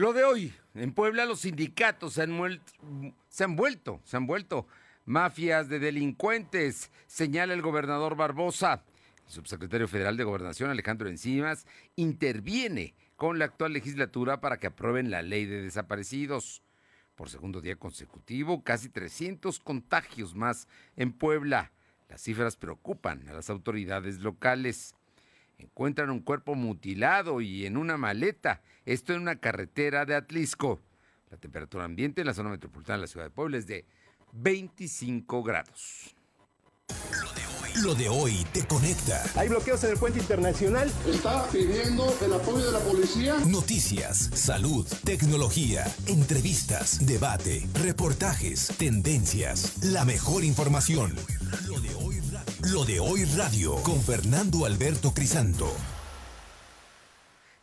Lo 0.00 0.14
de 0.14 0.24
hoy, 0.24 0.54
en 0.72 0.94
Puebla 0.94 1.26
los 1.26 1.40
sindicatos 1.40 2.14
se 2.14 2.22
han, 2.22 2.34
vuelto, 2.38 4.00
se 4.02 4.16
han 4.16 4.26
vuelto 4.26 4.66
mafias 5.04 5.68
de 5.68 5.78
delincuentes, 5.78 6.90
señala 7.06 7.52
el 7.52 7.60
gobernador 7.60 8.16
Barbosa. 8.16 8.82
El 9.26 9.30
subsecretario 9.30 9.86
federal 9.88 10.16
de 10.16 10.24
Gobernación, 10.24 10.70
Alejandro 10.70 11.10
Encimas, 11.10 11.66
interviene 11.96 12.94
con 13.16 13.38
la 13.38 13.44
actual 13.44 13.74
legislatura 13.74 14.40
para 14.40 14.58
que 14.58 14.68
aprueben 14.68 15.10
la 15.10 15.20
ley 15.20 15.44
de 15.44 15.60
desaparecidos. 15.60 16.62
Por 17.14 17.28
segundo 17.28 17.60
día 17.60 17.76
consecutivo, 17.76 18.64
casi 18.64 18.88
300 18.88 19.60
contagios 19.60 20.34
más 20.34 20.66
en 20.96 21.12
Puebla. 21.12 21.72
Las 22.08 22.22
cifras 22.22 22.56
preocupan 22.56 23.28
a 23.28 23.34
las 23.34 23.50
autoridades 23.50 24.20
locales. 24.20 24.94
Encuentran 25.60 26.10
un 26.10 26.20
cuerpo 26.20 26.54
mutilado 26.54 27.42
y 27.42 27.66
en 27.66 27.76
una 27.76 27.98
maleta, 27.98 28.62
esto 28.86 29.12
en 29.12 29.20
una 29.20 29.36
carretera 29.36 30.06
de 30.06 30.14
Atlisco. 30.14 30.80
La 31.30 31.36
temperatura 31.36 31.84
ambiente 31.84 32.22
en 32.22 32.26
la 32.26 32.34
zona 32.34 32.48
metropolitana 32.48 32.96
de 32.96 33.02
la 33.02 33.06
ciudad 33.06 33.26
de 33.26 33.30
Puebla 33.30 33.58
es 33.58 33.66
de 33.66 33.84
25 34.32 35.42
grados. 35.42 36.16
Lo 37.82 37.94
de 37.94 38.08
hoy 38.08 38.44
te 38.52 38.66
conecta. 38.66 39.22
Hay 39.36 39.48
bloqueos 39.48 39.84
en 39.84 39.92
el 39.92 39.96
puente 39.96 40.18
internacional. 40.18 40.92
Está 41.06 41.46
pidiendo 41.48 42.12
el 42.20 42.32
apoyo 42.32 42.66
de 42.66 42.72
la 42.72 42.80
policía. 42.80 43.36
Noticias, 43.46 44.30
salud, 44.34 44.86
tecnología, 45.04 45.86
entrevistas, 46.06 47.06
debate, 47.06 47.66
reportajes, 47.74 48.72
tendencias, 48.76 49.84
la 49.84 50.04
mejor 50.04 50.42
información. 50.42 51.14
Lo 51.68 51.80
de 51.80 51.94
hoy 51.94 52.09
Lo 52.68 52.84
de 52.84 53.00
hoy 53.00 53.24
radio 53.24 53.76
con 53.82 53.98
Fernando 54.02 54.66
Alberto 54.66 55.14
Crisanto. 55.14 55.74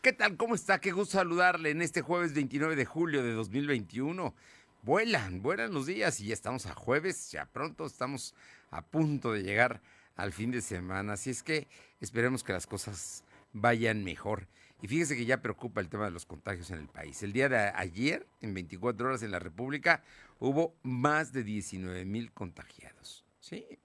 ¿Qué 0.02 0.12
tal? 0.12 0.38
¿Cómo 0.38 0.56
está? 0.56 0.82
Qué 0.82 0.92
gusto 0.92 1.20
saludarle 1.20 1.70
en 1.70 1.84
este 1.84 2.02
jueves 2.02 2.34
29 2.34 2.76
de 2.76 2.86
julio 2.86 3.22
de 3.22 3.34
2021. 3.34 4.34
Vuelan, 4.82 5.44
vuelan 5.44 5.72
los 5.72 5.86
días 5.86 6.20
y 6.20 6.26
ya 6.26 6.34
estamos 6.34 6.66
a 6.66 6.74
jueves, 6.74 7.32
ya 7.32 7.46
pronto 7.46 7.86
estamos 7.86 8.34
a 8.72 8.82
punto 8.82 9.34
de 9.34 9.44
llegar 9.44 9.82
al 10.16 10.34
fin 10.34 10.50
de 10.50 10.62
semana. 10.62 11.14
Así 11.14 11.30
es 11.30 11.44
que 11.44 11.68
esperemos 12.02 12.44
que 12.44 12.54
las 12.54 12.66
cosas 12.66 13.24
vayan 13.54 14.04
mejor. 14.04 14.48
Y 14.82 14.88
fíjese 14.88 15.16
que 15.16 15.26
ya 15.26 15.44
preocupa 15.44 15.80
el 15.80 15.90
tema 15.90 16.06
de 16.06 16.12
los 16.12 16.26
contagios 16.26 16.72
en 16.72 16.80
el 16.80 16.88
país. 16.88 17.22
El 17.22 17.34
día 17.34 17.50
de 17.50 17.72
ayer, 17.76 18.26
en 18.42 18.56
24 18.56 19.10
horas 19.10 19.22
en 19.22 19.30
la 19.30 19.40
República, 19.40 20.04
hubo 20.40 20.76
más 20.82 21.34
de 21.34 21.44
19 21.44 22.04
mil 22.04 22.32
contagiados. 22.32 23.26
Sí, 23.40 23.78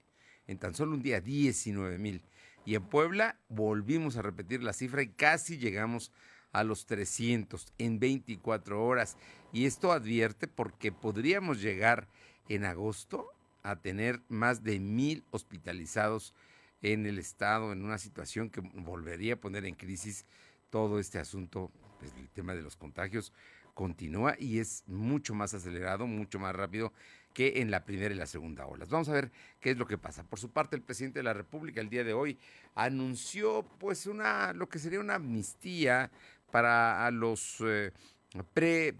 en 0.47 0.57
tan 0.57 0.75
solo 0.75 0.93
un 0.93 1.01
día, 1.01 1.21
19 1.21 1.97
mil. 1.97 2.23
Y 2.65 2.75
en 2.75 2.83
Puebla 2.83 3.39
volvimos 3.49 4.17
a 4.17 4.21
repetir 4.21 4.63
la 4.63 4.73
cifra 4.73 5.01
y 5.01 5.09
casi 5.09 5.57
llegamos 5.57 6.11
a 6.51 6.63
los 6.63 6.85
300 6.85 7.73
en 7.77 7.99
24 7.99 8.85
horas. 8.85 9.17
Y 9.51 9.65
esto 9.65 9.91
advierte 9.91 10.47
porque 10.47 10.91
podríamos 10.91 11.61
llegar 11.61 12.07
en 12.47 12.65
agosto 12.65 13.27
a 13.63 13.77
tener 13.77 14.21
más 14.27 14.63
de 14.63 14.79
mil 14.79 15.23
hospitalizados 15.31 16.33
en 16.81 17.05
el 17.05 17.17
estado, 17.17 17.71
en 17.71 17.83
una 17.83 17.97
situación 17.97 18.49
que 18.49 18.61
volvería 18.61 19.35
a 19.35 19.39
poner 19.39 19.65
en 19.65 19.75
crisis 19.75 20.25
todo 20.69 20.99
este 20.99 21.17
asunto, 21.17 21.71
pues, 21.99 22.13
el 22.17 22.29
tema 22.29 22.53
de 22.53 22.61
los 22.61 22.75
contagios 22.75 23.31
continúa 23.73 24.35
y 24.37 24.59
es 24.59 24.83
mucho 24.85 25.33
más 25.33 25.53
acelerado, 25.53 26.05
mucho 26.05 26.39
más 26.39 26.55
rápido 26.55 26.93
que 27.33 27.61
en 27.61 27.71
la 27.71 27.83
primera 27.83 28.13
y 28.13 28.17
la 28.17 28.27
segunda 28.27 28.65
ola. 28.65 28.85
Vamos 28.89 29.09
a 29.09 29.13
ver 29.13 29.31
qué 29.59 29.71
es 29.71 29.77
lo 29.77 29.87
que 29.87 29.97
pasa. 29.97 30.23
Por 30.23 30.39
su 30.39 30.51
parte, 30.51 30.75
el 30.75 30.83
presidente 30.83 31.19
de 31.19 31.23
la 31.23 31.33
República 31.33 31.81
el 31.81 31.89
día 31.89 32.03
de 32.03 32.13
hoy 32.13 32.37
anunció 32.75 33.63
pues 33.79 34.05
una 34.05 34.53
lo 34.53 34.69
que 34.69 34.79
sería 34.79 34.99
una 34.99 35.15
amnistía 35.15 36.11
para 36.51 37.09
los 37.11 37.57
eh, 37.65 37.91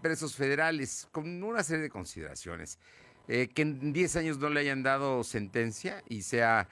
presos 0.00 0.34
federales 0.34 1.08
con 1.12 1.42
una 1.42 1.62
serie 1.62 1.84
de 1.84 1.90
consideraciones. 1.90 2.78
Eh, 3.26 3.48
que 3.54 3.62
en 3.62 3.92
10 3.92 4.16
años 4.16 4.38
no 4.38 4.50
le 4.50 4.60
hayan 4.60 4.82
dado 4.82 5.24
sentencia 5.24 6.02
y 6.08 6.22
sea 6.22 6.68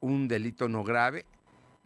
un 0.00 0.28
delito 0.28 0.68
no 0.68 0.84
grave, 0.84 1.24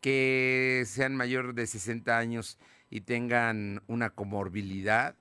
que 0.01 0.83
sean 0.87 1.15
mayor 1.15 1.55
de 1.55 1.67
60 1.67 2.19
años 2.19 2.59
y 2.91 3.03
tengan 3.03 3.83
una 3.87 4.11
comorbilidad, 4.11 5.15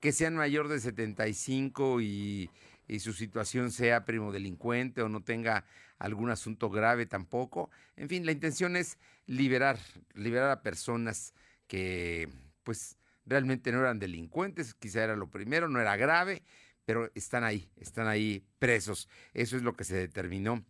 que 0.00 0.12
sean 0.12 0.36
mayor 0.36 0.68
de 0.68 0.80
75 0.80 2.02
y, 2.02 2.50
y 2.88 3.00
su 3.00 3.12
situación 3.12 3.70
sea 3.70 4.04
primo 4.04 4.32
delincuente 4.32 5.02
o 5.02 5.08
no 5.08 5.22
tenga 5.22 5.64
algún 5.98 6.30
asunto 6.30 6.70
grave 6.70 7.06
tampoco. 7.06 7.70
En 7.96 8.08
fin, 8.08 8.26
la 8.26 8.32
intención 8.32 8.76
es 8.76 8.98
liberar, 9.26 9.78
liberar 10.14 10.50
a 10.50 10.62
personas 10.62 11.34
que 11.66 12.28
pues 12.62 12.96
realmente 13.24 13.72
no 13.72 13.80
eran 13.80 13.98
delincuentes, 13.98 14.74
quizá 14.74 15.04
era 15.04 15.16
lo 15.16 15.30
primero, 15.30 15.68
no 15.68 15.80
era 15.80 15.96
grave, 15.96 16.42
pero 16.84 17.10
están 17.14 17.44
ahí, 17.44 17.68
están 17.76 18.06
ahí 18.06 18.44
presos. 18.58 19.08
Eso 19.34 19.56
es 19.56 19.62
lo 19.62 19.74
que 19.74 19.84
se 19.84 19.96
determinó 19.96 20.64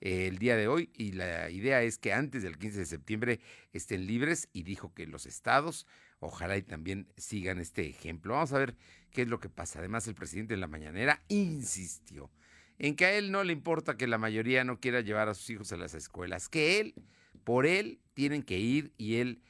eh, 0.00 0.26
el 0.26 0.38
día 0.38 0.56
de 0.56 0.66
hoy 0.66 0.90
y 0.96 1.12
la 1.12 1.50
idea 1.50 1.82
es 1.82 1.98
que 1.98 2.12
antes 2.12 2.42
del 2.42 2.58
15 2.58 2.80
de 2.80 2.86
septiembre 2.86 3.40
estén 3.72 4.06
libres 4.06 4.48
y 4.52 4.62
dijo 4.62 4.92
que 4.94 5.06
los 5.06 5.26
estados 5.26 5.86
ojalá 6.20 6.56
y 6.56 6.62
también 6.62 7.08
sigan 7.16 7.58
este 7.58 7.86
ejemplo. 7.86 8.34
Vamos 8.34 8.52
a 8.52 8.58
ver 8.58 8.76
qué 9.10 9.22
es 9.22 9.28
lo 9.28 9.40
que 9.40 9.48
pasa. 9.48 9.78
Además, 9.78 10.06
el 10.08 10.14
presidente 10.14 10.54
de 10.54 10.60
la 10.60 10.66
mañanera 10.66 11.22
insistió 11.28 12.30
en 12.78 12.96
que 12.96 13.04
a 13.04 13.12
él 13.12 13.30
no 13.30 13.44
le 13.44 13.52
importa 13.52 13.96
que 13.96 14.06
la 14.06 14.18
mayoría 14.18 14.64
no 14.64 14.80
quiera 14.80 15.02
llevar 15.02 15.28
a 15.28 15.34
sus 15.34 15.50
hijos 15.50 15.72
a 15.72 15.76
las 15.76 15.94
escuelas, 15.94 16.48
que 16.48 16.80
él, 16.80 16.94
por 17.44 17.66
él, 17.66 18.00
tienen 18.14 18.42
que 18.42 18.58
ir 18.58 18.94
y 18.96 19.16
él 19.16 19.42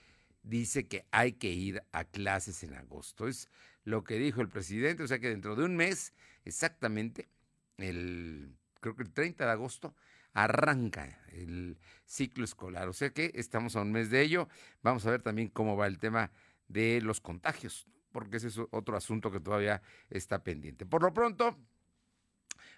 dice 0.42 0.88
que 0.88 1.06
hay 1.12 1.32
que 1.32 1.50
ir 1.50 1.82
a 1.92 2.04
clases 2.04 2.64
en 2.64 2.74
agosto. 2.74 3.28
Es 3.28 3.48
lo 3.84 4.02
que 4.02 4.18
dijo 4.18 4.40
el 4.40 4.48
presidente, 4.48 5.04
o 5.04 5.06
sea 5.06 5.20
que 5.20 5.28
dentro 5.28 5.54
de 5.54 5.64
un 5.64 5.76
mes, 5.76 6.12
exactamente, 6.44 7.28
el, 7.78 8.56
creo 8.80 8.96
que 8.96 9.04
el 9.04 9.12
30 9.12 9.44
de 9.44 9.50
agosto, 9.52 9.94
arranca 10.32 11.18
el 11.32 11.78
ciclo 12.04 12.44
escolar. 12.44 12.88
O 12.88 12.92
sea 12.92 13.10
que 13.10 13.32
estamos 13.34 13.76
a 13.76 13.82
un 13.82 13.92
mes 13.92 14.10
de 14.10 14.22
ello. 14.22 14.48
Vamos 14.82 15.06
a 15.06 15.10
ver 15.10 15.22
también 15.22 15.48
cómo 15.48 15.76
va 15.76 15.86
el 15.86 15.98
tema 15.98 16.30
de 16.68 17.00
los 17.00 17.20
contagios, 17.20 17.86
porque 18.12 18.38
ese 18.38 18.48
es 18.48 18.58
otro 18.70 18.96
asunto 18.96 19.30
que 19.30 19.40
todavía 19.40 19.82
está 20.10 20.42
pendiente. 20.42 20.86
Por 20.86 21.02
lo 21.02 21.12
pronto, 21.12 21.56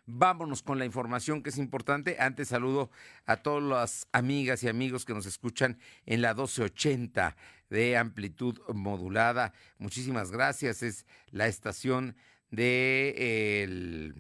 Vámonos 0.05 0.63
con 0.65 0.81
la 0.81 0.85
información 0.85 1.43
que 1.43 1.51
es 1.51 1.59
importante. 1.59 2.17
Antes 2.19 2.49
saludo 2.49 2.91
a 3.25 3.37
todas 3.37 3.63
las 3.63 4.09
amigas 4.11 4.65
y 4.65 4.69
amigos 4.69 5.05
que 5.05 5.15
nos 5.15 5.27
escuchan 5.27 5.79
en 6.07 6.23
la 6.23 6.31
1280 6.31 7.37
de 7.71 7.97
amplitud 7.97 8.59
modulada. 8.75 9.53
Muchísimas 9.79 10.33
gracias. 10.33 10.83
Es 10.83 11.07
la 11.31 11.47
estación 11.47 12.17
de 12.51 14.13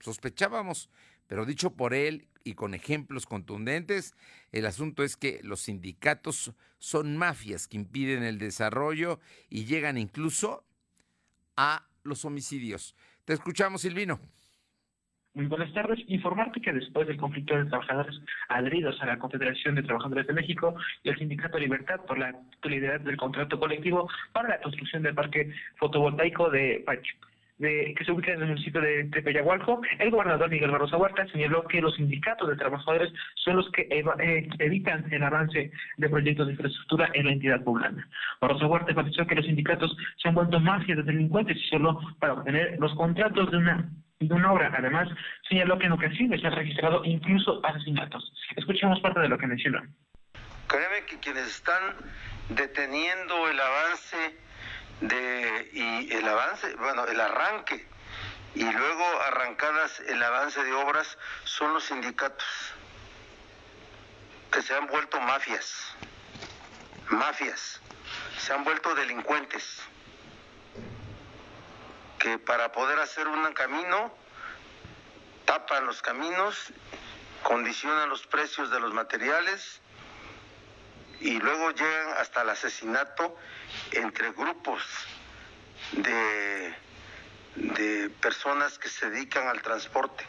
sospechábamos, 0.00 0.90
pero 1.26 1.44
dicho 1.44 1.74
por 1.74 1.92
él 1.92 2.28
y 2.44 2.54
con 2.54 2.74
ejemplos 2.74 3.26
contundentes, 3.26 4.14
el 4.52 4.64
asunto 4.66 5.04
es 5.04 5.16
que 5.16 5.40
los 5.42 5.60
sindicatos 5.60 6.52
son 6.78 7.16
mafias 7.16 7.68
que 7.68 7.76
impiden 7.76 8.22
el 8.22 8.38
desarrollo 8.38 9.20
y 9.50 9.66
llegan 9.66 9.98
incluso 9.98 10.64
a 11.56 11.86
los 12.02 12.24
homicidios. 12.24 12.94
Te 13.24 13.34
escuchamos, 13.34 13.82
Silvino. 13.82 14.20
Muy 15.34 15.46
buenas 15.46 15.72
tardes. 15.72 15.98
Informarte 16.06 16.60
que 16.60 16.72
después 16.72 17.08
del 17.08 17.16
conflicto 17.16 17.56
de 17.56 17.64
trabajadores 17.64 18.20
adheridos 18.48 19.02
a 19.02 19.06
la 19.06 19.18
Confederación 19.18 19.74
de 19.74 19.82
Trabajadores 19.82 20.28
de 20.28 20.32
México 20.32 20.76
y 21.02 21.08
el 21.08 21.18
Sindicato 21.18 21.58
Libertad 21.58 22.00
por 22.06 22.18
la 22.18 22.28
actualidad 22.28 23.00
del 23.00 23.16
contrato 23.16 23.58
colectivo 23.58 24.08
para 24.32 24.50
la 24.50 24.60
construcción 24.60 25.02
del 25.02 25.16
parque 25.16 25.52
fotovoltaico 25.74 26.50
de 26.50 26.84
de, 27.58 27.94
que 27.96 28.04
se 28.04 28.12
ubica 28.12 28.32
en 28.32 28.42
el 28.42 28.48
municipio 28.48 28.80
de 28.80 29.04
Tepeyagualco, 29.04 29.80
el 29.98 30.10
gobernador 30.10 30.50
Miguel 30.50 30.70
Barroso 30.70 30.98
Huerta 30.98 31.26
señaló 31.28 31.64
que 31.68 31.80
los 31.80 31.94
sindicatos 31.94 32.48
de 32.48 32.56
trabajadores 32.56 33.12
son 33.36 33.56
los 33.56 33.70
que 33.70 33.82
eh, 33.90 34.48
evitan 34.58 35.12
el 35.12 35.22
avance 35.22 35.70
de 35.96 36.08
proyectos 36.08 36.46
de 36.46 36.52
infraestructura 36.52 37.10
en 37.14 37.26
la 37.26 37.32
entidad 37.32 37.62
poblana. 37.62 38.08
Barroso 38.40 38.66
Huerta 38.66 38.90
enfatizó 38.90 39.26
que 39.26 39.36
los 39.36 39.46
sindicatos 39.46 39.96
se 40.20 40.28
han 40.28 40.34
vuelto 40.34 40.58
mafias 40.58 40.98
de 40.98 41.04
delincuentes 41.04 41.56
y 41.56 41.68
solo 41.68 42.00
para 42.18 42.34
obtener 42.34 42.76
los 42.78 42.94
contratos 42.94 43.50
de 43.50 43.56
una 43.56 43.90
de 44.20 44.34
una 44.34 44.52
obra. 44.52 44.72
Además, 44.76 45.08
señaló 45.48 45.78
que 45.78 45.86
en 45.86 45.92
ocasiones 45.92 46.40
se 46.40 46.46
han 46.46 46.54
registrado 46.54 47.04
incluso 47.04 47.60
asesinatos. 47.64 48.32
Escuchemos 48.56 49.00
parte 49.00 49.20
de 49.20 49.28
lo 49.28 49.38
que 49.38 49.46
mencionó. 49.46 49.82
Créeme 50.66 51.04
que 51.06 51.18
quienes 51.18 51.46
están 51.46 51.94
deteniendo 52.48 53.48
el 53.48 53.60
avance 53.60 54.36
de, 55.08 55.70
y 55.72 56.12
el 56.12 56.26
avance, 56.28 56.74
bueno, 56.76 57.04
el 57.06 57.20
arranque 57.20 57.86
y 58.54 58.64
luego 58.64 59.04
arrancadas 59.22 60.00
el 60.00 60.22
avance 60.22 60.62
de 60.62 60.72
obras 60.72 61.18
son 61.44 61.74
los 61.74 61.84
sindicatos 61.84 62.46
que 64.52 64.62
se 64.62 64.74
han 64.74 64.86
vuelto 64.86 65.20
mafias, 65.20 65.94
mafias, 67.08 67.80
se 68.38 68.52
han 68.52 68.62
vuelto 68.62 68.94
delincuentes 68.94 69.80
que 72.18 72.38
para 72.38 72.70
poder 72.70 73.00
hacer 73.00 73.26
un 73.26 73.52
camino 73.52 74.14
tapan 75.44 75.84
los 75.86 76.00
caminos, 76.00 76.72
condicionan 77.42 78.08
los 78.08 78.26
precios 78.26 78.70
de 78.70 78.80
los 78.80 78.94
materiales 78.94 79.80
y 81.20 81.38
luego 81.38 81.70
llegan 81.72 82.16
hasta 82.18 82.42
el 82.42 82.50
asesinato 82.50 83.36
entre 83.92 84.32
grupos 84.32 84.82
de, 85.92 86.74
de 87.56 88.10
personas 88.20 88.78
que 88.78 88.88
se 88.88 89.10
dedican 89.10 89.48
al 89.48 89.62
transporte. 89.62 90.24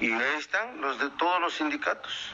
Y 0.00 0.10
ahí 0.12 0.38
están 0.38 0.80
los 0.80 0.98
de 0.98 1.10
todos 1.10 1.40
los 1.40 1.54
sindicatos. 1.54 2.32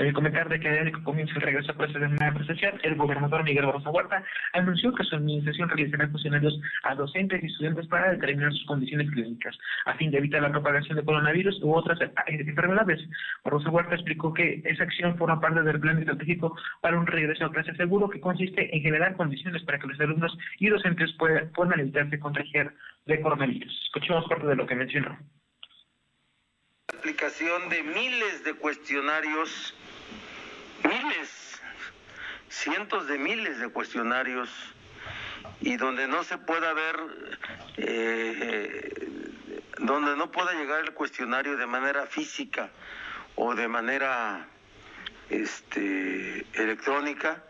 Debe 0.00 0.14
comentar 0.14 0.48
de 0.48 0.58
que 0.58 0.70
que 0.70 1.02
comienza 1.02 1.34
el 1.34 1.42
regreso 1.42 1.72
a 1.72 1.76
clases 1.76 2.00
de 2.00 2.08
manera 2.08 2.32
presencial, 2.32 2.80
el 2.82 2.94
gobernador 2.94 3.44
Miguel 3.44 3.66
Barroso 3.66 3.90
Huerta 3.90 4.24
anunció 4.54 4.94
que 4.94 5.04
su 5.04 5.14
administración 5.14 5.68
realizará 5.68 6.08
funcionarios 6.08 6.58
a 6.84 6.94
docentes 6.94 7.42
y 7.42 7.46
estudiantes 7.48 7.86
para 7.86 8.12
determinar 8.12 8.50
sus 8.50 8.64
condiciones 8.64 9.10
clínicas, 9.10 9.58
a 9.84 9.92
fin 9.96 10.10
de 10.10 10.16
evitar 10.16 10.40
la 10.40 10.52
propagación 10.52 10.96
de 10.96 11.04
coronavirus 11.04 11.60
u 11.62 11.74
otras 11.74 12.00
eh, 12.00 12.10
enfermedades. 12.28 12.98
Barroso 13.44 13.68
Huerta 13.68 13.94
explicó 13.94 14.32
que 14.32 14.62
esa 14.64 14.84
acción 14.84 15.18
forma 15.18 15.38
parte 15.38 15.60
del 15.60 15.78
plan 15.78 15.98
estratégico 15.98 16.56
para 16.80 16.98
un 16.98 17.06
regreso 17.06 17.44
a 17.44 17.52
clases 17.52 17.76
seguro 17.76 18.08
que 18.08 18.20
consiste 18.20 18.74
en 18.74 18.80
generar 18.80 19.16
condiciones 19.16 19.62
para 19.64 19.78
que 19.78 19.86
los 19.86 20.00
alumnos 20.00 20.34
y 20.60 20.68
docentes 20.68 21.12
puedan, 21.18 21.50
puedan 21.50 21.78
evitarse 21.78 22.18
contagiar 22.18 22.72
de 23.04 23.20
coronavirus. 23.20 23.82
Escuchemos 23.84 24.24
parte 24.30 24.46
de 24.46 24.56
lo 24.56 24.66
que 24.66 24.76
mencionó 24.76 25.18
aplicación 27.00 27.68
de 27.70 27.82
miles 27.82 28.44
de 28.44 28.54
cuestionarios 28.54 29.74
miles, 30.84 31.60
cientos 32.48 33.06
de 33.06 33.18
miles 33.18 33.58
de 33.58 33.68
cuestionarios 33.68 34.48
y 35.60 35.76
donde 35.76 36.08
no 36.08 36.24
se 36.24 36.38
pueda 36.38 36.72
ver, 36.72 36.96
eh, 37.76 39.20
donde 39.78 40.16
no 40.16 40.30
pueda 40.30 40.52
llegar 40.52 40.80
el 40.80 40.92
cuestionario 40.92 41.56
de 41.56 41.66
manera 41.66 42.06
física 42.06 42.70
o 43.36 43.54
de 43.54 43.68
manera 43.68 44.46
este, 45.28 46.46
electrónica, 46.54 47.42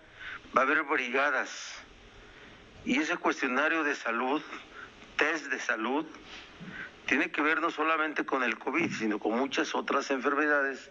va 0.57 0.63
a 0.63 0.65
haber 0.65 0.83
brigadas. 0.85 1.83
Y 2.85 2.99
ese 2.99 3.17
cuestionario 3.17 3.85
de 3.85 3.95
salud, 3.95 4.43
test 5.17 5.47
de 5.47 5.61
salud, 5.61 6.07
tiene 7.07 7.31
que 7.31 7.43
ver 7.43 7.61
no 7.61 7.71
solamente 7.71 8.25
con 8.25 8.43
el 8.43 8.59
COVID, 8.59 8.93
sino 8.93 9.19
con 9.19 9.39
muchas 9.39 9.75
otras 9.75 10.11
enfermedades 10.11 10.91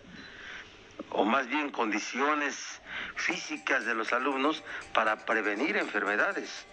o 1.12 1.26
más 1.26 1.48
bien 1.50 1.70
condiciones 1.70 2.82
físicas 3.16 3.86
de 3.86 3.96
los 3.96 4.14
alumnos 4.14 4.64
para 4.94 5.26
prevenir 5.26 5.78
enfermedades. 5.78 6.68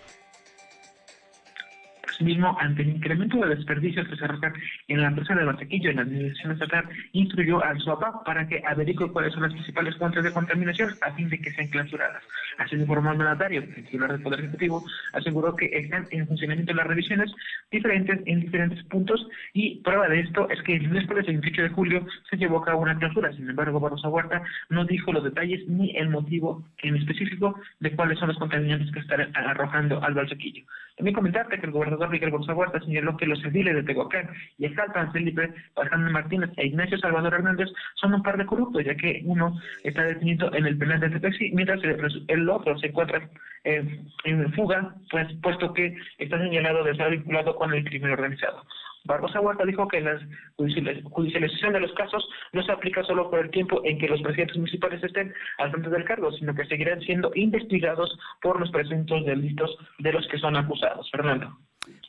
Asimismo, 2.08 2.56
ante 2.58 2.82
el 2.82 2.90
incremento 2.90 3.38
de 3.38 3.54
desperdicios 3.56 4.08
que 4.08 4.16
se 4.16 4.24
arrojan 4.24 4.54
en 4.88 5.00
la 5.00 5.08
empresa 5.08 5.34
de 5.34 5.44
Batequillo 5.44 5.90
en 5.90 5.96
la 5.96 6.02
administración 6.02 6.52
estatal, 6.52 6.88
instruyó 7.12 7.62
al 7.64 7.80
SUAPAP 7.80 8.24
para 8.24 8.46
que 8.46 8.62
averigüe 8.66 9.10
cuáles 9.12 9.32
son 9.32 9.42
las 9.42 9.52
principales 9.52 9.96
fuentes 9.96 10.22
de 10.22 10.32
contaminación 10.32 10.90
a 11.02 11.12
fin 11.12 11.28
de 11.28 11.38
que 11.40 11.50
sean 11.52 11.68
clausuradas. 11.68 12.22
Así 12.58 12.76
informó 12.76 13.12
el 13.12 13.18
mandatario, 13.18 13.62
el 13.62 13.74
titular 13.74 14.12
del 14.12 14.22
Poder 14.22 14.40
Ejecutivo, 14.40 14.84
aseguró 15.12 15.56
que 15.56 15.66
están 15.72 16.06
en 16.10 16.26
funcionamiento 16.26 16.72
las 16.72 16.86
revisiones 16.86 17.32
diferentes 17.70 18.20
en 18.26 18.40
diferentes 18.40 18.82
puntos 18.84 19.26
y 19.52 19.80
prueba 19.82 20.08
de 20.08 20.20
esto 20.20 20.48
es 20.50 20.62
que 20.62 20.76
el 20.76 20.88
miércoles 20.88 21.26
28 21.26 21.62
de 21.62 21.68
julio 21.70 22.06
se 22.30 22.36
llevó 22.36 22.58
a 22.58 22.64
cabo 22.64 22.82
una 22.82 22.98
clausura. 22.98 23.32
Sin 23.32 23.48
embargo, 23.48 23.80
Barroso 23.80 24.08
Huerta 24.08 24.42
no 24.70 24.84
dijo 24.84 25.12
los 25.12 25.24
detalles 25.24 25.66
ni 25.68 25.96
el 25.96 26.08
motivo 26.08 26.64
en 26.78 26.96
específico 26.96 27.58
de 27.80 27.92
cuáles 27.92 28.18
son 28.18 28.28
los 28.28 28.38
contaminantes 28.38 28.92
que 28.92 29.00
están 29.00 29.34
arrojando 29.34 30.02
al 30.02 30.14
Balsequillo. 30.14 30.64
También 30.96 31.14
comentarte 31.14 31.58
que 31.58 31.66
el 31.66 31.72
gobernador 31.72 32.08
Miguel 32.08 32.30
Barroso 32.30 32.54
Huerta 32.54 32.80
señaló 32.80 33.16
que 33.16 33.26
los 33.26 33.44
ediles 33.44 33.74
de 33.74 33.82
Tehuacán 33.82 34.30
y 34.56 34.64
Felipe 35.12 35.52
Alejandro 35.76 36.12
Martínez 36.12 36.50
e 36.56 36.66
Ignacio 36.66 36.98
Salvador 36.98 37.34
Hernández 37.34 37.68
son 37.94 38.14
un 38.14 38.22
par 38.22 38.36
de 38.36 38.46
corruptos, 38.46 38.84
ya 38.84 38.94
que 38.94 39.22
uno 39.24 39.58
está 39.84 40.02
detenido 40.02 40.52
en 40.54 40.66
el 40.66 40.78
penal 40.78 41.00
de 41.00 41.10
Tepexi, 41.10 41.50
mientras 41.52 41.80
el 41.82 42.48
otro 42.48 42.78
se 42.78 42.88
encuentra 42.88 43.28
en 43.64 44.52
fuga, 44.54 44.94
pues 45.10 45.26
puesto 45.42 45.72
que 45.72 45.96
está 46.18 46.38
señalado 46.38 46.84
de 46.84 46.92
estar 46.92 47.10
vinculado 47.10 47.56
con 47.56 47.72
el 47.74 47.84
crimen 47.84 48.12
organizado. 48.12 48.62
Barbosa 49.06 49.40
Huerta 49.40 49.64
dijo 49.64 49.86
que 49.88 50.00
la 50.00 50.18
judicialización 50.56 51.72
de 51.72 51.80
los 51.80 51.92
casos 51.92 52.28
no 52.52 52.62
se 52.62 52.72
aplica 52.72 53.04
solo 53.04 53.30
por 53.30 53.40
el 53.40 53.50
tiempo 53.50 53.80
en 53.84 53.98
que 53.98 54.08
los 54.08 54.20
presidentes 54.20 54.56
municipales 54.56 55.02
estén 55.02 55.32
al 55.58 55.70
frente 55.70 55.90
del 55.90 56.04
cargo, 56.04 56.32
sino 56.32 56.54
que 56.54 56.66
seguirán 56.66 57.00
siendo 57.02 57.30
investigados 57.34 58.18
por 58.42 58.58
los 58.58 58.70
presuntos 58.70 59.24
delitos 59.24 59.76
de 59.98 60.12
los 60.12 60.26
que 60.28 60.38
son 60.38 60.56
acusados. 60.56 61.08
Fernando. 61.10 61.56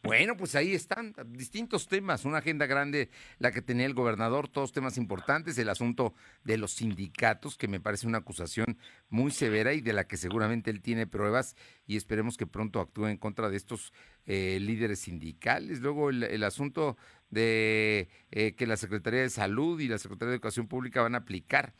Bueno, 0.03 0.37
pues 0.37 0.55
ahí 0.55 0.73
están 0.73 1.13
distintos 1.27 1.87
temas, 1.87 2.25
una 2.25 2.39
agenda 2.39 2.65
grande 2.65 3.09
la 3.39 3.51
que 3.51 3.61
tenía 3.61 3.85
el 3.85 3.93
gobernador, 3.93 4.47
todos 4.47 4.71
temas 4.71 4.97
importantes, 4.97 5.57
el 5.57 5.69
asunto 5.69 6.13
de 6.43 6.57
los 6.57 6.73
sindicatos, 6.73 7.57
que 7.57 7.67
me 7.67 7.79
parece 7.79 8.07
una 8.07 8.19
acusación 8.19 8.77
muy 9.09 9.31
severa 9.31 9.73
y 9.73 9.81
de 9.81 9.93
la 9.93 10.07
que 10.07 10.17
seguramente 10.17 10.71
él 10.71 10.81
tiene 10.81 11.07
pruebas 11.07 11.55
y 11.85 11.97
esperemos 11.97 12.37
que 12.37 12.47
pronto 12.47 12.79
actúe 12.79 13.07
en 13.07 13.17
contra 13.17 13.49
de 13.49 13.57
estos 13.57 13.93
eh, 14.25 14.59
líderes 14.61 14.99
sindicales. 14.99 15.79
Luego 15.79 16.09
el, 16.09 16.43
asunto 16.43 16.97
de 17.29 18.09
eh, 18.31 18.55
que 18.55 18.67
la 18.67 18.77
Secretaría 18.77 19.21
de 19.21 19.29
Salud 19.29 19.79
y 19.79 19.87
la 19.87 19.97
Secretaría 19.97 20.31
de 20.31 20.35
Educación 20.35 20.67
Pública 20.67 21.01
van 21.01 21.15
a 21.15 21.19
aplicar 21.19 21.73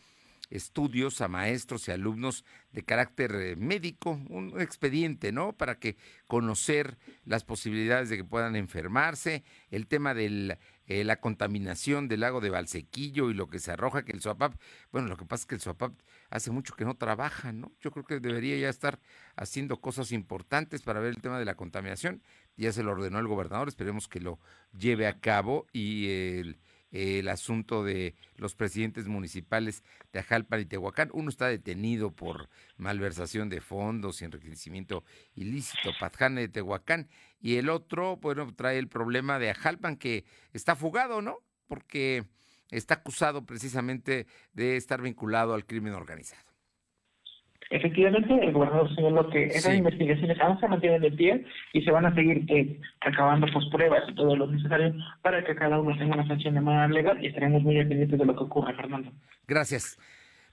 estudios 0.49 1.21
a 1.21 1.27
maestros 1.27 1.87
y 1.87 1.91
alumnos 1.91 2.45
de 2.71 2.83
carácter 2.83 3.35
eh, 3.35 3.55
médico, 3.55 4.19
un 4.29 4.59
expediente, 4.61 5.31
¿no? 5.31 5.53
Para 5.53 5.79
que 5.79 5.97
conocer 6.27 6.97
las 7.25 7.43
posibilidades 7.43 8.09
de 8.09 8.17
que 8.17 8.23
puedan 8.23 8.55
enfermarse, 8.55 9.43
el 9.71 9.87
tema 9.87 10.13
de 10.13 10.57
eh, 10.87 11.03
la 11.03 11.19
contaminación 11.19 12.07
del 12.07 12.21
lago 12.21 12.39
de 12.39 12.49
Valsequillo 12.49 13.29
y 13.29 13.33
lo 13.33 13.47
que 13.47 13.59
se 13.59 13.71
arroja, 13.71 14.05
que 14.05 14.13
el 14.13 14.21
SOAPAP, 14.21 14.55
bueno, 14.91 15.07
lo 15.07 15.17
que 15.17 15.25
pasa 15.25 15.41
es 15.41 15.45
que 15.47 15.55
el 15.55 15.61
SOAPAP 15.61 15.93
hace 16.29 16.51
mucho 16.51 16.75
que 16.75 16.85
no 16.85 16.95
trabaja, 16.95 17.51
¿no? 17.51 17.71
Yo 17.81 17.91
creo 17.91 18.05
que 18.05 18.19
debería 18.19 18.57
ya 18.57 18.69
estar 18.69 18.99
haciendo 19.35 19.81
cosas 19.81 20.11
importantes 20.11 20.81
para 20.81 20.99
ver 20.99 21.09
el 21.09 21.21
tema 21.21 21.39
de 21.39 21.45
la 21.45 21.55
contaminación. 21.55 22.21
Ya 22.55 22.71
se 22.71 22.83
lo 22.83 22.91
ordenó 22.91 23.19
el 23.19 23.27
gobernador, 23.27 23.67
esperemos 23.67 24.07
que 24.07 24.19
lo 24.19 24.39
lleve 24.77 25.07
a 25.07 25.19
cabo 25.19 25.67
y 25.73 26.07
el 26.07 26.59
el 26.91 27.27
asunto 27.27 27.83
de 27.83 28.15
los 28.35 28.55
presidentes 28.55 29.07
municipales 29.07 29.83
de 30.13 30.19
Ajalpan 30.19 30.61
y 30.61 30.65
Tehuacán. 30.65 31.09
Uno 31.13 31.29
está 31.29 31.47
detenido 31.47 32.11
por 32.11 32.49
malversación 32.77 33.49
de 33.49 33.61
fondos 33.61 34.21
y 34.21 34.25
enriquecimiento 34.25 35.03
ilícito, 35.35 35.91
Patjane 35.99 36.41
de 36.41 36.49
Tehuacán, 36.49 37.09
y 37.39 37.55
el 37.55 37.69
otro, 37.69 38.17
bueno, 38.17 38.53
trae 38.55 38.77
el 38.79 38.87
problema 38.87 39.39
de 39.39 39.49
Ajalpan 39.51 39.97
que 39.97 40.25
está 40.53 40.75
fugado, 40.75 41.21
¿no? 41.21 41.39
Porque 41.67 42.25
está 42.71 42.95
acusado 42.95 43.45
precisamente 43.45 44.27
de 44.53 44.77
estar 44.77 45.01
vinculado 45.01 45.53
al 45.53 45.65
crimen 45.65 45.93
organizado. 45.93 46.46
Efectivamente, 47.69 48.33
el 48.41 48.53
gobernador 48.53 48.93
señaló 48.95 49.29
que 49.29 49.45
esas 49.45 49.75
investigaciones 49.75 50.39
aún 50.39 50.59
se 50.59 50.67
mantienen 50.67 51.01
de 51.01 51.11
pie 51.11 51.45
y 51.73 51.81
se 51.81 51.91
van 51.91 52.05
a 52.05 52.15
seguir 52.15 52.45
eh, 52.47 52.79
acabando 53.01 53.47
pues, 53.51 53.65
pruebas 53.71 54.03
y 54.09 54.15
todo 54.15 54.35
lo 54.35 54.47
necesario 54.47 54.93
para 55.21 55.43
que 55.43 55.55
cada 55.55 55.79
uno 55.79 55.97
tenga 55.97 56.15
una 56.15 56.27
sanción 56.27 56.55
de 56.55 56.61
manera 56.61 56.87
legal 56.87 57.23
y 57.23 57.27
estaremos 57.27 57.61
muy 57.63 57.75
pendientes 57.75 58.17
de 58.17 58.25
lo 58.25 58.35
que 58.35 58.43
ocurra, 58.43 58.73
Fernando. 58.73 59.11
Gracias. 59.47 59.97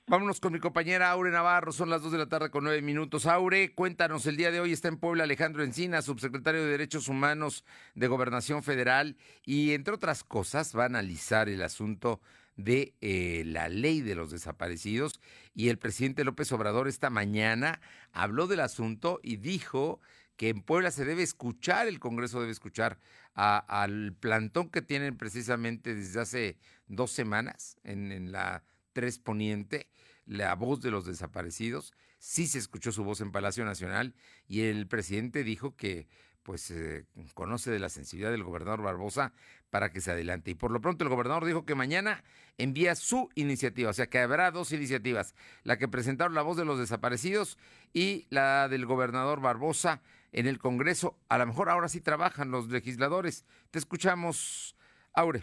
Vámonos 0.06 0.38
con 0.38 0.52
mi 0.52 0.58
compañera 0.58 1.10
Aure 1.10 1.30
Navarro, 1.30 1.72
son 1.72 1.88
las 1.88 2.02
2 2.02 2.12
de 2.12 2.18
la 2.18 2.28
tarde 2.28 2.50
con 2.50 2.64
9 2.64 2.82
minutos. 2.82 3.24
Aure, 3.24 3.74
cuéntanos, 3.74 4.26
el 4.26 4.36
día 4.36 4.50
de 4.50 4.60
hoy 4.60 4.70
está 4.70 4.88
en 4.88 4.98
Puebla 4.98 5.24
Alejandro 5.24 5.64
Encina, 5.64 6.02
subsecretario 6.02 6.62
de 6.62 6.72
Derechos 6.72 7.08
Humanos 7.08 7.64
de 7.94 8.06
Gobernación 8.06 8.62
Federal, 8.62 9.16
y 9.46 9.72
entre 9.72 9.94
otras 9.94 10.22
cosas 10.22 10.76
va 10.76 10.82
a 10.82 10.86
analizar 10.86 11.48
el 11.48 11.62
asunto 11.62 12.20
de 12.56 12.94
eh, 13.00 13.42
la 13.46 13.68
ley 13.68 14.00
de 14.00 14.14
los 14.14 14.30
desaparecidos. 14.30 15.20
Y 15.54 15.68
el 15.68 15.78
presidente 15.78 16.24
López 16.24 16.50
Obrador 16.52 16.88
esta 16.88 17.10
mañana 17.10 17.80
habló 18.12 18.46
del 18.46 18.60
asunto 18.60 19.20
y 19.22 19.36
dijo 19.36 20.00
que 20.36 20.48
en 20.48 20.62
Puebla 20.62 20.90
se 20.90 21.04
debe 21.04 21.22
escuchar, 21.22 21.86
el 21.86 22.00
Congreso 22.00 22.40
debe 22.40 22.52
escuchar 22.52 22.98
al 23.34 24.14
plantón 24.14 24.70
que 24.70 24.82
tienen 24.82 25.16
precisamente 25.16 25.94
desde 25.94 26.20
hace 26.20 26.58
dos 26.86 27.10
semanas 27.10 27.76
en, 27.82 28.32
la 28.32 28.64
Tres 28.92 29.18
Poniente, 29.18 29.88
la 30.24 30.54
voz 30.54 30.80
de 30.80 30.90
los 30.90 31.04
desaparecidos. 31.04 31.92
Sí 32.18 32.46
se 32.46 32.58
escuchó 32.58 32.92
su 32.92 33.04
voz 33.04 33.20
en 33.20 33.32
Palacio 33.32 33.64
Nacional 33.64 34.14
y 34.46 34.62
el 34.62 34.86
presidente 34.86 35.44
dijo 35.44 35.76
que 35.76 36.08
pues 36.42 36.70
eh, 36.70 37.06
conoce 37.32 37.70
de 37.70 37.78
la 37.78 37.88
sensibilidad 37.88 38.30
del 38.30 38.44
gobernador 38.44 38.82
Barbosa 38.82 39.32
para 39.74 39.90
que 39.90 40.00
se 40.00 40.12
adelante. 40.12 40.52
Y 40.52 40.54
por 40.54 40.70
lo 40.70 40.80
pronto 40.80 41.02
el 41.02 41.10
gobernador 41.10 41.44
dijo 41.44 41.66
que 41.66 41.74
mañana 41.74 42.22
envía 42.58 42.94
su 42.94 43.28
iniciativa, 43.34 43.90
o 43.90 43.92
sea 43.92 44.06
que 44.06 44.20
habrá 44.20 44.52
dos 44.52 44.70
iniciativas, 44.70 45.34
la 45.64 45.78
que 45.78 45.88
presentaron 45.88 46.36
la 46.36 46.42
voz 46.42 46.56
de 46.56 46.64
los 46.64 46.78
desaparecidos 46.78 47.58
y 47.92 48.28
la 48.30 48.68
del 48.68 48.86
gobernador 48.86 49.40
Barbosa 49.40 50.00
en 50.30 50.46
el 50.46 50.60
Congreso. 50.60 51.18
A 51.28 51.38
lo 51.38 51.46
mejor 51.48 51.70
ahora 51.70 51.88
sí 51.88 52.00
trabajan 52.00 52.52
los 52.52 52.68
legisladores. 52.68 53.44
Te 53.72 53.80
escuchamos, 53.80 54.76
Aure 55.12 55.42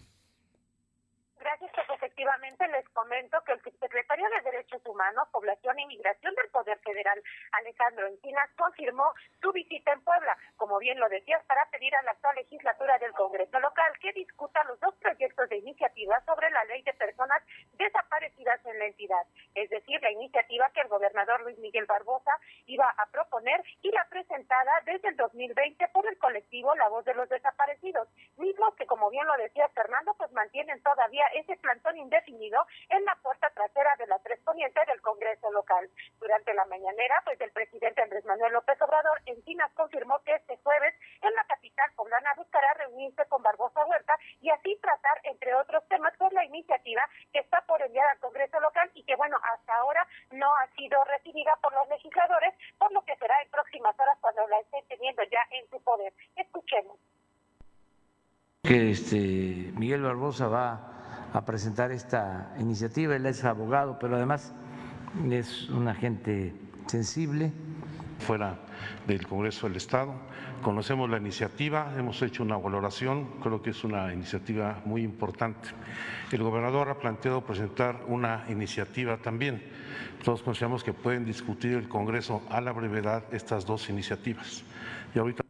efectivamente 2.22 2.68
les 2.68 2.88
comento 2.90 3.42
que 3.46 3.54
el 3.54 3.62
secretario 3.80 4.30
de 4.30 4.52
Derechos 4.52 4.82
Humanos, 4.86 5.28
Población 5.32 5.80
e 5.80 5.82
Inmigración 5.84 6.36
del 6.36 6.50
Poder 6.50 6.78
Federal, 6.80 7.20
Alejandro 7.52 8.08
Encinas, 8.08 8.50
confirmó 8.56 9.12
su 9.42 9.52
visita 9.52 9.92
en 9.92 10.04
Puebla, 10.04 10.38
como 10.56 10.78
bien 10.78 11.00
lo 11.00 11.10
decías, 11.10 11.44
para 11.46 11.66
pedir 11.72 11.96
a 11.96 12.02
la 12.04 12.12
actual 12.12 12.36
legislatura 12.36 13.00
del 13.00 13.14
Congreso 13.14 13.60
local 13.60 13.94
que 14.00 14.14
discuta 14.14 14.64
los 14.66 14.80
dos 14.80 14.94
proyectos 14.96 15.50
de 15.50 15.58
iniciativa 15.58 16.22
sobre 16.26 16.52
la 16.52 16.64
ley 16.66 16.84
de 16.84 16.94
personas 16.94 17.42
desaparecidas 17.74 18.64
en 18.66 18.78
la 18.78 18.86
entidad, 18.86 19.26
es 19.56 19.70
decir, 19.70 20.00
la 20.02 20.12
iniciativa 20.12 20.70
que 20.74 20.82
el 20.82 20.90
gobernador 20.90 21.42
Luis 21.42 21.58
Miguel 21.58 21.86
Barbosa 21.86 22.32
iba 22.68 22.88
a 22.98 23.06
proponer 23.08 23.64
y 23.82 23.92
la 23.92 24.06
presentada 24.10 24.72
desde 24.86 25.10
el 25.10 25.16
2020 25.16 25.88
por 25.88 26.08
el 26.08 26.18
colectivo 26.20 26.76
La 26.76 26.90
Voz 26.90 27.04
de 27.06 27.16
los 27.16 27.28
Desaparecidos, 27.30 28.08
mismos 28.38 28.76
que, 28.76 28.86
como 28.86 29.10
bien 29.10 29.26
lo 29.26 29.36
decía 29.38 29.68
Fernando, 29.70 30.14
pues 30.18 30.32
mantienen 30.34 30.82
todavía 30.84 31.26
ese 31.34 31.58
plantón 31.58 31.98
indefinido 32.12 32.60
en 32.90 33.06
la 33.06 33.16
puerta 33.24 33.50
trasera 33.52 33.96
de 33.98 34.08
la 34.08 34.20
Tres 34.20 34.40
Poniente 34.44 34.82
del 34.86 35.02
Congreso 35.02 35.50
local. 35.52 35.90
Durante 36.20 36.54
la 36.54 36.66
mañanera, 36.66 37.22
pues 37.24 37.40
el 37.40 37.52
presidente 37.52 38.02
Andrés 38.02 38.26
Manuel 38.26 38.52
López 38.52 38.80
Obrador 38.82 39.22
Encinas 39.26 39.72
confirmó 39.74 40.20
que 40.24 40.36
este 40.36 40.58
jueves 40.58 40.94
en 41.22 41.34
la 41.34 41.46
capital 41.46 41.90
poblana 41.96 42.34
buscará 42.36 42.74
reunirse 42.74 43.26
con 43.30 43.42
Barbosa 43.42 43.86
Huerta 43.86 44.18
y 44.42 44.50
así 44.50 44.78
tratar, 44.82 45.22
entre 45.24 45.56
otros 45.56 45.88
temas, 45.88 46.14
pues 46.18 46.34
la 46.34 46.44
iniciativa 46.44 47.02
que 47.32 47.40
está 47.40 47.62
por 47.62 47.82
enviar 47.82 48.08
al 48.10 48.20
Congreso 48.20 48.60
local 48.60 48.92
y 48.94 49.04
que, 49.04 49.16
bueno, 49.16 49.38
hasta 49.54 49.74
ahora 49.76 50.06
no 50.32 50.54
ha 50.58 50.68
sido 50.76 51.02
recibida 51.06 51.56
por 51.62 51.74
los 51.74 51.88
legisladores, 51.88 52.54
por 52.78 52.92
lo 52.92 53.02
que 53.06 53.16
será 53.16 53.42
en 53.42 53.50
próximas 53.50 53.98
horas 53.98 54.18
cuando 54.20 54.46
la 54.48 54.60
estén 54.60 54.86
teniendo 54.88 55.24
ya 55.24 55.42
en 55.52 55.70
su 55.70 55.82
poder. 55.82 56.14
Escuchemos. 56.36 56.98
Que 58.64 58.92
este 58.92 59.72
Miguel 59.74 60.04
Barbosa 60.04 60.48
va 60.48 60.91
a 61.34 61.46
presentar 61.46 61.92
esta 61.92 62.54
iniciativa. 62.60 63.16
Él 63.16 63.26
es 63.26 63.44
abogado, 63.44 63.98
pero 64.00 64.16
además 64.16 64.54
es 65.30 65.70
un 65.70 65.88
agente 65.88 66.54
sensible. 66.88 67.52
Fuera 68.20 68.60
del 69.08 69.26
Congreso 69.26 69.68
del 69.68 69.78
Estado, 69.78 70.14
conocemos 70.62 71.10
la 71.10 71.18
iniciativa, 71.18 71.92
hemos 71.98 72.22
hecho 72.22 72.44
una 72.44 72.56
valoración, 72.56 73.40
creo 73.42 73.64
que 73.64 73.72
es 73.72 73.84
una 73.84 74.14
iniciativa 74.14 74.80
muy 74.86 75.02
importante. 75.02 75.70
El 76.32 76.44
gobernador 76.44 76.90
ha 76.90 77.00
planteado 77.00 77.42
presentar 77.42 78.02
una 78.08 78.46
iniciativa 78.48 79.18
también. 79.18 79.64
Todos 80.24 80.44
consideramos 80.44 80.84
que 80.84 80.94
pueden 80.94 81.26
discutir 81.26 81.74
el 81.74 81.90
Congreso 81.90 82.44
a 82.52 82.62
la 82.62 82.72
brevedad 82.72 83.24
estas 83.32 83.66
dos 83.66 83.90
iniciativas. 83.90 84.64
Y 85.16 85.20
ahorita 85.20 85.44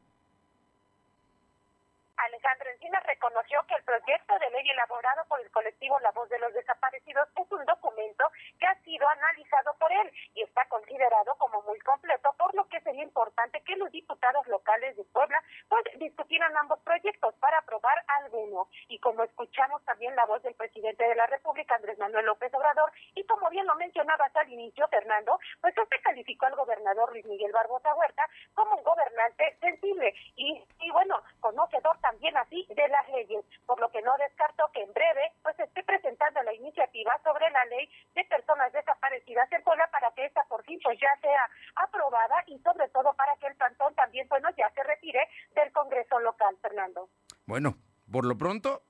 reconoció 3.22 3.60
que 3.68 3.76
el 3.76 3.84
proyecto 3.84 4.40
de 4.40 4.50
ley 4.50 4.68
elaborado 4.70 5.24
por 5.28 5.40
el 5.42 5.52
colectivo 5.52 6.00
La 6.00 6.12
Voz 6.12 6.28
de 6.30 6.40
los 6.40 6.54
Desaparecidos 6.54 7.28
es 7.36 7.52
un 7.52 7.64
documento 7.66 8.26
que 8.60 8.66
ha 8.66 8.76
sido 8.84 9.08
analizado 9.10 9.76
por 9.80 9.92
él 9.92 10.12
y 10.34 10.42
está 10.42 10.66
considerado 10.66 11.36
como 11.36 11.62
muy 11.64 11.80
completo, 11.80 12.34
por 12.38 12.54
lo 12.56 12.68
que 12.68 12.82
sería 12.82 13.04
importante 13.04 13.62
que 13.62 13.76
los 13.76 13.92
diputados 13.92 14.48
locales 14.48 14.96
de 14.98 15.04
Puebla 15.06 15.42
pues 15.70 15.84
discutieran 16.00 16.56
ambos 16.58 16.80
proyectos 16.80 17.34
para 17.36 17.60
aprobar 17.60 18.04
alguno. 18.24 18.68
Y 18.88 19.00
como 19.00 19.24
escuchamos 19.24 19.84
también 19.86 20.16
la 20.16 20.26
voz 20.26 20.42
del 20.44 20.56
presidente 20.56 21.04
de 21.04 21.16
la 21.16 21.28
República, 21.28 21.76
Andrés 21.76 22.00
Manuel 22.00 22.26
López 22.26 22.54
Obrador, 22.54 22.92
y 23.14 23.24
como 23.26 23.50
bien 23.50 23.68
lo 23.68 23.76
mencionabas 23.76 24.36
al 24.36 24.52
inicio, 24.52 24.88
Fernando, 24.88 25.40
pues 25.62 25.78
este 25.78 26.02
calificó 26.02 26.48
al 26.48 26.56
gobernador 26.56 27.12
Luis 27.12 27.26
Miguel 27.26 27.52
Barbosa 27.52 27.94
Huerta 27.96 28.28
como 28.54 28.76
un 28.76 28.84
gobernante 28.84 29.58
sensible 29.60 30.14
y, 30.36 30.64
y 30.80 30.92
bueno, 30.92 31.22
conocedor 31.40 31.98
también 32.00 32.36
así 32.38 32.66
de 32.70 32.88
las 32.88 33.08
leyes, 33.10 33.44
por 33.66 33.80
lo 33.80 33.90
que 33.92 34.02
no 34.02 34.16
descarto 34.18 34.70
que 34.74 34.82
en 34.84 34.94
breve 34.94 35.32
pues 35.44 35.60
esté 35.60 35.84
presentando 35.84 36.42
la 36.44 36.54
iniciativa 36.54 37.12
sobre 37.24 37.50
la 37.50 37.66
ley 37.66 37.90
de 38.16 38.24
personas 38.26 38.72
desaparecidas 38.74 39.52
en 39.52 39.64
Puebla 39.64 39.88
para 39.92 40.12
que 40.12 40.26
esta 40.26 40.44
por 40.46 40.64
fin 40.64 40.80
pues 40.84 41.00
ya 41.00 41.16
sea 41.22 41.50
aprobada 41.76 42.44
y 42.48 42.60
sobre 42.60 42.88
todo 42.90 43.14
para 43.14 43.36
que 43.38 43.48
el 43.48 43.56
plantón 43.56 43.94
también 43.96 44.28
bueno 44.30 44.50
ya 44.58 44.70
se 44.72 44.84
retire 44.84 45.28
del 45.56 45.72
Congreso 45.72 46.20
local, 46.20 46.56
Fernando. 46.62 47.10
Bueno, 47.46 47.76
por 48.12 48.26
lo 48.26 48.38
pronto 48.38 48.84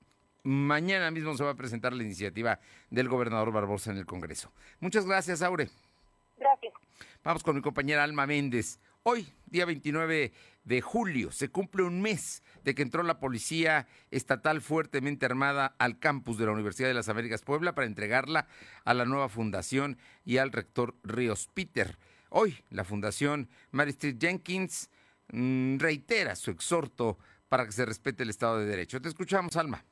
va 1.44 1.52
a 1.52 1.56
presentar 1.56 1.92
la 1.92 2.02
iniciativa 2.02 2.58
del 2.90 3.08
gobernador 3.08 3.52
Barbosa 3.52 3.90
en 3.90 3.98
el 3.98 4.06
Congreso. 4.06 4.52
Muchas 4.80 5.06
gracias, 5.06 5.42
Aure. 5.42 5.68
Gracias. 6.38 6.72
Vamos 7.24 7.42
con 7.42 7.56
mi 7.56 7.62
compañera 7.62 8.04
Alma 8.04 8.26
Méndez. 8.26 8.80
Hoy, 9.04 9.26
día 9.46 9.64
29 9.64 10.32
de 10.64 10.80
julio, 10.80 11.32
se 11.32 11.48
cumple 11.48 11.82
un 11.82 12.00
mes 12.00 12.42
de 12.62 12.74
que 12.74 12.82
entró 12.82 13.02
la 13.02 13.18
policía 13.18 13.88
estatal 14.10 14.60
fuertemente 14.60 15.26
armada 15.26 15.74
al 15.78 15.98
campus 15.98 16.38
de 16.38 16.46
la 16.46 16.52
Universidad 16.52 16.88
de 16.88 16.94
las 16.94 17.08
Américas 17.08 17.42
Puebla 17.42 17.74
para 17.74 17.86
entregarla 17.86 18.46
a 18.84 18.94
la 18.94 19.04
nueva 19.04 19.28
fundación 19.28 19.98
y 20.24 20.38
al 20.38 20.52
rector 20.52 20.94
Ríos 21.02 21.48
Peter. 21.52 21.98
Hoy, 22.28 22.64
la 22.70 22.84
fundación 22.84 23.48
Mary 23.72 23.90
Street 23.90 24.16
Jenkins 24.20 24.88
mm, 25.32 25.78
reitera 25.78 26.36
su 26.36 26.50
exhorto 26.50 27.18
para 27.48 27.66
que 27.66 27.72
se 27.72 27.84
respete 27.84 28.22
el 28.22 28.30
Estado 28.30 28.58
de 28.58 28.66
Derecho. 28.66 29.02
Te 29.02 29.08
escuchamos, 29.08 29.56
Alma. 29.56 29.84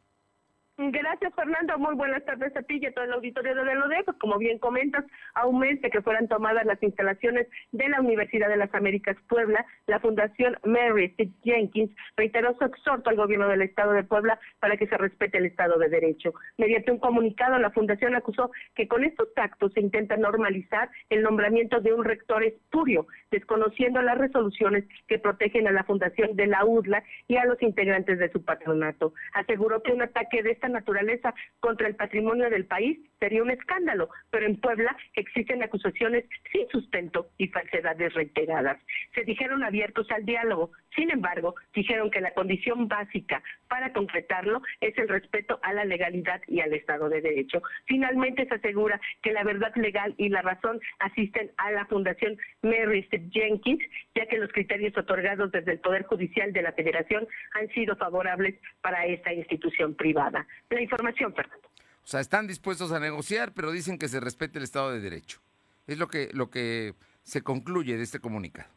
Gracias, 0.82 1.34
Fernando. 1.34 1.78
Muy 1.78 1.94
buenas 1.94 2.24
tardes 2.24 2.56
a 2.56 2.62
ti 2.62 2.78
y 2.80 2.86
a 2.86 2.94
todo 2.94 3.04
el 3.04 3.12
auditorio 3.12 3.54
de 3.54 3.74
LODE. 3.74 4.02
Pues 4.02 4.16
como 4.16 4.38
bien 4.38 4.58
comentas, 4.58 5.04
a 5.34 5.46
un 5.46 5.58
mes 5.58 5.78
de 5.82 5.90
que 5.90 6.00
fueran 6.00 6.26
tomadas 6.26 6.64
las 6.64 6.82
instalaciones 6.82 7.48
de 7.72 7.86
la 7.90 8.00
Universidad 8.00 8.48
de 8.48 8.56
las 8.56 8.74
Américas 8.74 9.14
Puebla, 9.28 9.66
la 9.86 10.00
Fundación 10.00 10.56
Mary 10.64 11.14
St. 11.18 11.30
Jenkins 11.44 11.90
reiteró 12.16 12.56
su 12.56 12.64
exhorto 12.64 13.10
al 13.10 13.16
gobierno 13.16 13.46
del 13.48 13.60
Estado 13.60 13.92
de 13.92 14.04
Puebla 14.04 14.40
para 14.58 14.78
que 14.78 14.86
se 14.86 14.96
respete 14.96 15.36
el 15.36 15.46
Estado 15.46 15.78
de 15.78 15.90
Derecho. 15.90 16.32
Mediante 16.56 16.90
un 16.90 16.98
comunicado, 16.98 17.58
la 17.58 17.72
Fundación 17.72 18.14
acusó 18.14 18.50
que 18.74 18.88
con 18.88 19.04
estos 19.04 19.28
actos 19.36 19.74
se 19.74 19.80
intenta 19.80 20.16
normalizar 20.16 20.88
el 21.10 21.22
nombramiento 21.22 21.80
de 21.80 21.92
un 21.92 22.04
rector 22.04 22.42
espurio, 22.42 23.06
desconociendo 23.30 24.00
las 24.00 24.16
resoluciones 24.16 24.84
que 25.08 25.18
protegen 25.18 25.68
a 25.68 25.72
la 25.72 25.84
Fundación 25.84 26.36
de 26.36 26.46
la 26.46 26.64
UDLA 26.64 27.04
y 27.28 27.36
a 27.36 27.44
los 27.44 27.60
integrantes 27.60 28.18
de 28.18 28.32
su 28.32 28.42
patronato. 28.42 29.12
Aseguró 29.34 29.82
que 29.82 29.92
un 29.92 30.00
ataque 30.00 30.42
de 30.42 30.52
esta 30.52 30.69
naturaleza 30.70 31.34
contra 31.60 31.88
el 31.88 31.96
patrimonio 31.96 32.48
del 32.50 32.66
país 32.66 32.98
sería 33.18 33.42
un 33.42 33.50
escándalo, 33.50 34.08
pero 34.30 34.46
en 34.46 34.60
Puebla 34.60 34.96
existen 35.14 35.62
acusaciones 35.62 36.24
sin 36.50 36.66
sustento 36.68 37.28
y 37.36 37.48
falsedades 37.48 38.14
reiteradas. 38.14 38.78
Se 39.14 39.24
dijeron 39.24 39.62
abiertos 39.62 40.10
al 40.10 40.24
diálogo, 40.24 40.72
sin 40.96 41.10
embargo, 41.10 41.54
dijeron 41.74 42.10
que 42.10 42.20
la 42.20 42.32
condición 42.32 42.88
básica 42.88 43.42
para 43.68 43.92
concretarlo 43.92 44.62
es 44.80 44.96
el 44.98 45.08
respeto 45.08 45.60
a 45.62 45.72
la 45.74 45.84
legalidad 45.84 46.40
y 46.46 46.60
al 46.60 46.72
Estado 46.72 47.08
de 47.08 47.20
Derecho. 47.20 47.62
Finalmente 47.84 48.46
se 48.46 48.54
asegura 48.54 49.00
que 49.22 49.32
la 49.32 49.44
verdad 49.44 49.72
legal 49.76 50.14
y 50.16 50.28
la 50.28 50.42
razón 50.42 50.80
asisten 50.98 51.50
a 51.58 51.70
la 51.72 51.86
Fundación 51.86 52.36
Mary 52.62 53.06
Jenkins, 53.30 53.82
ya 54.14 54.26
que 54.26 54.38
los 54.38 54.50
criterios 54.52 54.96
otorgados 54.96 55.52
desde 55.52 55.72
el 55.72 55.80
Poder 55.80 56.04
Judicial 56.04 56.52
de 56.52 56.62
la 56.62 56.72
Federación 56.72 57.26
han 57.54 57.68
sido 57.68 57.96
favorables 57.96 58.56
para 58.80 59.06
esta 59.06 59.32
institución 59.32 59.94
privada. 59.94 60.46
La 60.68 60.80
información, 60.80 61.34
Fernando. 61.34 61.68
O 62.04 62.06
sea, 62.06 62.20
están 62.20 62.46
dispuestos 62.46 62.92
a 62.92 63.00
negociar, 63.00 63.52
pero 63.52 63.72
dicen 63.72 63.98
que 63.98 64.08
se 64.08 64.20
respete 64.20 64.58
el 64.58 64.64
Estado 64.64 64.92
de 64.92 65.00
Derecho. 65.00 65.40
Es 65.86 65.98
lo 65.98 66.08
que, 66.08 66.30
lo 66.32 66.50
que 66.50 66.94
se 67.22 67.42
concluye 67.42 67.96
de 67.96 68.02
este 68.02 68.20
comunicado. 68.20 68.68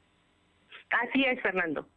Así 0.89 1.23
es, 1.25 1.41
Fernando. 1.41 1.87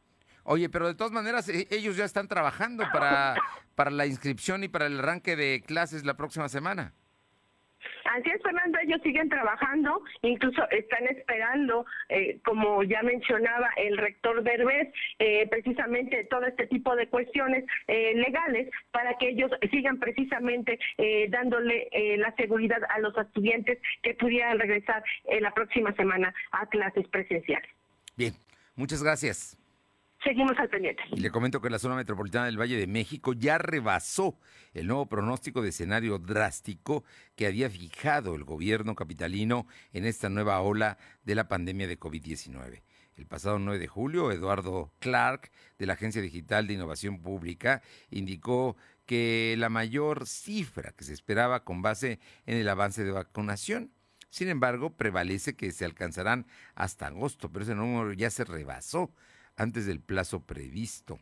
Oye, 0.44 0.68
pero 0.68 0.86
de 0.86 0.94
todas 0.94 1.12
maneras, 1.12 1.48
e, 1.48 1.66
ellos 1.70 1.96
ya 1.96 2.04
están 2.04 2.28
trabajando 2.28 2.84
para, 2.92 3.36
para 3.74 3.90
la 3.90 4.06
inscripción 4.06 4.64
y 4.64 4.68
para 4.68 4.86
el 4.86 4.98
arranque 5.00 5.36
de 5.36 5.62
clases 5.66 6.04
la 6.04 6.16
próxima 6.16 6.48
semana. 6.48 6.94
Así 8.14 8.30
es, 8.30 8.42
Fernando, 8.42 8.78
ellos 8.82 9.00
siguen 9.02 9.28
trabajando, 9.28 10.02
incluso 10.22 10.68
están 10.70 11.06
esperando, 11.08 11.86
eh, 12.08 12.38
como 12.44 12.82
ya 12.82 13.02
mencionaba 13.02 13.70
el 13.76 13.96
rector 13.96 14.42
Derbez, 14.42 14.92
eh, 15.18 15.46
precisamente 15.48 16.24
todo 16.24 16.46
este 16.46 16.66
tipo 16.66 16.94
de 16.94 17.08
cuestiones 17.08 17.64
eh, 17.88 18.14
legales 18.14 18.70
para 18.90 19.16
que 19.18 19.30
ellos 19.30 19.50
sigan 19.70 19.98
precisamente 19.98 20.78
dándole 21.28 21.88
la 22.18 22.34
seguridad 22.36 22.80
a 22.88 22.98
los 23.00 23.16
estudiantes 23.16 23.78
que 24.02 24.14
pudieran 24.14 24.58
regresar 24.58 25.02
en 25.24 25.42
la 25.42 25.52
próxima 25.52 25.92
semana 25.94 26.34
a 26.52 26.66
clases 26.66 27.06
presenciales. 27.08 27.68
Bien, 28.16 28.34
muchas 28.76 29.02
gracias. 29.02 29.58
Seguimos 30.26 30.58
al 30.58 30.68
pendiente. 30.68 31.04
Y 31.12 31.20
le 31.20 31.30
comento 31.30 31.60
que 31.60 31.70
la 31.70 31.78
zona 31.78 31.94
metropolitana 31.94 32.46
del 32.46 32.58
Valle 32.58 32.76
de 32.76 32.88
México 32.88 33.32
ya 33.32 33.58
rebasó 33.58 34.36
el 34.74 34.88
nuevo 34.88 35.06
pronóstico 35.06 35.62
de 35.62 35.68
escenario 35.68 36.18
drástico 36.18 37.04
que 37.36 37.46
había 37.46 37.70
fijado 37.70 38.34
el 38.34 38.42
gobierno 38.42 38.96
capitalino 38.96 39.68
en 39.92 40.04
esta 40.04 40.28
nueva 40.28 40.60
ola 40.62 40.98
de 41.22 41.36
la 41.36 41.46
pandemia 41.46 41.86
de 41.86 42.00
COVID-19. 42.00 42.82
El 43.14 43.26
pasado 43.26 43.60
9 43.60 43.78
de 43.78 43.86
julio, 43.86 44.32
Eduardo 44.32 44.92
Clark, 44.98 45.52
de 45.78 45.86
la 45.86 45.92
Agencia 45.92 46.20
Digital 46.20 46.66
de 46.66 46.74
Innovación 46.74 47.22
Pública, 47.22 47.80
indicó 48.10 48.76
que 49.06 49.54
la 49.58 49.68
mayor 49.68 50.26
cifra 50.26 50.90
que 50.90 51.04
se 51.04 51.12
esperaba 51.12 51.62
con 51.62 51.82
base 51.82 52.18
en 52.46 52.56
el 52.58 52.68
avance 52.68 53.04
de 53.04 53.12
vacunación. 53.12 53.92
Sin 54.30 54.48
embargo, 54.48 54.96
prevalece 54.96 55.54
que 55.54 55.70
se 55.70 55.84
alcanzarán 55.84 56.48
hasta 56.74 57.06
agosto, 57.06 57.52
pero 57.52 57.62
ese 57.62 57.76
número 57.76 58.12
ya 58.12 58.28
se 58.30 58.44
rebasó 58.44 59.12
antes 59.56 59.86
del 59.86 60.00
plazo 60.00 60.40
previsto. 60.40 61.18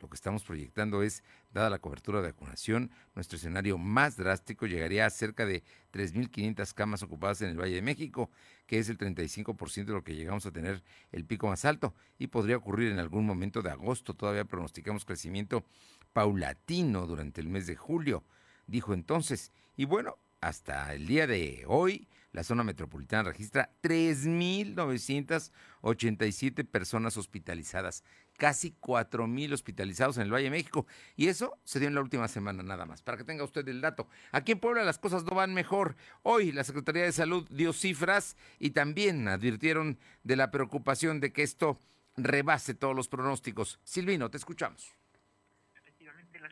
Lo 0.00 0.08
que 0.08 0.16
estamos 0.16 0.44
proyectando 0.44 1.02
es, 1.02 1.22
dada 1.52 1.70
la 1.70 1.78
cobertura 1.78 2.20
de 2.20 2.28
vacunación, 2.28 2.90
nuestro 3.14 3.36
escenario 3.38 3.78
más 3.78 4.16
drástico 4.16 4.66
llegaría 4.66 5.06
a 5.06 5.10
cerca 5.10 5.46
de 5.46 5.62
3.500 5.92 6.74
camas 6.74 7.02
ocupadas 7.02 7.40
en 7.40 7.48
el 7.48 7.58
Valle 7.58 7.76
de 7.76 7.82
México, 7.82 8.30
que 8.66 8.78
es 8.78 8.90
el 8.90 8.98
35% 8.98 9.86
de 9.86 9.92
lo 9.94 10.04
que 10.04 10.14
llegamos 10.14 10.44
a 10.44 10.50
tener 10.50 10.82
el 11.12 11.24
pico 11.24 11.48
más 11.48 11.64
alto, 11.64 11.94
y 12.18 12.26
podría 12.26 12.58
ocurrir 12.58 12.92
en 12.92 12.98
algún 12.98 13.24
momento 13.24 13.62
de 13.62 13.70
agosto. 13.70 14.12
Todavía 14.12 14.44
pronosticamos 14.44 15.06
crecimiento 15.06 15.64
paulatino 16.12 17.06
durante 17.06 17.40
el 17.40 17.48
mes 17.48 17.66
de 17.66 17.76
julio, 17.76 18.22
dijo 18.66 18.92
entonces. 18.92 19.50
Y 19.76 19.86
bueno, 19.86 20.18
hasta 20.42 20.92
el 20.92 21.06
día 21.06 21.26
de 21.26 21.64
hoy, 21.66 22.06
la 22.32 22.44
zona 22.44 22.62
metropolitana 22.64 23.30
registra 23.30 23.70
3.987 23.82 26.66
personas 26.66 27.16
hospitalizadas, 27.16 28.04
casi 28.36 28.76
4.000 28.80 29.52
hospitalizados 29.52 30.18
en 30.18 30.24
el 30.24 30.32
Valle 30.32 30.44
de 30.44 30.50
México. 30.50 30.86
Y 31.16 31.28
eso 31.28 31.58
se 31.64 31.78
dio 31.78 31.88
en 31.88 31.94
la 31.94 32.02
última 32.02 32.28
semana 32.28 32.62
nada 32.62 32.84
más, 32.84 33.02
para 33.02 33.16
que 33.16 33.24
tenga 33.24 33.44
usted 33.44 33.66
el 33.68 33.80
dato. 33.80 34.08
Aquí 34.32 34.52
en 34.52 34.60
Puebla 34.60 34.84
las 34.84 34.98
cosas 34.98 35.24
no 35.24 35.34
van 35.34 35.54
mejor. 35.54 35.96
Hoy 36.22 36.52
la 36.52 36.64
Secretaría 36.64 37.04
de 37.04 37.12
Salud 37.12 37.48
dio 37.50 37.72
cifras 37.72 38.36
y 38.58 38.70
también 38.70 39.28
advirtieron 39.28 39.98
de 40.22 40.36
la 40.36 40.50
preocupación 40.50 41.20
de 41.20 41.32
que 41.32 41.42
esto 41.42 41.80
rebase 42.16 42.74
todos 42.74 42.94
los 42.94 43.08
pronósticos. 43.08 43.80
Silvino, 43.84 44.30
te 44.30 44.36
escuchamos. 44.36 44.94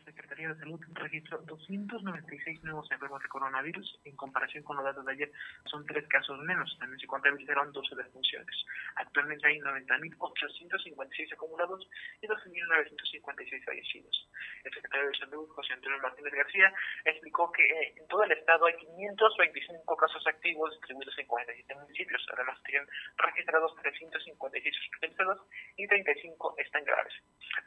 Secretaría 0.05 0.49
de 0.49 0.59
Salud 0.59 0.79
registró 0.93 1.37
296 1.39 2.63
nuevos 2.63 2.89
enfermos 2.91 3.21
de 3.21 3.29
coronavirus. 3.29 3.99
En 4.05 4.15
comparación 4.15 4.63
con 4.63 4.77
los 4.77 4.85
datos 4.85 5.05
de 5.05 5.11
ayer, 5.11 5.31
son 5.65 5.85
tres 5.85 6.07
casos 6.07 6.39
menos. 6.39 6.75
También 6.79 6.99
se 6.99 7.07
contabilizaron 7.07 7.71
12 7.71 7.95
defunciones. 7.95 8.55
Actualmente 8.95 9.47
hay 9.47 9.59
90.856 9.59 11.33
acumulados 11.33 11.87
y 12.21 12.27
12.956 12.27 13.65
fallecidos. 13.65 14.29
El 14.63 14.73
secretario 14.73 15.07
de 15.09 15.17
Salud, 15.17 15.49
José 15.49 15.73
Antonio 15.73 15.99
Martínez 15.99 16.33
García, 16.33 16.73
explicó 17.05 17.51
que 17.51 17.63
eh, 17.63 17.93
en 17.97 18.07
todo 18.07 18.23
el 18.23 18.31
estado 18.31 18.65
hay 18.65 18.75
525 18.77 19.97
casos 19.97 20.25
activos 20.27 20.71
distribuidos 20.71 21.17
en 21.17 21.27
47 21.27 21.75
municipios. 21.75 22.25
Además, 22.33 22.61
tienen 22.63 22.87
registrados 23.17 23.75
356 23.81 24.75
hospitalizados 24.79 25.41
y 25.77 25.87
35 25.87 26.55
están 26.57 26.83
graves. 26.83 27.13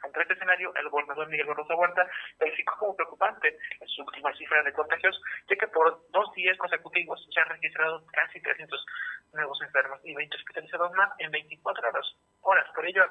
Ante 0.03 0.21
este 0.21 0.33
escenario, 0.33 0.73
el 0.75 0.89
gobernador 0.89 1.27
Miguel 1.29 1.47
Barroso 1.47 1.75
Huerta 1.75 2.08
calificó 2.37 2.77
como 2.77 2.95
preocupante 2.95 3.57
las 3.79 3.99
últimas 3.99 4.37
cifras 4.37 4.65
de 4.65 4.73
contagios, 4.73 5.21
ya 5.49 5.55
que 5.55 5.67
por 5.67 6.09
dos 6.11 6.33
días 6.33 6.57
consecutivos 6.57 7.27
se 7.33 7.39
han 7.39 7.49
registrado 7.49 8.05
casi 8.07 8.41
300 8.41 8.85
nuevos 9.33 9.61
enfermos 9.61 9.99
y 10.03 10.13
20 10.13 10.35
hospitalizados 10.35 10.91
más 10.93 11.09
en 11.19 11.31
24 11.31 11.89
horas. 11.89 12.05
horas. 12.41 12.67
Por 12.73 12.85
ello, 12.85 13.03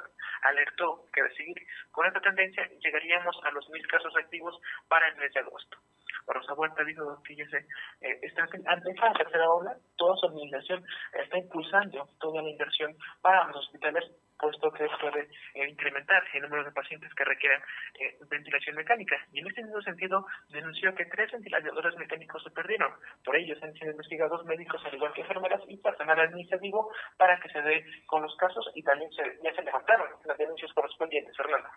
alertó 0.42 1.04
que 1.12 1.22
de 1.22 1.34
seguir 1.34 1.56
con 1.90 2.06
esta 2.06 2.20
tendencia 2.20 2.68
llegaríamos 2.80 3.36
a 3.44 3.50
los 3.50 3.68
mil 3.70 3.86
casos 3.86 4.14
activos 4.16 4.58
para 4.88 5.08
el 5.08 5.16
mes 5.16 5.32
de 5.32 5.40
agosto. 5.40 5.78
Rosa 6.26 6.54
Huerta 6.54 6.84
dijo 6.84 7.22
que 7.22 7.46
se, 7.46 7.58
eh, 7.58 8.18
está, 8.22 8.46
ante 8.66 8.90
esta 8.90 9.12
tercera 9.14 9.50
ola, 9.50 9.76
toda 9.96 10.16
su 10.16 10.26
administración 10.26 10.84
está 11.12 11.38
impulsando 11.38 12.08
toda 12.20 12.42
la 12.42 12.50
inversión 12.50 12.94
para 13.22 13.46
los 13.46 13.56
hospitales 13.56 14.04
puesto 14.38 14.70
que 14.72 14.86
puede 15.00 15.28
eh, 15.54 15.68
incrementar 15.68 16.22
el 16.32 16.42
número 16.42 16.64
de 16.64 16.72
pacientes 16.72 17.12
que 17.14 17.24
requieran 17.24 17.60
eh, 18.00 18.18
ventilación 18.30 18.76
mecánica. 18.76 19.16
Y 19.32 19.40
en 19.40 19.48
este 19.48 19.62
mismo 19.64 19.82
sentido, 19.82 20.26
denunció 20.50 20.94
que 20.94 21.04
tres 21.06 21.30
ventiladores 21.32 21.96
mecánicos 21.96 22.42
se 22.42 22.50
perdieron. 22.50 22.92
Por 23.24 23.36
ello, 23.36 23.58
se 23.58 23.66
han 23.66 23.74
sido 23.74 23.90
investigados 23.90 24.44
médicos, 24.46 24.80
al 24.84 24.94
igual 24.94 25.12
que 25.12 25.22
enfermeras 25.22 25.60
y 25.68 25.76
personal 25.76 26.20
administrativo, 26.20 26.92
para 27.16 27.38
que 27.40 27.48
se 27.50 27.60
dé 27.62 27.84
con 28.06 28.22
los 28.22 28.34
casos 28.36 28.70
y 28.74 28.82
también 28.82 29.10
se, 29.12 29.22
ya 29.42 29.54
se 29.54 29.62
levantaron 29.62 30.08
las 30.24 30.38
denuncias 30.38 30.72
correspondientes. 30.72 31.36
Fernando. 31.36 31.68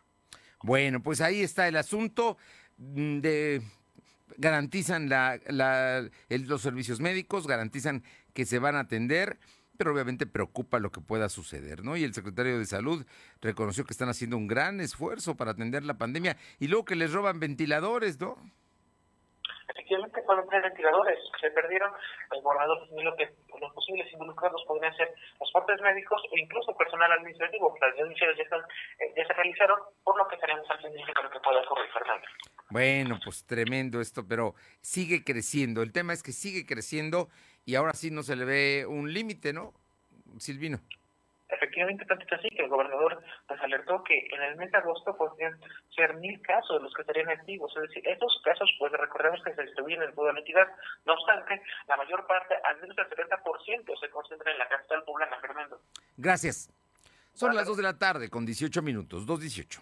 Bueno, 0.63 1.01
pues 1.01 1.21
ahí 1.21 1.41
está 1.41 1.67
el 1.67 1.75
asunto 1.75 2.37
mm, 2.77 3.19
de 3.19 3.61
garantizan 4.37 5.09
la, 5.09 5.39
los 6.29 6.61
servicios 6.61 6.99
médicos, 6.99 7.47
garantizan 7.47 8.03
que 8.33 8.45
se 8.45 8.59
van 8.59 8.75
a 8.75 8.81
atender 8.81 9.37
pero 9.81 9.93
obviamente 9.93 10.27
preocupa 10.27 10.77
lo 10.77 10.91
que 10.91 11.01
pueda 11.01 11.27
suceder, 11.27 11.83
¿no? 11.83 11.97
Y 11.97 12.03
el 12.03 12.13
secretario 12.13 12.59
de 12.59 12.65
Salud 12.65 13.03
reconoció 13.41 13.83
que 13.83 13.93
están 13.93 14.09
haciendo 14.09 14.37
un 14.37 14.45
gran 14.45 14.79
esfuerzo 14.79 15.35
para 15.35 15.51
atender 15.57 15.81
la 15.81 15.95
pandemia 15.95 16.37
y 16.59 16.67
luego 16.67 16.85
que 16.85 16.93
les 16.93 17.11
roban 17.11 17.39
ventiladores, 17.39 18.21
¿no? 18.21 18.37
Efectivamente, 19.69 20.21
fueron 20.23 20.47
tres 20.49 20.61
ventiladores 20.61 21.17
se 21.41 21.49
perdieron. 21.49 21.91
El 22.31 22.41
gobernador 22.41 22.87
señaló 22.87 23.15
que 23.15 23.27
los 23.59 23.73
posibles 23.73 24.05
involucrados 24.13 24.63
podrían 24.67 24.95
ser 24.95 25.13
los 25.39 25.51
partes 25.51 25.81
médicos 25.81 26.21
o 26.31 26.37
incluso 26.37 26.77
personal 26.77 27.11
administrativo. 27.13 27.75
Las 27.81 27.95
denuncias 27.95 28.37
ya, 28.37 28.43
están, 28.43 28.61
eh, 28.99 29.13
ya 29.17 29.25
se 29.25 29.33
realizaron, 29.33 29.79
por 30.03 30.15
lo 30.17 30.27
que 30.27 30.35
estaremos 30.35 30.69
al 30.69 30.79
pendiente 30.79 31.11
con 31.13 31.25
lo 31.25 31.31
que 31.31 31.39
pueda 31.39 31.61
ocurrir, 31.61 31.89
Fernando. 31.91 32.27
Bueno, 32.69 33.19
pues 33.23 33.45
tremendo 33.45 33.99
esto, 33.99 34.25
pero 34.27 34.53
sigue 34.79 35.23
creciendo. 35.23 35.81
El 35.81 35.91
tema 35.91 36.13
es 36.13 36.23
que 36.23 36.31
sigue 36.31 36.65
creciendo 36.65 37.29
y 37.65 37.75
ahora 37.75 37.93
sí 37.93 38.11
no 38.11 38.23
se 38.23 38.35
le 38.35 38.45
ve 38.45 38.85
un 38.87 39.13
límite, 39.13 39.53
¿no, 39.53 39.73
Silvino? 40.37 40.79
Efectivamente, 41.49 42.05
tanto 42.05 42.23
es 42.25 42.33
así 42.33 42.49
que 42.49 42.63
el 42.63 42.69
gobernador 42.69 43.21
pues 43.45 43.59
alertó 43.59 44.03
que 44.03 44.27
en 44.31 44.41
el 44.41 44.55
mes 44.55 44.71
de 44.71 44.77
agosto 44.77 45.15
podrían 45.17 45.59
ser 45.93 46.15
mil 46.15 46.41
casos 46.41 46.81
los 46.81 46.93
que 46.93 47.01
estarían 47.01 47.29
activos. 47.29 47.71
Es 47.75 47.89
decir, 47.89 48.07
estos 48.07 48.41
casos, 48.43 48.69
pues 48.79 48.91
recordemos 48.93 49.43
que 49.43 49.53
se 49.53 49.63
distribuyen 49.63 50.01
en 50.01 50.15
toda 50.15 50.31
la 50.31 50.39
entidad. 50.39 50.67
No 51.05 51.13
obstante, 51.13 51.61
la 51.87 51.97
mayor 51.97 52.25
parte, 52.25 52.55
al 52.63 52.79
menos 52.79 52.97
el 52.97 53.05
70%, 53.09 53.99
se 53.99 54.09
concentra 54.09 54.51
en 54.51 54.59
la 54.59 54.67
capital 54.69 55.03
poblana, 55.03 55.37
Fernando. 55.41 55.81
Gracias. 56.15 56.69
Son 57.33 57.53
las 57.55 57.67
2 57.67 57.77
de 57.77 57.83
la 57.83 57.97
tarde 57.97 58.29
con 58.29 58.45
18 58.45 58.81
minutos, 58.81 59.27
2.18. 59.27 59.81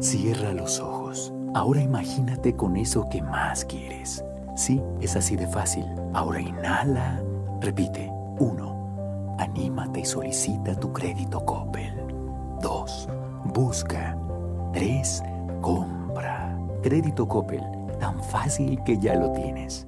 Cierra 0.00 0.52
los 0.52 0.78
ojos. 0.78 1.32
Ahora 1.54 1.82
imagínate 1.82 2.54
con 2.54 2.76
eso 2.76 3.08
que 3.08 3.20
más 3.20 3.64
quieres. 3.64 4.24
Sí, 4.54 4.80
es 5.00 5.16
así 5.16 5.34
de 5.34 5.48
fácil. 5.48 5.84
Ahora 6.14 6.40
inhala. 6.40 7.20
Repite. 7.60 8.08
1. 8.38 9.36
Anímate 9.38 10.00
y 10.00 10.04
solicita 10.04 10.78
tu 10.78 10.92
crédito 10.92 11.44
Coppel. 11.44 11.92
2. 12.62 13.08
Busca. 13.52 14.16
3. 14.72 15.22
Compra. 15.60 16.56
Crédito 16.82 17.26
Coppel. 17.26 17.62
Tan 17.98 18.22
fácil 18.22 18.80
que 18.84 18.98
ya 18.98 19.16
lo 19.16 19.32
tienes. 19.32 19.87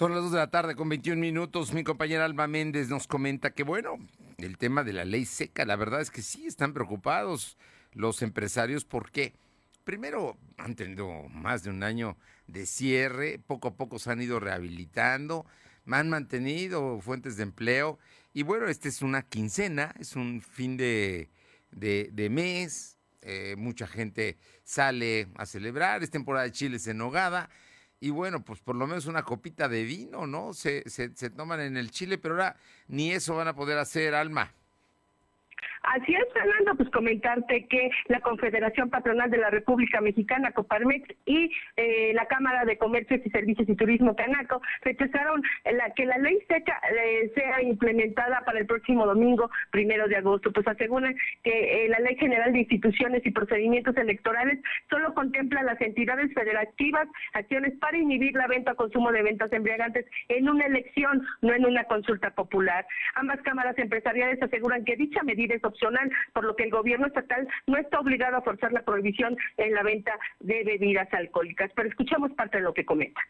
Son 0.00 0.14
las 0.14 0.22
2 0.22 0.32
de 0.32 0.38
la 0.38 0.50
tarde 0.50 0.76
con 0.76 0.88
21 0.88 1.20
minutos. 1.20 1.74
Mi 1.74 1.84
compañera 1.84 2.24
Alba 2.24 2.46
Méndez 2.46 2.88
nos 2.88 3.06
comenta 3.06 3.50
que, 3.50 3.64
bueno, 3.64 3.98
el 4.38 4.56
tema 4.56 4.82
de 4.82 4.94
la 4.94 5.04
ley 5.04 5.26
seca, 5.26 5.66
la 5.66 5.76
verdad 5.76 6.00
es 6.00 6.10
que 6.10 6.22
sí 6.22 6.46
están 6.46 6.72
preocupados 6.72 7.58
los 7.92 8.22
empresarios 8.22 8.86
porque, 8.86 9.34
primero, 9.84 10.38
han 10.56 10.74
tenido 10.74 11.28
más 11.28 11.64
de 11.64 11.68
un 11.68 11.82
año 11.82 12.16
de 12.46 12.64
cierre, 12.64 13.40
poco 13.46 13.68
a 13.68 13.74
poco 13.74 13.98
se 13.98 14.10
han 14.10 14.22
ido 14.22 14.40
rehabilitando, 14.40 15.44
han 15.90 16.08
mantenido 16.08 16.98
fuentes 17.02 17.36
de 17.36 17.42
empleo 17.42 17.98
y, 18.32 18.42
bueno, 18.42 18.68
este 18.68 18.88
es 18.88 19.02
una 19.02 19.20
quincena, 19.20 19.94
es 19.98 20.16
un 20.16 20.40
fin 20.40 20.78
de 20.78 21.28
mes, 22.30 22.96
eh, 23.20 23.54
mucha 23.58 23.86
gente 23.86 24.38
sale 24.64 25.28
a 25.36 25.44
celebrar, 25.44 26.02
es 26.02 26.10
temporada 26.10 26.46
de 26.46 26.52
chiles 26.52 26.86
en 26.86 26.96
nogada 26.96 27.50
y 28.00 28.10
bueno, 28.10 28.42
pues 28.42 28.60
por 28.60 28.76
lo 28.76 28.86
menos 28.86 29.06
una 29.06 29.22
copita 29.22 29.68
de 29.68 29.84
vino, 29.84 30.26
¿no? 30.26 30.54
Se, 30.54 30.88
se, 30.88 31.14
se 31.14 31.30
toman 31.30 31.60
en 31.60 31.76
el 31.76 31.90
Chile, 31.90 32.16
pero 32.18 32.34
ahora 32.34 32.56
ni 32.88 33.12
eso 33.12 33.36
van 33.36 33.48
a 33.48 33.54
poder 33.54 33.78
hacer, 33.78 34.14
Alma. 34.14 34.52
Así 35.82 36.14
es, 36.14 36.26
Fernando, 36.32 36.74
pues 36.76 36.90
comentarte 36.90 37.66
que 37.66 37.90
la 38.08 38.20
Confederación 38.20 38.90
Patronal 38.90 39.30
de 39.30 39.38
la 39.38 39.50
República 39.50 40.00
Mexicana, 40.00 40.52
Coparmex, 40.52 41.08
y 41.24 41.50
eh, 41.76 42.12
la 42.14 42.26
Cámara 42.26 42.64
de 42.64 42.76
Comercios 42.76 43.20
y 43.24 43.30
Servicios 43.30 43.68
y 43.68 43.74
Turismo, 43.74 44.14
Canaco, 44.14 44.60
rechazaron 44.82 45.42
la, 45.64 45.90
que 45.94 46.04
la 46.04 46.18
ley 46.18 46.38
seca 46.48 46.78
eh, 46.90 47.32
sea 47.34 47.62
implementada 47.62 48.42
para 48.44 48.58
el 48.58 48.66
próximo 48.66 49.06
domingo, 49.06 49.50
primero 49.70 50.06
de 50.06 50.16
agosto. 50.16 50.52
Pues 50.52 50.68
aseguran 50.68 51.16
que 51.42 51.84
eh, 51.84 51.88
la 51.88 52.00
Ley 52.00 52.16
General 52.16 52.52
de 52.52 52.60
Instituciones 52.60 53.24
y 53.24 53.30
Procedimientos 53.30 53.96
Electorales 53.96 54.58
solo 54.90 55.14
contempla 55.14 55.62
las 55.62 55.80
entidades 55.80 56.32
federativas 56.34 57.08
acciones 57.32 57.72
para 57.78 57.96
inhibir 57.96 58.34
la 58.34 58.46
venta 58.46 58.72
o 58.72 58.76
consumo 58.76 59.12
de 59.12 59.22
ventas 59.22 59.52
embriagantes 59.52 60.06
en 60.28 60.48
una 60.48 60.66
elección, 60.66 61.26
no 61.40 61.54
en 61.54 61.64
una 61.64 61.84
consulta 61.84 62.30
popular. 62.30 62.86
Ambas 63.14 63.40
cámaras 63.42 63.78
empresariales 63.78 64.42
aseguran 64.42 64.84
que 64.84 64.96
dicha 64.96 65.22
medida 65.22 65.54
es 65.54 65.64
opcional, 65.70 66.10
por 66.32 66.44
lo 66.44 66.54
que 66.54 66.64
el 66.64 66.70
gobierno 66.70 67.06
estatal 67.06 67.48
no 67.66 67.78
está 67.78 67.98
obligado 67.98 68.36
a 68.36 68.42
forzar 68.42 68.72
la 68.72 68.82
prohibición 68.82 69.36
en 69.56 69.74
la 69.74 69.82
venta 69.82 70.12
de 70.40 70.62
bebidas 70.64 71.12
alcohólicas. 71.12 71.70
Pero 71.74 71.88
escuchamos 71.88 72.32
parte 72.32 72.58
de 72.58 72.64
lo 72.64 72.74
que 72.74 72.84
comenta 72.84 73.20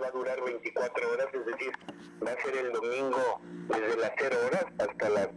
va 0.00 0.06
a 0.06 0.10
durar 0.10 0.40
24 0.42 1.12
horas, 1.12 1.26
es 1.32 1.46
decir, 1.46 1.72
va 2.24 2.32
a 2.32 2.42
ser 2.42 2.56
el 2.56 2.72
domingo 2.72 3.40
desde 3.68 3.96
las 3.96 4.12
0 4.18 4.36
horas 4.46 4.66
hasta 4.78 5.08
las 5.10 5.28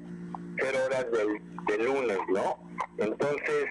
0 0.60 0.78
horas 0.86 1.06
del, 1.12 1.86
lunes, 1.86 2.18
¿no? 2.30 2.60
Entonces, 2.98 3.66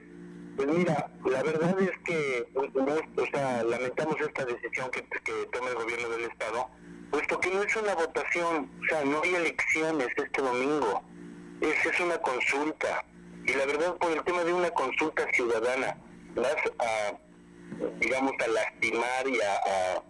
pues 0.57 0.69
mira, 0.69 1.11
la 1.25 1.43
verdad 1.43 1.81
es 1.81 1.91
que, 2.05 2.49
pues, 2.55 2.71
o 2.75 3.27
sea, 3.33 3.63
lamentamos 3.65 4.21
esta 4.21 4.45
decisión 4.45 4.91
que, 4.91 5.03
que 5.03 5.47
toma 5.53 5.71
el 5.71 5.75
gobierno 5.77 6.09
del 6.11 6.25
Estado, 6.25 6.69
puesto 7.11 7.41
que 7.41 7.51
no 7.51 7.63
es 7.63 7.77
una 7.77 7.95
votación, 7.95 8.71
o 8.81 8.89
sea, 8.89 9.05
no 9.05 9.23
hay 9.23 9.35
elecciones 9.35 10.09
este 10.17 10.43
domingo 10.43 11.03
es, 11.61 11.87
es 11.87 12.01
una 12.01 12.19
consulta. 12.19 13.05
Y 13.47 13.55
la 13.55 13.67
verdad, 13.67 13.97
por 13.97 14.13
el 14.13 14.23
tema 14.25 14.45
de 14.45 14.53
una 14.53 14.71
consulta 14.71 15.27
ciudadana, 15.33 15.97
vas 16.35 16.57
a, 16.79 17.19
digamos, 17.99 18.33
a 18.45 18.49
lastimar 18.49 19.27
y 19.27 19.39
a, 19.41 20.03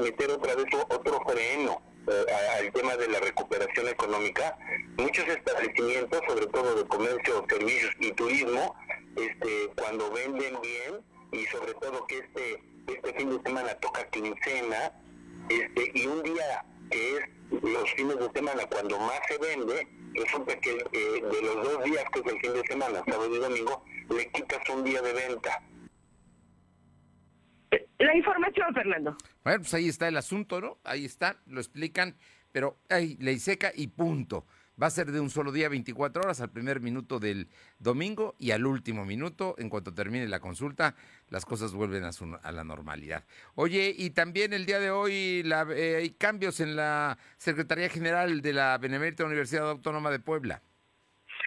meter 0.00 0.30
otra 0.30 0.54
vez 0.54 0.64
otro 0.88 1.20
freno 1.28 1.82
eh, 2.08 2.24
al 2.58 2.72
tema 2.72 2.96
de 2.96 3.08
la 3.08 3.20
recuperación 3.20 3.88
económica. 3.88 4.56
Muchos 4.96 5.26
establecimientos, 5.28 6.20
sobre 6.26 6.46
todo 6.46 6.76
de 6.76 6.88
comercio, 6.88 7.44
servicios 7.48 7.92
y 8.00 8.12
turismo, 8.12 8.74
este, 9.16 9.70
cuando 9.76 10.10
venden 10.10 10.58
bien 10.62 11.04
y 11.32 11.44
sobre 11.46 11.74
todo 11.74 12.06
que 12.06 12.18
este, 12.18 12.62
este 12.86 13.12
fin 13.14 13.30
de 13.30 13.42
semana 13.42 13.74
toca 13.74 14.08
quincena, 14.10 14.92
este, 15.48 15.90
y 15.94 16.06
un 16.06 16.22
día 16.22 16.64
que 16.90 17.16
es 17.16 17.20
los 17.62 17.90
fines 17.92 18.18
de 18.18 18.30
semana 18.32 18.66
cuando 18.66 18.98
más 18.98 19.20
se 19.28 19.38
vende, 19.38 19.88
resulta 20.16 20.58
que 20.60 20.70
eh, 20.70 21.22
de 21.22 21.42
los 21.42 21.62
dos 21.62 21.84
días 21.84 22.04
que 22.12 22.20
es 22.20 22.26
el 22.26 22.40
fin 22.40 22.52
de 22.52 22.62
semana, 22.66 23.02
sábado 23.06 23.34
y 23.34 23.38
domingo, 23.38 23.84
le 24.10 24.30
quitas 24.30 24.68
un 24.70 24.84
día 24.84 25.02
de 25.02 25.12
venta. 25.12 25.62
La 27.98 28.16
información, 28.16 28.74
Fernando. 28.74 29.16
Bueno, 29.42 29.60
pues 29.60 29.74
ahí 29.74 29.88
está 29.88 30.08
el 30.08 30.16
asunto, 30.16 30.60
¿no? 30.60 30.78
Ahí 30.84 31.04
está, 31.04 31.36
lo 31.46 31.60
explican, 31.60 32.16
pero 32.52 32.78
hay 32.88 33.16
ley 33.16 33.38
seca 33.38 33.72
y 33.74 33.88
punto. 33.88 34.46
Va 34.80 34.88
a 34.88 34.90
ser 34.90 35.10
de 35.10 35.20
un 35.20 35.30
solo 35.30 35.52
día, 35.52 35.70
24 35.70 36.22
horas, 36.22 36.42
al 36.42 36.50
primer 36.50 36.80
minuto 36.80 37.18
del 37.18 37.48
domingo 37.78 38.34
y 38.38 38.50
al 38.50 38.66
último 38.66 39.06
minuto, 39.06 39.54
en 39.56 39.70
cuanto 39.70 39.94
termine 39.94 40.28
la 40.28 40.40
consulta, 40.40 40.94
las 41.30 41.46
cosas 41.46 41.72
vuelven 41.72 42.04
a, 42.04 42.12
su, 42.12 42.36
a 42.42 42.52
la 42.52 42.62
normalidad. 42.62 43.24
Oye, 43.54 43.94
y 43.96 44.10
también 44.10 44.52
el 44.52 44.66
día 44.66 44.78
de 44.78 44.90
hoy 44.90 45.42
la, 45.44 45.66
eh, 45.70 45.96
hay 45.96 46.10
cambios 46.10 46.60
en 46.60 46.76
la 46.76 47.16
Secretaría 47.38 47.88
General 47.88 48.42
de 48.42 48.52
la 48.52 48.76
Benemérita 48.76 49.24
Universidad 49.24 49.70
Autónoma 49.70 50.10
de 50.10 50.18
Puebla. 50.18 50.62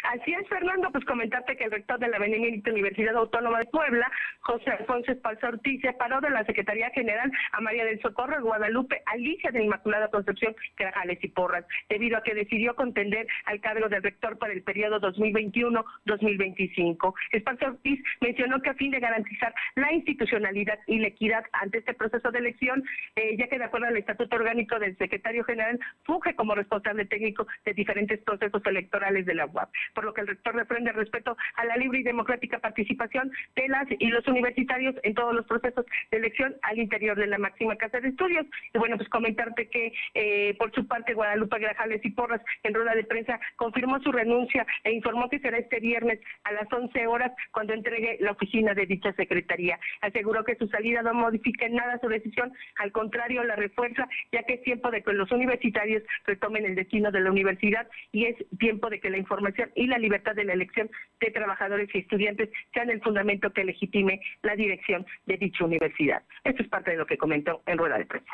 Así 0.10 0.34
es, 0.34 0.46
Fernando, 0.48 0.90
pues 0.92 1.06
comentarte 1.06 1.56
que 1.56 1.66
el 1.66 1.72
rector 1.72 2.00
de 2.00 2.08
la 2.08 2.18
Benemérita 2.18 2.72
Universidad 2.72 3.16
Autónoma 3.16 3.60
de 3.60 3.66
Puebla, 3.66 4.12
José 4.40 4.72
Alfonso 4.72 5.12
Espalza 5.12 5.50
Ortiz, 5.50 5.80
separó 5.82 6.20
de 6.20 6.32
la 6.32 6.44
Secretaría 6.46 6.90
General 6.90 7.32
a 7.52 7.62
María 7.62 7.86
del 7.86 8.02
Socorro 8.02 8.42
Guadalupe 8.42 9.04
Alicia 9.06 9.52
de 9.52 9.64
Inmaculada 9.64 10.08
Concepción 10.08 10.56
Grajales 10.76 11.24
y 11.24 11.28
Porras, 11.28 11.64
debido 11.90 12.18
a 12.18 12.24
que 12.24 12.34
decidió 12.34 12.76
contender 12.76 13.28
al 13.46 13.62
cargo 13.62 13.88
del 13.88 14.02
rector 14.02 14.40
para 14.40 14.52
el 14.52 14.64
periodo 14.64 15.00
2021-2025. 15.00 17.14
Espalza 17.32 17.68
Ortiz 17.68 18.04
mencionó 18.20 18.64
que 18.64 18.72
a 18.72 18.74
fin 18.74 18.90
de 18.90 19.00
garantizar 19.00 19.54
la 19.76 19.94
institucionalidad 19.94 20.80
y 20.88 20.98
la 20.98 21.10
equidad 21.10 21.44
ante 21.52 21.78
este 21.78 21.94
proceso 21.94 22.32
de 22.32 22.40
elección, 22.40 22.84
eh, 23.16 23.38
ya 23.38 23.48
que 23.48 23.60
de 23.60 23.66
acuerdo 23.66 23.86
al 23.86 23.98
Estatuto 23.98 24.38
Orgánico 24.38 24.80
del 24.80 24.98
Secretario 24.98 25.44
General, 25.44 25.80
funge 26.04 26.34
como 26.34 26.56
responsable 26.56 27.06
técnico 27.06 27.46
de 27.64 27.76
diferentes 27.76 28.20
procesos 28.22 28.66
electorales 28.66 29.28
de 29.28 29.36
la 29.36 29.46
UAP 29.46 29.70
por 30.00 30.06
lo 30.06 30.14
que 30.14 30.22
el 30.22 30.28
rector 30.28 30.56
reprende 30.56 30.92
el 30.92 30.96
respeto 30.96 31.36
a 31.56 31.66
la 31.66 31.76
libre 31.76 32.00
y 32.00 32.04
democrática 32.04 32.60
participación 32.60 33.30
de 33.58 33.68
las 33.68 33.86
y 34.00 34.08
los 34.08 34.26
universitarios 34.30 34.96
en 35.04 35.14
todos 35.14 35.36
los 35.36 35.46
procesos 35.46 35.86
de 36.10 36.20
elección 36.20 36.56
al 36.62 36.80
interior 36.80 37.18
de 37.18 37.28
la 37.28 37.38
máxima 37.38 37.76
casa 37.76 38.00
de 38.00 38.08
estudios. 38.08 38.46
Y 38.74 38.78
bueno, 38.78 38.96
pues 38.96 39.10
comentarte 39.10 39.68
que 39.68 39.92
eh, 40.14 40.56
por 40.58 40.72
su 40.74 40.88
parte 40.88 41.14
Guadalupe 41.14 41.60
Grajales 41.60 42.00
y 42.06 42.12
Porras 42.12 42.42
en 42.64 42.76
rueda 42.76 42.96
de 42.96 43.04
prensa 43.04 43.42
confirmó 43.58 44.00
su 44.00 44.14
renuncia 44.14 44.66
e 44.86 44.94
informó 44.94 45.28
que 45.28 45.40
será 45.40 45.58
este 45.58 45.82
viernes 45.82 46.22
a 46.46 46.54
las 46.54 46.72
11 46.72 47.06
horas 47.08 47.34
cuando 47.52 47.74
entregue 47.74 48.20
la 48.22 48.32
oficina 48.32 48.74
de 48.74 48.86
dicha 48.86 49.12
secretaría. 49.18 49.82
Aseguró 50.00 50.46
que 50.46 50.56
su 50.56 50.70
salida 50.70 51.02
no 51.02 51.14
modifica 51.14 51.66
en 51.66 51.76
nada 51.76 52.00
su 52.00 52.08
decisión, 52.08 52.54
al 52.78 52.94
contrario 52.94 53.44
la 53.44 53.58
refuerza, 53.58 54.08
ya 54.32 54.44
que 54.44 54.54
es 54.54 54.64
tiempo 54.64 54.92
de 54.92 55.04
que 55.04 55.12
los 55.12 55.30
universitarios 55.30 56.04
retomen 56.26 56.64
el 56.64 56.76
destino 56.76 57.12
de 57.12 57.20
la 57.20 57.32
universidad 57.32 57.86
y 58.14 58.28
es 58.28 58.38
tiempo 58.60 58.90
de 58.90 59.02
que 59.02 59.10
la 59.10 59.18
información 59.18 59.70
la 59.90 59.98
libertad 59.98 60.36
de 60.36 60.46
la 60.46 60.54
elección 60.54 60.90
de 61.20 61.32
trabajadores 61.32 61.90
y 61.94 62.00
estudiantes 62.00 62.50
sean 62.74 62.90
el 62.90 63.02
fundamento 63.02 63.52
que 63.52 63.64
legitime 63.64 64.22
la 64.44 64.56
dirección 64.56 65.06
de 65.26 65.38
dicha 65.38 65.66
universidad. 65.66 66.24
Esto 66.44 66.64
es 66.64 66.70
parte 66.70 66.92
de 66.92 66.98
lo 66.98 67.06
que 67.06 67.18
comentó 67.18 67.62
en 67.66 67.78
rueda 67.78 67.98
de 67.98 68.06
prensa. 68.06 68.32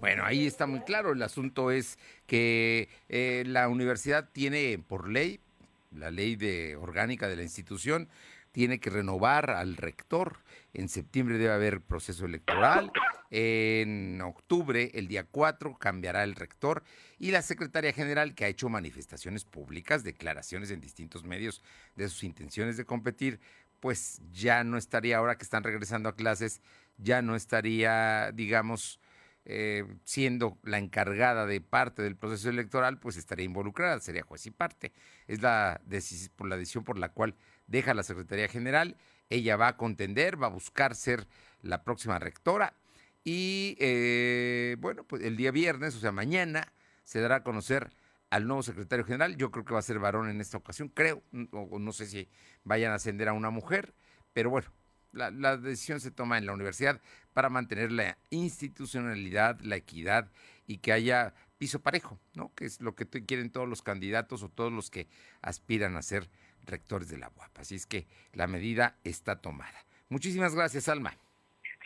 Bueno, 0.00 0.24
ahí 0.24 0.46
está 0.46 0.66
muy 0.66 0.80
claro. 0.80 1.12
El 1.12 1.22
asunto 1.22 1.70
es 1.70 1.98
que 2.26 2.88
eh, 3.08 3.44
la 3.46 3.68
universidad 3.68 4.30
tiene 4.32 4.78
por 4.78 5.08
ley, 5.08 5.40
la 5.94 6.10
ley 6.10 6.36
de 6.36 6.76
orgánica 6.76 7.28
de 7.28 7.36
la 7.36 7.42
institución, 7.42 8.08
tiene 8.52 8.80
que 8.80 8.90
renovar 8.90 9.50
al 9.50 9.76
rector. 9.76 10.38
En 10.72 10.88
septiembre 10.88 11.38
debe 11.38 11.52
haber 11.52 11.80
proceso 11.80 12.24
electoral. 12.24 12.90
En 13.30 14.20
octubre, 14.22 14.90
el 14.94 15.06
día 15.06 15.24
4, 15.24 15.78
cambiará 15.78 16.24
el 16.24 16.34
rector. 16.34 16.82
Y 17.18 17.30
la 17.30 17.42
secretaria 17.42 17.92
general, 17.92 18.34
que 18.34 18.44
ha 18.44 18.48
hecho 18.48 18.68
manifestaciones 18.68 19.44
públicas, 19.44 20.02
declaraciones 20.02 20.70
en 20.70 20.80
distintos 20.80 21.24
medios 21.24 21.62
de 21.94 22.08
sus 22.08 22.24
intenciones 22.24 22.76
de 22.76 22.84
competir, 22.84 23.40
pues 23.78 24.20
ya 24.32 24.64
no 24.64 24.76
estaría, 24.76 25.16
ahora 25.18 25.36
que 25.36 25.44
están 25.44 25.62
regresando 25.62 26.08
a 26.08 26.16
clases, 26.16 26.60
ya 26.98 27.22
no 27.22 27.36
estaría, 27.36 28.32
digamos, 28.32 29.00
eh, 29.44 29.84
siendo 30.04 30.58
la 30.64 30.78
encargada 30.78 31.46
de 31.46 31.60
parte 31.60 32.02
del 32.02 32.16
proceso 32.16 32.50
electoral, 32.50 32.98
pues 32.98 33.16
estaría 33.16 33.46
involucrada, 33.46 34.00
sería 34.00 34.22
juez 34.22 34.44
y 34.46 34.50
parte. 34.50 34.92
Es 35.28 35.40
la, 35.40 35.80
por 36.36 36.48
la 36.48 36.56
decisión 36.56 36.84
por 36.84 36.98
la 36.98 37.10
cual 37.10 37.36
deja 37.68 37.94
la 37.94 38.02
Secretaría 38.02 38.48
General, 38.48 38.96
ella 39.30 39.56
va 39.56 39.68
a 39.68 39.76
contender, 39.76 40.42
va 40.42 40.48
a 40.48 40.50
buscar 40.50 40.94
ser 40.96 41.28
la 41.62 41.84
próxima 41.84 42.18
rectora 42.18 42.74
y 43.24 43.76
eh, 43.80 44.76
bueno, 44.78 45.04
pues 45.04 45.22
el 45.22 45.36
día 45.36 45.50
viernes, 45.50 45.94
o 45.94 46.00
sea, 46.00 46.12
mañana, 46.12 46.72
se 47.04 47.20
dará 47.20 47.36
a 47.36 47.42
conocer 47.42 47.90
al 48.30 48.46
nuevo 48.46 48.62
secretario 48.62 49.04
general. 49.04 49.36
Yo 49.36 49.50
creo 49.50 49.64
que 49.64 49.74
va 49.74 49.80
a 49.80 49.82
ser 49.82 49.98
varón 49.98 50.30
en 50.30 50.40
esta 50.40 50.56
ocasión, 50.56 50.88
creo, 50.88 51.22
o 51.52 51.78
no 51.78 51.92
sé 51.92 52.06
si 52.06 52.28
vayan 52.64 52.92
a 52.92 52.96
ascender 52.96 53.28
a 53.28 53.32
una 53.32 53.50
mujer, 53.50 53.94
pero 54.32 54.50
bueno, 54.50 54.68
la, 55.12 55.56
decisión 55.56 56.00
se 56.00 56.10
toma 56.10 56.38
en 56.38 56.46
la 56.46 56.52
universidad 56.52 57.00
para 57.32 57.48
mantener 57.48 57.92
la 57.92 58.18
institucionalidad, 58.30 59.60
la 59.60 59.76
equidad 59.76 60.30
y 60.66 60.78
que 60.78 60.92
haya 60.92 61.34
piso 61.58 61.80
parejo, 61.80 62.18
¿no? 62.34 62.54
Que 62.54 62.64
es 62.64 62.80
lo 62.80 62.94
que 62.94 63.06
quieren 63.06 63.50
todos 63.50 63.68
los 63.68 63.82
candidatos 63.82 64.42
o 64.42 64.48
todos 64.48 64.72
los 64.72 64.90
que 64.90 65.08
aspiran 65.42 65.96
a 65.96 66.02
ser 66.02 66.30
rectores 66.64 67.08
de 67.08 67.18
la 67.18 67.30
UAP. 67.36 67.58
Así 67.58 67.74
es 67.74 67.86
que 67.86 68.06
la 68.32 68.46
medida 68.46 68.98
está 69.04 69.40
tomada. 69.40 69.84
Muchísimas 70.08 70.54
gracias, 70.54 70.88
Alma. 70.88 71.16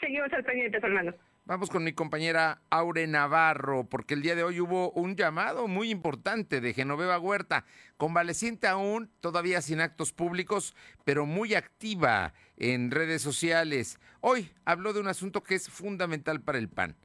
Seguimos 0.05 0.31
al 0.35 0.45
pendiente, 0.45 0.79
Fernando. 0.83 1.17
Vamos 1.47 1.71
con 1.71 1.83
mi 1.83 1.95
compañera 1.95 2.61
Aure 2.69 3.07
Navarro, 3.07 3.85
porque 3.85 4.12
el 4.12 4.21
día 4.21 4.35
de 4.35 4.45
hoy 4.45 4.61
hubo 4.61 4.90
un 4.90 5.17
llamado 5.17 5.67
muy 5.67 5.90
importante 5.90 6.61
de 6.61 6.75
Genoveva 6.75 7.19
Huerta, 7.19 7.64
convaleciente 7.97 8.67
aún, 8.67 9.11
todavía 9.21 9.62
sin 9.62 9.81
actos 9.81 10.12
públicos, 10.12 10.77
pero 11.05 11.25
muy 11.25 11.55
activa 11.55 12.35
en 12.59 12.90
redes 12.90 13.23
sociales. 13.23 13.99
Hoy 14.21 14.51
habló 14.67 14.93
de 14.93 15.01
un 15.01 15.09
asunto 15.09 15.43
que 15.43 15.55
es 15.55 15.71
fundamental 15.71 16.43
para 16.43 16.59
el 16.59 16.69
PAN, 16.69 16.97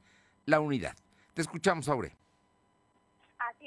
la 0.44 0.60
unidad. 0.60 0.94
Te 1.32 1.40
escuchamos, 1.40 1.88
Aure. 1.88 2.14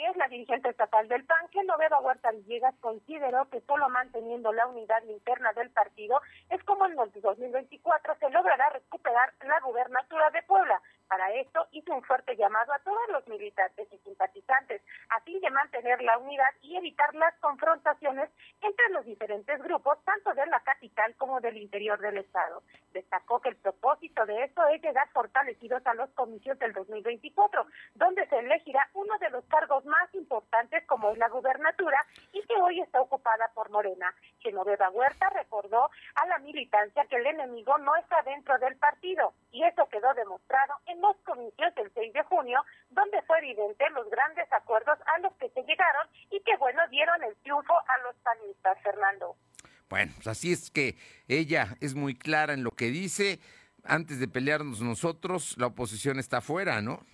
Es, 0.10 0.18
la 0.18 0.28
dirigente 0.28 0.68
estatal 0.68 1.08
del 1.08 1.24
PAN, 1.24 1.48
que 1.50 1.63
Noveda 1.63 1.98
Huerta 2.00 2.32
Villegas, 2.32 2.76
consideró 2.82 3.50
que 3.50 3.62
solo 3.62 3.88
manteniendo 3.88 4.52
la 4.52 4.68
unidad 4.68 5.02
interna 5.04 5.54
del 5.54 5.70
partido 5.70 6.22
es 6.50 6.62
como 6.66 6.86
en 6.86 7.00
el 7.00 7.22
2024 7.22 8.16
se 8.20 8.30
logrará 8.30 8.70
recuperar 8.72 9.34
la 9.46 9.62
gubernatura 9.62 10.30
de 10.32 10.44
Puebla. 10.44 10.82
Para 11.08 11.32
esto 11.34 11.68
hizo 11.72 11.94
un 11.94 12.04
fuerte 12.04 12.36
llamado 12.36 12.74
a 12.74 12.80
todos 12.80 13.10
los 13.12 13.28
militantes 13.28 13.88
y 13.92 13.98
simpatizantes 14.00 14.82
a 15.10 15.20
fin 15.22 15.39
de 15.42 15.50
mantener 15.50 16.02
la 16.02 16.18
unidad 16.18 16.50
y 16.62 16.76
evitar 16.76 17.13
las 17.16 17.34
confrontaciones 17.39 18.30
entre 18.62 18.89
los 18.89 19.06
diferentes 19.06 19.62
grupos, 19.62 19.98
tanto 20.06 20.34
de 20.34 20.46
la 20.48 20.60
capital 20.62 21.16
como 21.18 21.39
del 21.42 21.58
interior 21.58 22.00
del 22.00 22.18
Estado. 22.18 22.63
Destacó 22.94 23.39
que 23.42 23.50
el 23.50 23.56
propósito 23.58 24.26
de 24.26 24.44
esto 24.44 24.66
es 24.68 24.82
llegar 24.82 25.08
fortalecidos 25.10 25.86
a 25.86 25.94
los 25.94 26.10
comicios 26.12 26.58
del 26.60 26.74
2024, 26.74 27.66
donde 27.96 28.28
se 28.28 28.39
elegirá 28.39 28.89
uno 28.94 29.18
de 29.20 29.30
los 29.30 29.44
cargos 29.46 29.86
más 29.86 30.13
importantes 30.13 30.84
como 30.88 31.12
es 31.12 31.18
la 31.18 31.30
gubernatura 31.30 32.06
y 32.32 32.42
que 32.44 32.56
hoy 32.62 32.82
está 32.82 33.02
ocupada 33.02 33.52
por 33.54 33.70
Morena. 33.70 34.13
Genoveva 34.39 34.89
Huerta 34.89 35.30
recordó 35.30 35.89
a 36.16 36.26
la 36.28 36.38
militancia 36.39 37.06
que 37.06 37.16
el 37.16 37.26
enemigo 37.28 37.78
no 37.78 37.96
está 37.96 38.22
dentro 38.24 38.58
del 38.60 38.76
partido 38.78 39.34
y 39.52 39.63
eso 39.63 39.88
quedó 39.89 40.13
demostrado 40.13 40.76
en 40.86 40.92
los 41.01 41.15
comicios 41.25 41.73
del 41.75 41.91
6 41.93 42.13
de 42.13 42.23
junio, 42.23 42.62
donde 42.89 43.21
fue 43.23 43.38
evidente 43.39 43.89
los 43.91 44.10
grandes 44.10 44.51
acuerdos 44.51 44.97
a 45.13 45.19
los 45.19 45.34
que 45.34 45.49
se 45.49 45.62
llegaron 45.63 46.08
y 46.29 46.39
que, 46.41 46.56
bueno, 46.58 46.82
dieron 46.89 47.23
el 47.23 47.36
triunfo 47.38 47.73
a 47.73 47.97
los 48.03 48.15
panistas, 48.17 48.77
Fernando. 48.82 49.36
Bueno, 49.89 50.12
pues 50.15 50.27
así 50.27 50.51
es 50.51 50.71
que 50.71 50.97
ella 51.27 51.75
es 51.79 51.93
muy 51.93 52.15
clara 52.15 52.53
en 52.53 52.63
lo 52.63 52.71
que 52.71 52.86
dice. 52.86 53.39
Antes 53.84 54.19
de 54.19 54.27
pelearnos 54.27 54.82
nosotros, 54.82 55.56
la 55.58 55.67
oposición 55.67 56.19
está 56.19 56.38
afuera, 56.38 56.82
¿no? 56.82 57.06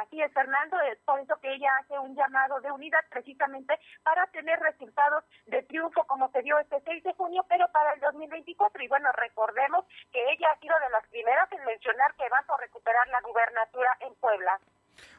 Así 0.00 0.18
es, 0.22 0.32
Fernando, 0.32 0.78
por 1.04 1.20
eso 1.20 1.36
que 1.42 1.52
ella 1.52 1.68
hace 1.78 1.98
un 1.98 2.16
llamado 2.16 2.58
de 2.62 2.72
unidad 2.72 3.04
precisamente 3.10 3.78
para 4.02 4.26
tener 4.28 4.58
resultados 4.58 5.24
de 5.46 5.62
triunfo 5.64 6.04
como 6.04 6.30
se 6.30 6.40
dio 6.40 6.58
este 6.58 6.80
6 6.86 7.04
de 7.04 7.12
junio, 7.14 7.44
pero 7.50 7.70
para 7.70 7.92
el 7.92 8.00
2024. 8.00 8.82
Y 8.82 8.88
bueno, 8.88 9.12
recordemos 9.12 9.84
que 10.10 10.20
ella 10.32 10.48
ha 10.54 10.58
sido 10.58 10.74
de 10.80 10.90
las 10.90 11.06
primeras 11.08 11.52
en 11.52 11.64
mencionar 11.66 12.14
que 12.14 12.28
van 12.30 12.46
por 12.46 12.58
recuperar 12.60 13.08
la 13.08 13.20
gubernatura 13.20 13.96
en 14.00 14.14
Puebla. 14.14 14.58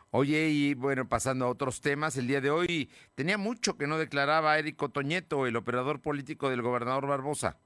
Oye, 0.10 0.48
y 0.50 0.74
bueno, 0.74 1.08
pasando 1.08 1.46
a 1.46 1.50
otros 1.50 1.82
temas, 1.82 2.17
el 2.17 2.26
día 2.26 2.41
de 2.41 2.50
hoy 2.50 2.91
tenía 3.13 3.38
mucho 3.38 3.78
que 3.78 3.86
no 3.86 4.00
declaraba 4.00 4.58
Érico 4.58 4.89
Toñeto, 4.89 5.46
el 5.46 5.58
operador 5.58 6.02
político 6.02 6.50
del 6.50 6.63
gobernador 6.63 7.06
Barbosa. 7.06 7.60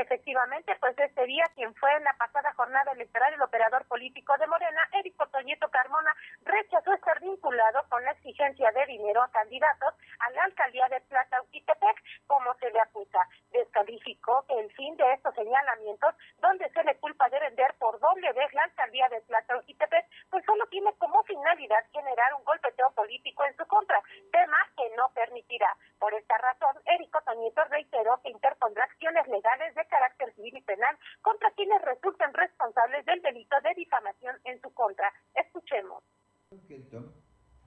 Efectivamente, 0.00 0.74
pues 0.80 0.98
este 0.98 1.26
día, 1.26 1.44
quien 1.54 1.74
fue 1.74 1.94
en 1.94 2.04
la 2.04 2.14
pasada 2.14 2.54
jornada 2.54 2.90
electoral 2.92 3.34
el 3.34 3.42
operador 3.42 3.84
político 3.84 4.34
de 4.38 4.46
Morena, 4.46 4.80
Érico 4.92 5.26
Toñeto 5.26 5.68
Carmona, 5.68 6.16
rechazó 6.42 6.94
estar 6.94 7.20
vinculado 7.20 7.86
con 7.90 8.02
la 8.02 8.12
exigencia 8.12 8.72
de 8.72 8.86
dinero 8.86 9.22
a 9.22 9.30
candidatos 9.30 9.92
a 10.20 10.30
la 10.30 10.44
alcaldía 10.44 10.88
de 10.88 11.02
Plata 11.02 11.42
Uquitepec, 11.42 12.02
como 12.26 12.54
se 12.54 12.70
le 12.70 12.80
acusa. 12.80 13.28
Descalificó 13.52 14.46
el 14.48 14.72
fin 14.72 14.96
de 14.96 15.12
estos 15.12 15.34
señalamientos, 15.34 16.14
donde 16.38 16.70
se 16.70 16.82
le 16.82 16.96
culpa 16.96 17.28
de 17.28 17.40
vender 17.40 17.74
por 17.78 18.00
doble 18.00 18.32
vez 18.32 18.50
la 18.54 18.62
alcaldía 18.62 19.06
de 19.10 19.20
Plata 19.20 19.58
Uquitepec, 19.58 20.06
pues 20.30 20.42
solo 20.46 20.66
tiene 20.68 20.94
como 20.94 21.22
finalidad 21.24 21.84
generar 21.92 22.32
un 22.32 22.44
golpeteo 22.44 22.90
político 22.92 23.44
en 23.44 23.54
su 23.54 23.66
contra, 23.66 24.00
tema 24.32 24.56
que 24.78 24.96
no 24.96 25.10
permitirá. 25.12 25.76
Por 26.00 26.14
esta 26.14 26.34
razón, 26.38 26.82
Érico 26.86 27.20
Toñeto 27.26 27.60
reiteró 27.68 28.18
que 28.22 28.30
interpondrá 28.30 28.84
acciones 28.84 29.28
legales 29.28 29.74
de 29.74 29.84
carácter 29.84 30.34
civil 30.34 30.56
y 30.56 30.62
penal 30.62 30.96
contra 31.20 31.50
quienes 31.52 31.82
resulten 31.82 32.32
responsables 32.32 33.04
del 33.04 33.20
delito 33.20 33.54
de 33.62 33.74
difamación 33.76 34.36
en 34.44 34.60
su 34.62 34.72
contra. 34.72 35.12
Escuchemos. 35.34 36.02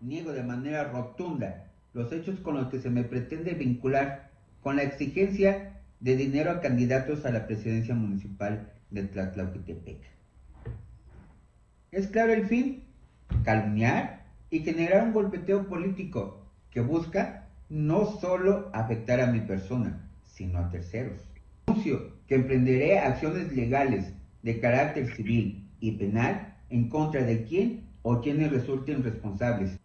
Niego 0.02 0.32
de 0.34 0.43
manera 0.43 0.86
rotunda 0.86 1.72
los 1.93 2.12
hechos 2.12 2.39
con 2.39 2.56
los 2.56 2.69
que 2.69 2.80
se 2.80 2.89
me 2.89 3.04
pretende 3.04 3.54
vincular 3.54 4.32
con 4.62 4.78
la 4.78 4.84
exigencia 4.84 5.80
de 6.00 6.15
dinero 6.15 6.50
a 6.52 6.60
candidatos 6.60 7.26
a 7.26 7.32
la 7.32 7.46
presidencia 7.46 7.93
municipal 7.93 8.74
de 8.89 9.04
Tlatlauquitepec. 9.04 10.02
Es 11.91 12.08
claro 12.08 12.34
el 12.34 12.48
fin, 12.48 12.91
calumniar 13.46 14.26
y 14.50 14.60
generar 14.63 15.04
un 15.04 15.13
golpeteo 15.13 15.67
político 15.67 16.48
que 16.72 16.82
busca 16.82 17.42
no 17.69 18.06
solo 18.06 18.69
afectar 18.73 19.19
a 19.21 19.28
mi 19.28 19.41
persona, 19.41 20.10
sino 20.26 20.60
a 20.60 20.69
terceros. 20.69 21.21
Anuncio 21.67 22.13
que 22.28 22.36
emprenderé 22.36 22.99
acciones 22.99 23.52
legales 23.54 24.13
de 24.41 24.60
carácter 24.60 25.13
civil 25.15 25.67
y 25.80 25.91
penal 25.93 26.56
en 26.69 26.89
contra 26.89 27.23
de 27.23 27.43
quien 27.45 27.88
o 28.02 28.21
quienes 28.21 28.52
resulten 28.52 29.04
responsables 29.04 29.80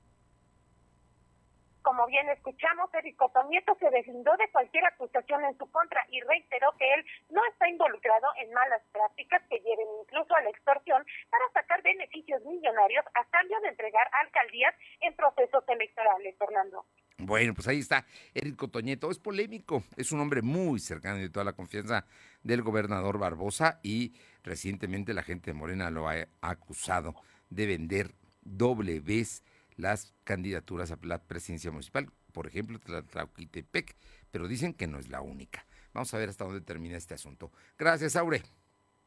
como 1.88 2.06
bien 2.06 2.28
escuchamos, 2.28 2.92
Érico 2.92 3.30
Tonieto 3.30 3.74
se 3.80 3.88
deslindó 3.88 4.36
de 4.36 4.50
cualquier 4.50 4.84
acusación 4.84 5.42
en 5.42 5.56
su 5.56 5.70
contra 5.70 6.04
y 6.10 6.20
reiteró 6.20 6.70
que 6.78 6.84
él 6.92 7.02
no 7.30 7.40
está 7.50 7.66
involucrado 7.66 8.26
en 8.36 8.52
malas 8.52 8.82
prácticas 8.92 9.42
que 9.48 9.58
lleven 9.60 9.88
incluso 10.02 10.36
a 10.36 10.42
la 10.42 10.50
extorsión 10.50 11.02
para 11.30 11.50
sacar 11.54 11.80
beneficios 11.80 12.44
millonarios 12.44 13.06
a 13.14 13.24
cambio 13.30 13.58
de 13.60 13.68
entregar 13.68 14.06
alcaldías 14.22 14.74
en 15.00 15.16
procesos 15.16 15.64
electorales, 15.66 16.36
Fernando. 16.36 16.84
Bueno, 17.18 17.52
pues 17.52 17.66
ahí 17.66 17.80
está 17.80 18.06
Érico 18.32 18.68
Toñeto. 18.68 19.10
Es 19.10 19.18
polémico, 19.18 19.82
es 19.96 20.12
un 20.12 20.20
hombre 20.20 20.40
muy 20.40 20.78
cercano 20.78 21.18
y 21.18 21.22
de 21.22 21.30
toda 21.30 21.44
la 21.44 21.52
confianza 21.52 22.06
del 22.44 22.62
gobernador 22.62 23.18
Barbosa 23.18 23.80
y 23.82 24.14
recientemente 24.44 25.12
la 25.14 25.24
gente 25.24 25.50
de 25.50 25.54
Morena 25.54 25.90
lo 25.90 26.08
ha 26.08 26.28
acusado 26.40 27.16
de 27.50 27.66
vender 27.66 28.14
doble 28.42 29.00
vez 29.00 29.42
las 29.76 30.14
candidaturas 30.22 30.92
a 30.92 30.98
la 31.02 31.18
presidencia 31.22 31.72
municipal, 31.72 32.08
por 32.32 32.46
ejemplo, 32.46 32.78
Tlaquitepec, 32.78 33.96
pero 34.30 34.46
dicen 34.46 34.72
que 34.72 34.86
no 34.86 34.98
es 34.98 35.08
la 35.08 35.20
única. 35.20 35.66
Vamos 35.92 36.12
a 36.14 36.18
ver 36.18 36.28
hasta 36.28 36.44
dónde 36.44 36.60
termina 36.60 36.96
este 36.96 37.14
asunto. 37.14 37.50
Gracias, 37.76 38.14
Aure. 38.14 38.42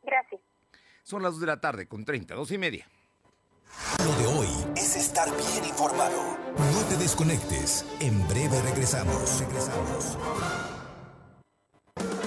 Gracias. 0.04 0.41
Son 1.04 1.24
las 1.24 1.34
2 1.34 1.41
de 1.41 1.47
la 1.47 1.62
tarde 1.62 1.88
con 1.88 2.04
30, 2.04 2.36
dos 2.36 2.52
y 2.52 2.58
media. 2.58 2.88
Lo 4.03 4.15
de 4.15 4.39
hoy 4.39 4.47
es 4.75 4.95
estar 4.95 5.29
bien 5.29 5.65
informado. 5.65 6.38
No 6.73 6.81
te 6.89 6.97
desconectes. 6.97 7.86
En 7.99 8.27
breve 8.27 8.62
regresamos. 8.62 9.39
Regresamos. 9.39 10.17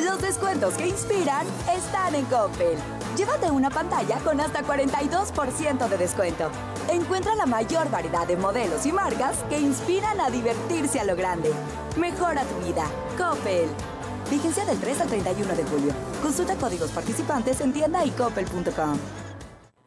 Los 0.04 0.20
descuentos 0.20 0.74
que 0.74 0.88
inspiran 0.88 1.46
están 1.74 2.14
en 2.14 2.24
Coppel. 2.26 2.78
Llévate 3.16 3.50
una 3.50 3.70
pantalla 3.70 4.18
con 4.18 4.40
hasta 4.40 4.62
42% 4.62 5.88
de 5.88 5.96
descuento. 5.96 6.50
Encuentra 6.90 7.34
la 7.34 7.46
mayor 7.46 7.90
variedad 7.90 8.26
de 8.26 8.36
modelos 8.36 8.86
y 8.86 8.92
marcas 8.92 9.38
que 9.48 9.58
inspiran 9.58 10.20
a 10.20 10.30
divertirse 10.30 11.00
a 11.00 11.04
lo 11.04 11.16
grande. 11.16 11.50
Mejora 11.96 12.42
tu 12.44 12.66
vida. 12.66 12.84
Coppel. 13.16 13.68
Vigencia 14.30 14.64
del 14.64 14.78
3 14.78 15.00
al 15.00 15.08
31 15.08 15.54
de 15.54 15.64
julio. 15.64 15.92
Consulta 16.22 16.56
códigos 16.56 16.90
participantes 16.90 17.60
en 17.60 17.72
tienda 17.72 18.04
y 18.04 18.10
coppel.com. 18.10 19.23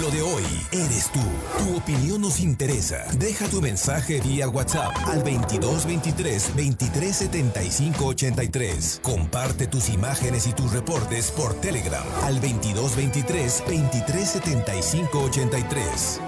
Lo 0.00 0.10
de 0.10 0.20
hoy 0.20 0.42
eres 0.72 1.10
tú. 1.12 1.20
Tu 1.58 1.76
opinión 1.76 2.20
nos 2.20 2.40
interesa. 2.40 3.04
Deja 3.18 3.46
tu 3.46 3.62
mensaje 3.62 4.20
vía 4.20 4.48
WhatsApp 4.48 4.92
al 5.06 5.22
2223 5.24 6.48
2375 6.48 8.04
83. 8.04 9.00
Comparte 9.02 9.66
tus 9.66 9.88
imágenes 9.88 10.46
y 10.46 10.52
tus 10.52 10.72
reportes 10.72 11.30
por 11.30 11.54
Telegram 11.54 12.04
al 12.24 12.34
2223 12.40 13.62
2375 13.66 15.18
83. 15.18 16.20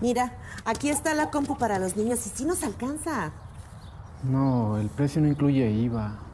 Mira, 0.00 0.38
aquí 0.64 0.88
está 0.88 1.14
la 1.14 1.30
compu 1.30 1.56
para 1.56 1.78
los 1.78 1.96
niños 1.96 2.26
y 2.26 2.30
sí 2.30 2.44
nos 2.44 2.64
alcanza. 2.64 3.32
No, 4.24 4.78
el 4.78 4.88
precio 4.88 5.20
no 5.20 5.28
incluye 5.28 5.70
IVA. 5.70 6.29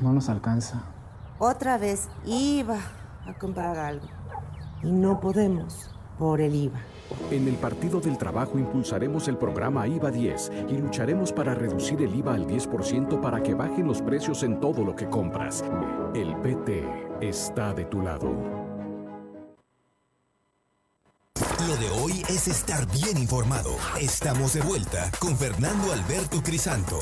No 0.00 0.12
nos 0.12 0.28
alcanza. 0.28 0.82
Otra 1.38 1.78
vez 1.78 2.08
iba 2.24 2.78
a 3.26 3.34
comprar 3.34 3.78
algo. 3.78 4.06
Y 4.82 4.90
no 4.90 5.20
podemos 5.20 5.90
por 6.18 6.40
el 6.40 6.54
IVA. 6.54 6.80
En 7.30 7.46
el 7.46 7.54
Partido 7.54 8.00
del 8.00 8.18
Trabajo 8.18 8.58
impulsaremos 8.58 9.28
el 9.28 9.36
programa 9.36 9.86
IVA 9.86 10.10
10 10.10 10.52
y 10.68 10.78
lucharemos 10.78 11.32
para 11.32 11.54
reducir 11.54 12.02
el 12.02 12.14
IVA 12.14 12.34
al 12.34 12.46
10% 12.46 13.20
para 13.20 13.42
que 13.42 13.54
bajen 13.54 13.86
los 13.86 14.02
precios 14.02 14.42
en 14.42 14.60
todo 14.60 14.84
lo 14.84 14.96
que 14.96 15.08
compras. 15.08 15.64
El 16.14 16.34
PT 16.36 16.84
está 17.20 17.72
de 17.72 17.84
tu 17.84 18.02
lado. 18.02 18.32
Lo 21.68 21.76
de 21.76 21.90
hoy 22.00 22.22
es 22.28 22.48
estar 22.48 22.86
bien 22.92 23.18
informado. 23.18 23.70
Estamos 24.00 24.54
de 24.54 24.60
vuelta 24.60 25.10
con 25.18 25.36
Fernando 25.36 25.92
Alberto 25.92 26.42
Crisanto. 26.42 26.98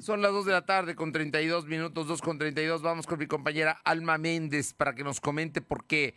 Son 0.00 0.22
las 0.22 0.32
2 0.32 0.46
de 0.46 0.52
la 0.52 0.64
tarde 0.64 0.94
con 0.94 1.12
32 1.12 1.66
minutos, 1.66 2.06
2 2.06 2.22
con 2.22 2.38
32. 2.38 2.80
Vamos 2.80 3.06
con 3.06 3.18
mi 3.18 3.26
compañera 3.26 3.72
Alma 3.84 4.16
Méndez 4.16 4.72
para 4.72 4.94
que 4.94 5.04
nos 5.04 5.20
comente 5.20 5.60
por 5.60 5.84
qué 5.84 6.14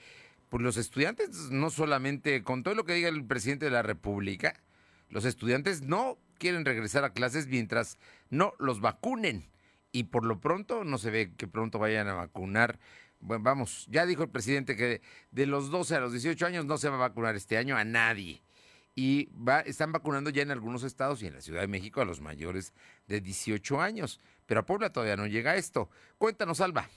pues 0.48 0.64
los 0.64 0.78
estudiantes, 0.78 1.52
no 1.52 1.70
solamente 1.70 2.42
con 2.42 2.64
todo 2.64 2.74
lo 2.74 2.86
que 2.86 2.94
diga 2.94 3.10
el 3.10 3.26
presidente 3.26 3.66
de 3.66 3.72
la 3.72 3.82
República, 3.82 4.64
los 5.10 5.26
estudiantes 5.26 5.82
no 5.82 6.18
quieren 6.38 6.64
regresar 6.64 7.04
a 7.04 7.12
clases 7.12 7.48
mientras 7.48 7.98
no 8.30 8.54
los 8.60 8.80
vacunen. 8.80 9.52
Y 9.92 10.06
por 10.06 10.24
lo 10.24 10.40
pronto 10.40 10.86
no 10.86 10.98
se 10.98 11.12
ve 11.12 11.34
que 11.36 11.48
pronto 11.48 11.78
vayan 11.78 12.08
a 12.08 12.14
vacunar. 12.14 12.80
Bueno, 13.20 13.44
vamos, 13.44 13.88
ya 13.90 14.06
dijo 14.06 14.24
el 14.24 14.30
presidente 14.30 14.78
que 14.78 15.02
de 15.32 15.46
los 15.48 15.70
12 15.70 15.96
a 15.96 16.00
los 16.00 16.14
18 16.14 16.46
años 16.46 16.66
no 16.66 16.78
se 16.78 16.88
va 16.88 16.96
a 16.96 17.10
vacunar 17.10 17.36
este 17.36 17.58
año 17.58 17.76
a 17.76 17.84
nadie 17.84 18.42
y 18.96 19.30
están 19.66 19.92
vacunando 19.92 20.30
ya 20.30 20.42
en 20.42 20.52
algunos 20.52 20.84
estados 20.84 21.22
y 21.22 21.28
en 21.28 21.34
la 21.34 21.42
Ciudad 21.42 21.62
de 21.62 21.68
México 21.68 22.00
a 22.00 22.06
los 22.06 22.22
mayores 22.22 22.74
de 23.08 23.22
18 23.22 23.82
años. 23.82 24.20
Pero 24.46 24.62
a 24.62 24.66
Puebla 24.66 24.92
todavía 24.92 25.16
no 25.16 25.28
llega 25.28 25.56
esto. 25.56 25.90
Cuéntanos, 26.18 26.62
Alba 26.62 26.88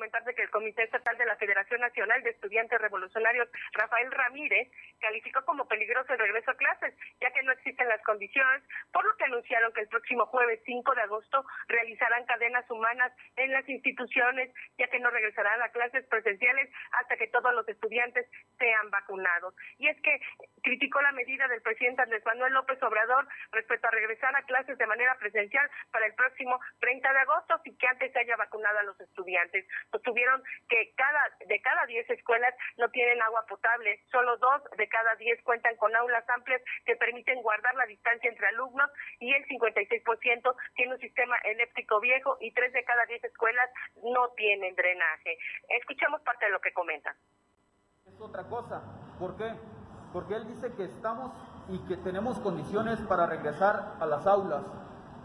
comentarte 0.00 0.34
que 0.34 0.42
el 0.42 0.50
Comité 0.50 0.84
Estatal 0.84 1.18
de 1.18 1.26
la 1.26 1.36
Federación 1.36 1.78
Nacional 1.82 2.22
de 2.22 2.30
Estudiantes 2.30 2.80
Revolucionarios, 2.80 3.48
Rafael 3.74 4.10
Ramírez, 4.10 4.68
calificó 5.00 5.44
como 5.44 5.66
peligroso 5.66 6.12
el 6.12 6.18
regreso 6.18 6.50
a 6.50 6.56
clases, 6.56 6.94
ya 7.20 7.30
que 7.32 7.42
no 7.42 7.52
existen 7.52 7.88
las 7.88 8.02
condiciones, 8.02 8.62
por 8.92 9.04
lo 9.04 9.16
que 9.16 9.24
anunciaron 9.24 9.72
que 9.72 9.80
el 9.82 9.88
próximo 9.88 10.26
jueves 10.26 10.60
5 10.64 10.94
de 10.94 11.02
agosto 11.02 11.44
realizarán 11.68 12.26
cadenas 12.26 12.68
humanas 12.70 13.12
en 13.36 13.52
las 13.52 13.68
instituciones, 13.68 14.52
ya 14.78 14.88
que 14.88 15.00
no 15.00 15.10
regresarán 15.10 15.62
a 15.62 15.70
clases 15.70 16.06
presenciales 16.06 16.70
hasta 16.92 17.16
que 17.16 17.28
todos 17.28 17.54
los 17.54 17.68
estudiantes 17.68 18.26
sean 18.58 18.90
vacunados. 18.90 19.54
Y 19.78 19.88
es 19.88 20.00
que 20.02 20.20
criticó 20.62 21.00
la 21.00 21.12
medida 21.12 21.48
del 21.48 21.62
presidente 21.62 22.02
Andrés 22.02 22.24
Manuel 22.26 22.52
López 22.52 22.82
Obrador 22.82 23.26
respecto 23.52 23.88
a 23.88 23.90
regresar 23.90 24.34
a 24.36 24.42
clases 24.42 24.76
de 24.78 24.86
manera 24.86 25.16
presencial 25.18 25.68
para 25.90 26.06
el 26.06 26.14
próximo 26.14 26.60
30 26.80 27.12
de 27.12 27.18
agosto, 27.18 27.60
sin 27.64 27.76
que 27.78 27.86
antes 27.86 28.12
se 28.12 28.18
haya 28.18 28.36
vacunado 28.36 28.78
a 28.78 28.82
los 28.82 29.00
estudiantes 29.00 29.66
tuvieron 30.02 30.42
que 30.68 30.92
cada 30.96 31.20
de 31.46 31.60
cada 31.60 31.86
10 31.86 32.10
escuelas 32.10 32.54
no 32.76 32.90
tienen 32.90 33.20
agua 33.22 33.44
potable, 33.46 34.00
solo 34.10 34.36
dos 34.38 34.62
de 34.76 34.88
cada 34.90 35.14
10 35.14 35.42
cuentan 35.42 35.76
con 35.76 35.94
aulas 35.96 36.28
amplias 36.28 36.60
que 36.84 36.96
permiten 36.96 37.40
guardar 37.42 37.74
la 37.76 37.86
distancia 37.86 38.28
entre 38.28 38.46
alumnos 38.48 38.90
y 39.18 39.32
el 39.32 39.46
56% 39.46 40.54
tiene 40.74 40.94
un 40.94 41.00
sistema 41.00 41.36
eléctrico 41.44 42.00
viejo 42.00 42.36
y 42.40 42.52
tres 42.52 42.72
de 42.72 42.84
cada 42.84 43.06
10 43.06 43.24
escuelas 43.24 43.70
no 44.02 44.28
tienen 44.36 44.74
drenaje. 44.74 45.38
Escuchemos 45.68 46.20
parte 46.22 46.46
de 46.46 46.52
lo 46.52 46.60
que 46.60 46.72
comenta. 46.72 47.14
Es 48.06 48.20
otra 48.20 48.44
cosa, 48.44 48.82
¿por 49.18 49.36
qué? 49.36 49.50
Porque 50.12 50.34
él 50.34 50.46
dice 50.48 50.74
que 50.76 50.84
estamos 50.84 51.32
y 51.68 51.78
que 51.86 51.96
tenemos 51.96 52.38
condiciones 52.40 53.00
para 53.02 53.26
regresar 53.26 53.94
a 54.00 54.06
las 54.06 54.26
aulas. 54.26 54.64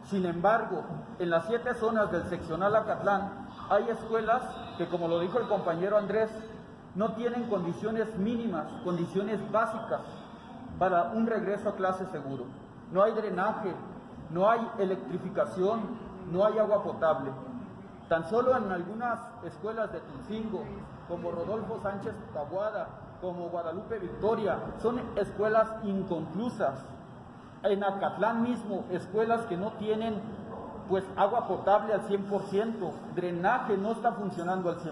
Sin 0.03 0.25
embargo, 0.25 0.85
en 1.17 1.31
las 1.31 1.47
siete 1.47 1.73
zonas 1.73 2.11
del 2.11 2.25
seccional 2.25 2.75
Acatlán 2.75 3.49
hay 3.69 3.89
escuelas 3.89 4.43
que, 4.77 4.87
como 4.87 5.07
lo 5.07 5.19
dijo 5.19 5.39
el 5.39 5.47
compañero 5.47 5.97
Andrés, 5.97 6.29
no 6.95 7.13
tienen 7.13 7.43
condiciones 7.49 8.17
mínimas, 8.17 8.65
condiciones 8.83 9.39
básicas 9.51 10.01
para 10.79 11.11
un 11.11 11.27
regreso 11.27 11.69
a 11.69 11.75
clase 11.75 12.05
seguro. 12.07 12.45
No 12.91 13.03
hay 13.03 13.11
drenaje, 13.11 13.73
no 14.31 14.49
hay 14.49 14.67
electrificación, 14.79 15.81
no 16.31 16.45
hay 16.45 16.57
agua 16.57 16.83
potable. 16.83 17.31
Tan 18.07 18.27
solo 18.29 18.55
en 18.55 18.71
algunas 18.71 19.19
escuelas 19.43 19.91
de 19.91 19.99
Tulcingo, 19.99 20.63
como 21.07 21.31
Rodolfo 21.31 21.79
Sánchez 21.81 22.13
Taguada, 22.33 22.87
como 23.21 23.49
Guadalupe 23.49 23.99
Victoria, 23.99 24.57
son 24.81 25.01
escuelas 25.15 25.67
inconclusas. 25.83 26.83
En 27.63 27.83
Acatlán 27.83 28.43
mismo, 28.43 28.85
escuelas 28.91 29.41
que 29.47 29.57
no 29.57 29.71
tienen 29.73 30.21
pues 30.87 31.03
agua 31.17 31.47
potable 31.47 31.93
al 31.93 32.07
100%, 32.07 32.91
drenaje 33.15 33.75
no 33.75 33.93
está 33.93 34.11
funcionando 34.11 34.69
al 34.69 34.77
100%. 34.77 34.91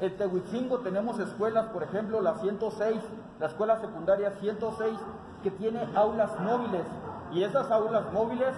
En 0.00 0.16
Tehuitzingo 0.16 0.80
tenemos 0.80 1.18
escuelas, 1.18 1.66
por 1.68 1.82
ejemplo, 1.82 2.20
la 2.20 2.34
106, 2.34 2.96
la 3.38 3.46
escuela 3.46 3.80
secundaria 3.80 4.30
106, 4.32 4.98
que 5.42 5.50
tiene 5.52 5.80
aulas 5.94 6.38
móviles 6.40 6.86
y 7.32 7.42
esas 7.44 7.70
aulas 7.70 8.12
móviles 8.12 8.54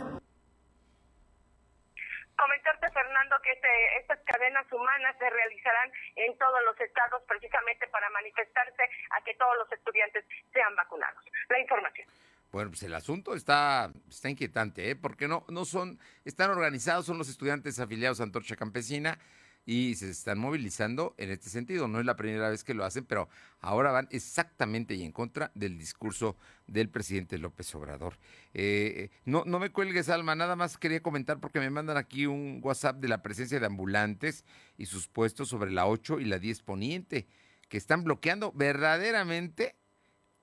comentarte, 2.36 2.90
Fernando, 2.90 3.36
que 3.42 3.50
este, 3.50 3.68
estas 4.00 4.20
cadenas 4.24 4.70
humanas 4.70 5.16
se 5.18 5.28
realizarán 5.28 5.90
en 6.16 6.36
todos 6.38 6.60
los 6.64 6.78
estados 6.80 7.22
precisamente 7.26 7.88
para 7.88 8.08
manifestarse 8.10 8.82
a 9.10 9.24
que 9.24 9.34
todos 9.34 9.56
los 9.58 9.72
estudiantes 9.72 10.24
sean 10.52 10.74
vacunados. 10.76 11.24
La 11.48 11.58
información. 11.58 12.08
Bueno, 12.52 12.70
pues 12.70 12.82
el 12.84 12.94
asunto 12.94 13.34
está, 13.34 13.90
está 14.08 14.30
inquietante, 14.30 14.90
¿eh? 14.90 14.96
Porque 14.96 15.28
no, 15.28 15.44
no 15.48 15.64
son, 15.64 15.98
están 16.24 16.50
organizados, 16.50 17.06
son 17.06 17.18
los 17.18 17.28
estudiantes 17.28 17.80
afiliados 17.80 18.20
a 18.20 18.22
Antorcha 18.22 18.56
Campesina 18.56 19.18
y 19.66 19.96
se 19.96 20.08
están 20.08 20.38
movilizando 20.38 21.14
en 21.18 21.30
este 21.30 21.50
sentido. 21.50 21.88
No 21.88 21.98
es 21.98 22.06
la 22.06 22.14
primera 22.14 22.48
vez 22.48 22.62
que 22.62 22.72
lo 22.72 22.84
hacen, 22.84 23.04
pero 23.04 23.28
ahora 23.60 23.90
van 23.90 24.06
exactamente 24.12 24.94
y 24.94 25.02
en 25.02 25.10
contra 25.10 25.50
del 25.54 25.76
discurso 25.76 26.36
del 26.68 26.88
presidente 26.88 27.36
López 27.36 27.74
Obrador. 27.74 28.16
Eh, 28.54 29.10
no, 29.24 29.42
no 29.44 29.58
me 29.58 29.70
cuelgues, 29.70 30.08
Alma, 30.08 30.36
nada 30.36 30.54
más 30.54 30.78
quería 30.78 31.02
comentar 31.02 31.40
porque 31.40 31.58
me 31.58 31.68
mandan 31.68 31.96
aquí 31.96 32.26
un 32.26 32.60
WhatsApp 32.62 32.98
de 32.98 33.08
la 33.08 33.22
presencia 33.22 33.58
de 33.58 33.66
ambulantes 33.66 34.44
y 34.78 34.86
sus 34.86 35.08
puestos 35.08 35.48
sobre 35.48 35.72
la 35.72 35.86
8 35.86 36.20
y 36.20 36.26
la 36.26 36.38
10 36.38 36.62
poniente, 36.62 37.26
que 37.68 37.76
están 37.76 38.04
bloqueando 38.04 38.52
verdaderamente 38.52 39.74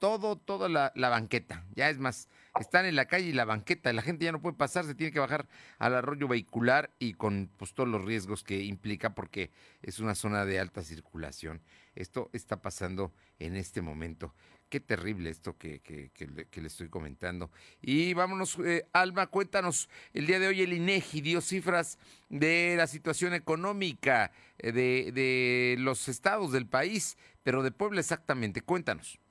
todo, 0.04 0.36
toda 0.36 0.68
la, 0.68 0.92
banqueta. 1.10 1.64
Ya 1.76 1.90
es 1.90 1.98
más, 1.98 2.28
están 2.60 2.86
en 2.86 2.98
la 2.98 3.06
calle 3.06 3.28
y 3.28 3.32
la 3.32 3.46
banqueta, 3.46 3.94
la 3.94 4.02
gente 4.02 4.26
ya 4.26 4.34
no 4.34 4.42
puede 4.42 4.58
pasar, 4.58 4.84
se 4.84 4.96
tiene 4.96 5.14
que 5.14 5.22
bajar 5.22 5.48
al 5.80 5.96
arroyo 5.96 6.28
vehicular 6.28 6.92
y 7.00 7.14
con 7.14 7.50
pues, 7.56 7.74
todos 7.74 7.88
los 7.88 8.04
riesgos 8.04 8.44
que 8.44 8.64
implica 8.64 9.16
porque 9.16 9.50
es 9.82 10.00
una 10.00 10.14
zona 10.14 10.44
de 10.44 10.60
alta 10.60 10.84
circulación. 10.84 11.62
Esto 11.96 12.30
está 12.34 12.62
pasando 12.62 13.14
en 13.40 13.56
este 13.56 13.82
momento. 13.82 14.34
Qué 14.68 14.82
terrible 14.82 15.30
esto 15.30 15.58
que, 15.58 15.80
que, 15.80 16.12
le, 16.28 16.68
estoy 16.68 16.90
comentando. 16.90 17.50
Y 17.82 18.14
vámonos, 18.14 18.60
eh, 18.60 18.86
Alma, 18.92 19.28
cuéntanos, 19.28 19.88
el 20.14 20.28
día 20.28 20.38
de 20.38 20.48
hoy 20.48 20.64
el 20.64 20.74
INEGI 20.74 21.22
dio 21.22 21.40
cifras 21.40 21.98
de 22.28 22.76
la 22.76 22.88
situación 22.88 23.34
económica 23.34 24.34
eh, 24.58 24.74
de, 24.74 25.14
de 25.14 25.76
los 25.80 26.10
estados 26.10 26.52
del 26.52 26.68
país, 26.68 27.16
pero 27.42 27.64
de 27.64 27.72
Puebla 27.72 28.02
exactamente. 28.02 28.60
Cuéntanos. 28.60 29.23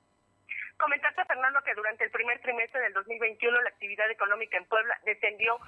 Comentarte, 0.77 1.25
Fernando, 1.25 1.61
que 1.63 1.73
durante 1.75 2.03
el 2.03 2.11
primer 2.11 2.39
trimestre 2.41 2.81
del 2.81 2.93
2021 2.93 3.61
la 3.61 3.69
actividad 3.69 4.09
económica 4.09 4.57
en 4.57 4.65
Puebla 4.65 4.97
descendió 5.05 5.59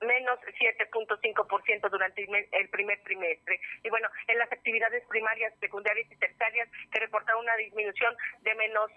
menos 0.00 0.38
7.5% 0.40 1.90
durante 1.90 2.26
el 2.52 2.68
primer 2.68 3.02
trimestre. 3.02 3.60
Y 3.82 3.90
bueno, 3.90 4.08
en 4.26 4.38
las 4.38 4.50
actividades 4.52 5.04
primarias, 5.06 5.52
secundarias 5.60 6.10
y 6.10 6.16
terciarias 6.16 6.68
que 6.92 7.00
reportaron 7.00 7.42
una 7.42 7.56
disminución 7.56 8.14
de 8.40 8.54
menos 8.54 8.90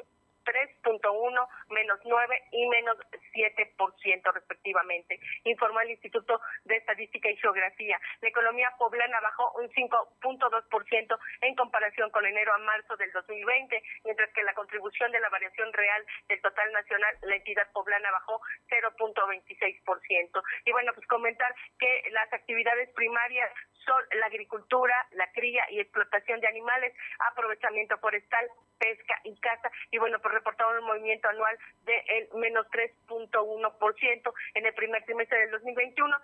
3.1, 0.47 1.47
menos 1.69 1.99
9 2.05 2.43
y 2.51 2.67
menos 2.69 2.97
7% 3.33 4.33
respectivamente, 4.33 5.19
informó 5.43 5.81
el 5.81 5.91
Instituto 5.91 6.39
de 6.63 6.77
Estadística 6.77 7.29
y 7.29 7.35
Geografía. 7.37 7.99
La 8.21 8.29
economía 8.29 8.71
poblana 8.79 9.19
bajó 9.19 9.51
un 9.59 9.69
5.2% 9.69 11.19
en 11.41 11.55
comparación 11.55 12.09
con 12.11 12.25
enero 12.25 12.53
a 12.53 12.57
marzo 12.59 12.95
del 12.95 13.11
2020, 13.11 13.83
mientras 14.05 14.31
que 14.31 14.43
la 14.43 14.53
contribución 14.53 15.11
de 15.11 15.19
la 15.19 15.29
variación 15.29 15.71
real 15.73 16.05
del 16.29 16.41
total 16.41 16.71
nacional, 16.71 17.17
la 17.23 17.35
entidad 17.35 17.69
poblana 17.73 18.09
bajó 18.11 18.41
0.26%. 18.69 20.43
Y 20.65 20.71
bueno, 20.71 20.93
pues 20.93 21.05
comentar 21.07 21.53
que 21.77 22.03
las 22.11 22.31
actividades 22.31 22.89
primarias 22.93 23.51
son 23.85 24.01
la 24.19 24.25
agricultura, 24.27 25.07
la 25.11 25.31
cría 25.31 25.65
y 25.71 25.79
explotación 25.79 26.39
de 26.39 26.47
animales, 26.47 26.93
aprovechamiento 27.31 27.97
forestal, 27.97 28.47
pesca 28.77 29.19
y 29.23 29.35
caza. 29.39 29.71
Y 29.91 29.97
bueno, 29.97 30.19
pues 30.19 30.33
reportaron 30.37 30.77
un 30.79 30.85
movimiento 30.85 31.27
anual 31.27 31.57
de 31.85 31.97
el 32.07 32.29
menos 32.39 32.65
3.1% 32.67 34.33
en 34.55 34.65
el 34.65 34.73
primer 34.73 35.03
trimestre 35.05 35.39
del 35.39 35.51
2021 35.51 36.15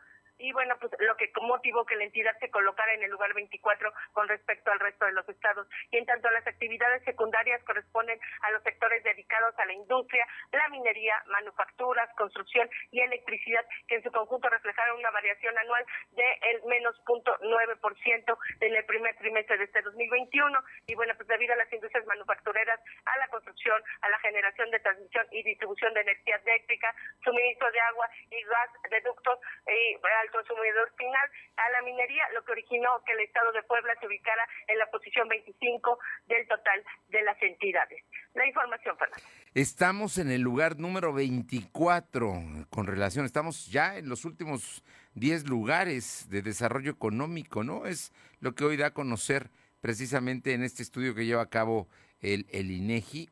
y 0.44 0.52
bueno, 0.52 0.76
pues 0.78 0.91
lo 1.00 1.16
que 1.16 1.32
motivó 1.41 1.86
que 1.86 1.96
la 1.96 2.04
entidad 2.04 2.38
se 2.39 2.52
colocara 2.52 2.94
en 2.94 3.04
el 3.04 3.12
lugar 3.12 3.34
24 3.34 3.94
con 4.12 4.28
respecto 4.28 4.72
al 4.72 4.80
resto 4.80 5.06
de 5.06 5.14
los 5.14 5.28
estados. 5.30 5.66
Y 5.89 5.98
en 5.98 6.06
tanto 6.06 6.30
las 6.32 6.46
actividades 6.46 7.02
secundarias 7.06 7.64
corresponden 7.64 8.20
a 8.41 8.52
los 8.52 8.62
sectores 8.64 9.02
dedicados 9.06 9.58
a 9.58 9.66
la 9.66 9.72
industria, 9.72 10.28
la 10.52 10.68
minería, 10.68 11.16
manufacturas, 11.28 12.10
construcción 12.18 12.70
y 12.91 13.00
electricidad, 13.00 13.66
que 13.88 13.96
en 13.96 14.04
su 14.04 14.12
conjunto 14.12 14.50
reflejaron 14.50 15.00
una 15.00 15.12
variación 15.12 15.58
anual 15.58 15.86
de 16.12 16.26
el 16.52 16.64
menos 16.66 16.94
0.9% 17.06 18.38
en 18.60 18.76
el 18.76 18.86
primer 18.86 19.16
trimestre 19.16 19.58
de 19.58 19.64
este 19.64 19.82
2021. 19.82 20.60
Y 20.88 20.96
bueno, 20.96 21.14
pues 21.16 21.30
debido 21.30 21.54
a 21.54 21.58
las 21.58 21.72
industrias 21.72 22.06
manufactureras, 22.06 22.82
a 23.06 23.18
la 23.18 23.30
construcción, 23.30 23.82
a 24.02 24.10
la 24.10 24.20
generación 24.20 24.70
de 24.72 24.80
transmisión 24.82 25.26
y 25.32 25.41
distribución 25.44 25.94
de 25.94 26.02
energía 26.02 26.36
eléctrica, 26.36 26.94
suministro 27.24 27.72
de 27.72 27.80
agua 27.80 28.10
y 28.30 28.44
gas 28.44 28.70
de 28.89 29.00
ductos 29.00 29.39
y 29.68 29.96
al 30.04 30.32
consumidor 30.34 30.91
final, 30.97 31.29
a 31.55 31.69
la 31.69 31.81
minería, 31.84 32.23
lo 32.34 32.43
que 32.43 32.51
originó 32.51 32.89
que 33.05 33.13
el 33.13 33.19
Estado 33.21 33.51
de 33.51 33.61
Puebla 33.63 33.93
se 33.99 34.07
ubicara 34.07 34.43
en 34.67 34.77
la 34.79 34.89
posición 34.89 35.29
25 35.29 35.99
del 36.25 36.47
total 36.47 36.84
de 37.09 37.21
las 37.21 37.41
entidades. 37.41 38.03
La 38.34 38.47
información, 38.47 38.97
Fernando. 38.97 39.23
Estamos 39.53 40.17
en 40.17 40.31
el 40.31 40.41
lugar 40.41 40.79
número 40.79 41.13
24 41.13 42.34
con 42.69 42.88
relación, 42.88 43.25
estamos 43.25 43.71
ya 43.71 43.97
en 43.97 44.09
los 44.09 44.25
últimos 44.25 44.84
10 45.13 45.47
lugares 45.47 46.27
de 46.29 46.41
desarrollo 46.41 46.91
económico, 46.91 47.63
¿no? 47.63 47.86
Es 47.86 48.11
lo 48.39 48.55
que 48.55 48.65
hoy 48.65 48.77
da 48.77 48.88
a 48.88 48.93
conocer 48.93 49.51
precisamente 49.79 50.53
en 50.53 50.63
este 50.63 50.81
estudio 50.81 51.13
que 51.13 51.25
lleva 51.25 51.43
a 51.43 51.49
cabo 51.49 51.88
el, 52.21 52.47
el 52.51 52.71
INEGI, 52.71 53.29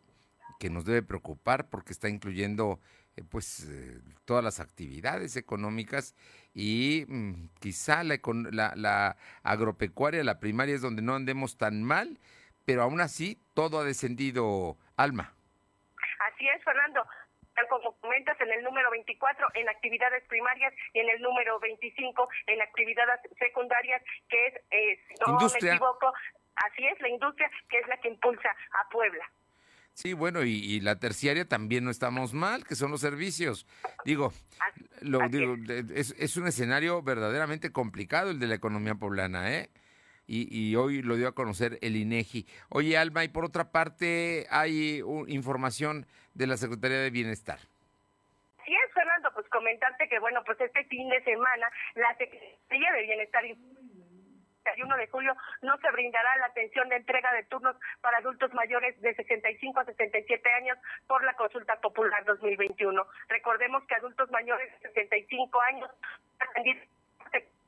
que 0.60 0.70
nos 0.70 0.86
debe 0.86 1.02
preocupar 1.02 1.70
porque 1.70 1.92
está 1.92 2.08
incluyendo 2.08 2.80
pues 3.30 3.68
eh, 3.70 4.00
todas 4.26 4.44
las 4.44 4.60
actividades 4.60 5.36
económicas 5.36 6.16
y 6.54 7.06
mm, 7.08 7.50
quizá 7.60 8.04
la, 8.04 8.20
la, 8.76 9.18
agropecuaria, 9.44 10.24
la 10.24 10.40
primaria 10.40 10.76
es 10.76 10.82
donde 10.82 11.02
no 11.02 11.16
andemos 11.16 11.58
tan 11.58 11.84
mal, 11.84 12.20
pero 12.66 12.84
aún 12.84 13.02
así 13.02 13.38
todo 13.54 13.80
ha 13.80 13.84
descendido, 13.84 14.78
Alma. 14.98 15.34
Así 16.20 16.48
es, 16.48 16.64
Fernando 16.64 17.04
como 17.70 17.96
comentas, 18.00 18.40
en 18.42 18.52
el 18.52 18.64
número 18.64 18.90
24 18.92 19.48
en 19.56 19.70
actividades 19.70 20.24
primarias 20.26 20.74
y 20.94 21.00
en 21.00 21.10
el 21.10 21.22
número 21.22 21.60
25 21.60 22.30
en 22.48 22.62
actividades 22.62 23.22
secundarias, 23.38 24.02
que 24.30 24.48
es, 24.48 24.54
eh, 24.72 25.00
no 25.26 25.38
me 25.38 25.70
equivoco, 25.70 26.14
así 26.56 26.88
es, 26.88 27.00
la 27.02 27.10
industria, 27.10 27.50
que 27.70 27.80
es 27.80 27.88
la 27.88 27.98
que 27.98 28.10
impulsa 28.10 28.50
a 28.50 28.90
Puebla. 28.90 29.30
Sí, 29.94 30.14
bueno, 30.14 30.44
y, 30.44 30.80
la 30.80 31.00
terciaria 31.00 31.48
también 31.48 31.84
no 31.84 31.92
estamos 31.92 32.34
mal, 32.34 32.66
que 32.66 32.76
son 32.76 32.92
los 32.92 33.02
servicios. 33.02 33.68
Digo, 34.06 34.32
lo, 35.02 35.28
digo 35.30 35.56
es, 35.94 36.38
un 36.38 36.48
escenario 36.48 37.02
verdaderamente 37.02 37.72
complicado 37.72 38.32
el 38.32 38.40
de 38.40 38.48
la 38.48 38.56
economía 38.56 38.96
poblana, 38.96 39.52
¿eh? 39.54 39.70
Y, 40.28 40.74
hoy 40.78 41.02
lo 41.02 41.18
dio 41.18 41.28
a 41.28 41.36
conocer 41.36 41.78
el 41.82 41.98
INEGI. 41.98 42.48
Oye, 42.70 42.98
Alma, 42.98 43.26
y 43.26 43.28
por 43.28 43.44
otra 43.44 43.72
parte, 43.72 44.48
hay 44.50 45.04
información 45.28 46.06
de 46.34 46.48
la 46.48 46.56
Secretaría 46.56 47.00
de 47.00 47.10
Bienestar. 47.10 47.60
Sí, 48.64 48.74
es, 48.74 48.94
Fernando, 48.94 49.30
pues 49.34 49.46
comentarte 49.50 50.08
que, 50.08 50.20
bueno, 50.20 50.42
pues 50.46 50.62
este 50.62 50.86
fin 50.86 51.10
de 51.10 51.22
semana 51.26 51.70
la 51.96 52.16
Secretaría 52.18 52.92
de 52.94 53.02
Bienestar 53.02 53.44
31 54.64 54.98
de 54.98 55.08
julio 55.08 55.36
no 55.62 55.78
se 55.78 55.92
brindará 55.92 56.36
la 56.38 56.48
atención 56.48 56.90
de 56.90 56.98
entrega 56.98 57.32
de 57.34 57.44
turnos 57.46 57.76
para 58.02 58.18
adultos 58.18 58.54
mayores 58.54 59.00
de 59.02 59.14
65 59.16 59.80
a 59.80 59.86
67 59.86 60.54
años 60.54 60.78
por 61.08 61.24
la 61.24 61.34
consulta 61.34 61.76
popular 61.80 62.24
2021. 62.26 63.06
Recordemos 63.28 63.84
que 63.86 63.96
adultos 63.96 64.30
mayores 64.32 64.72
de 64.82 64.90
65 64.90 65.62
años 65.62 65.90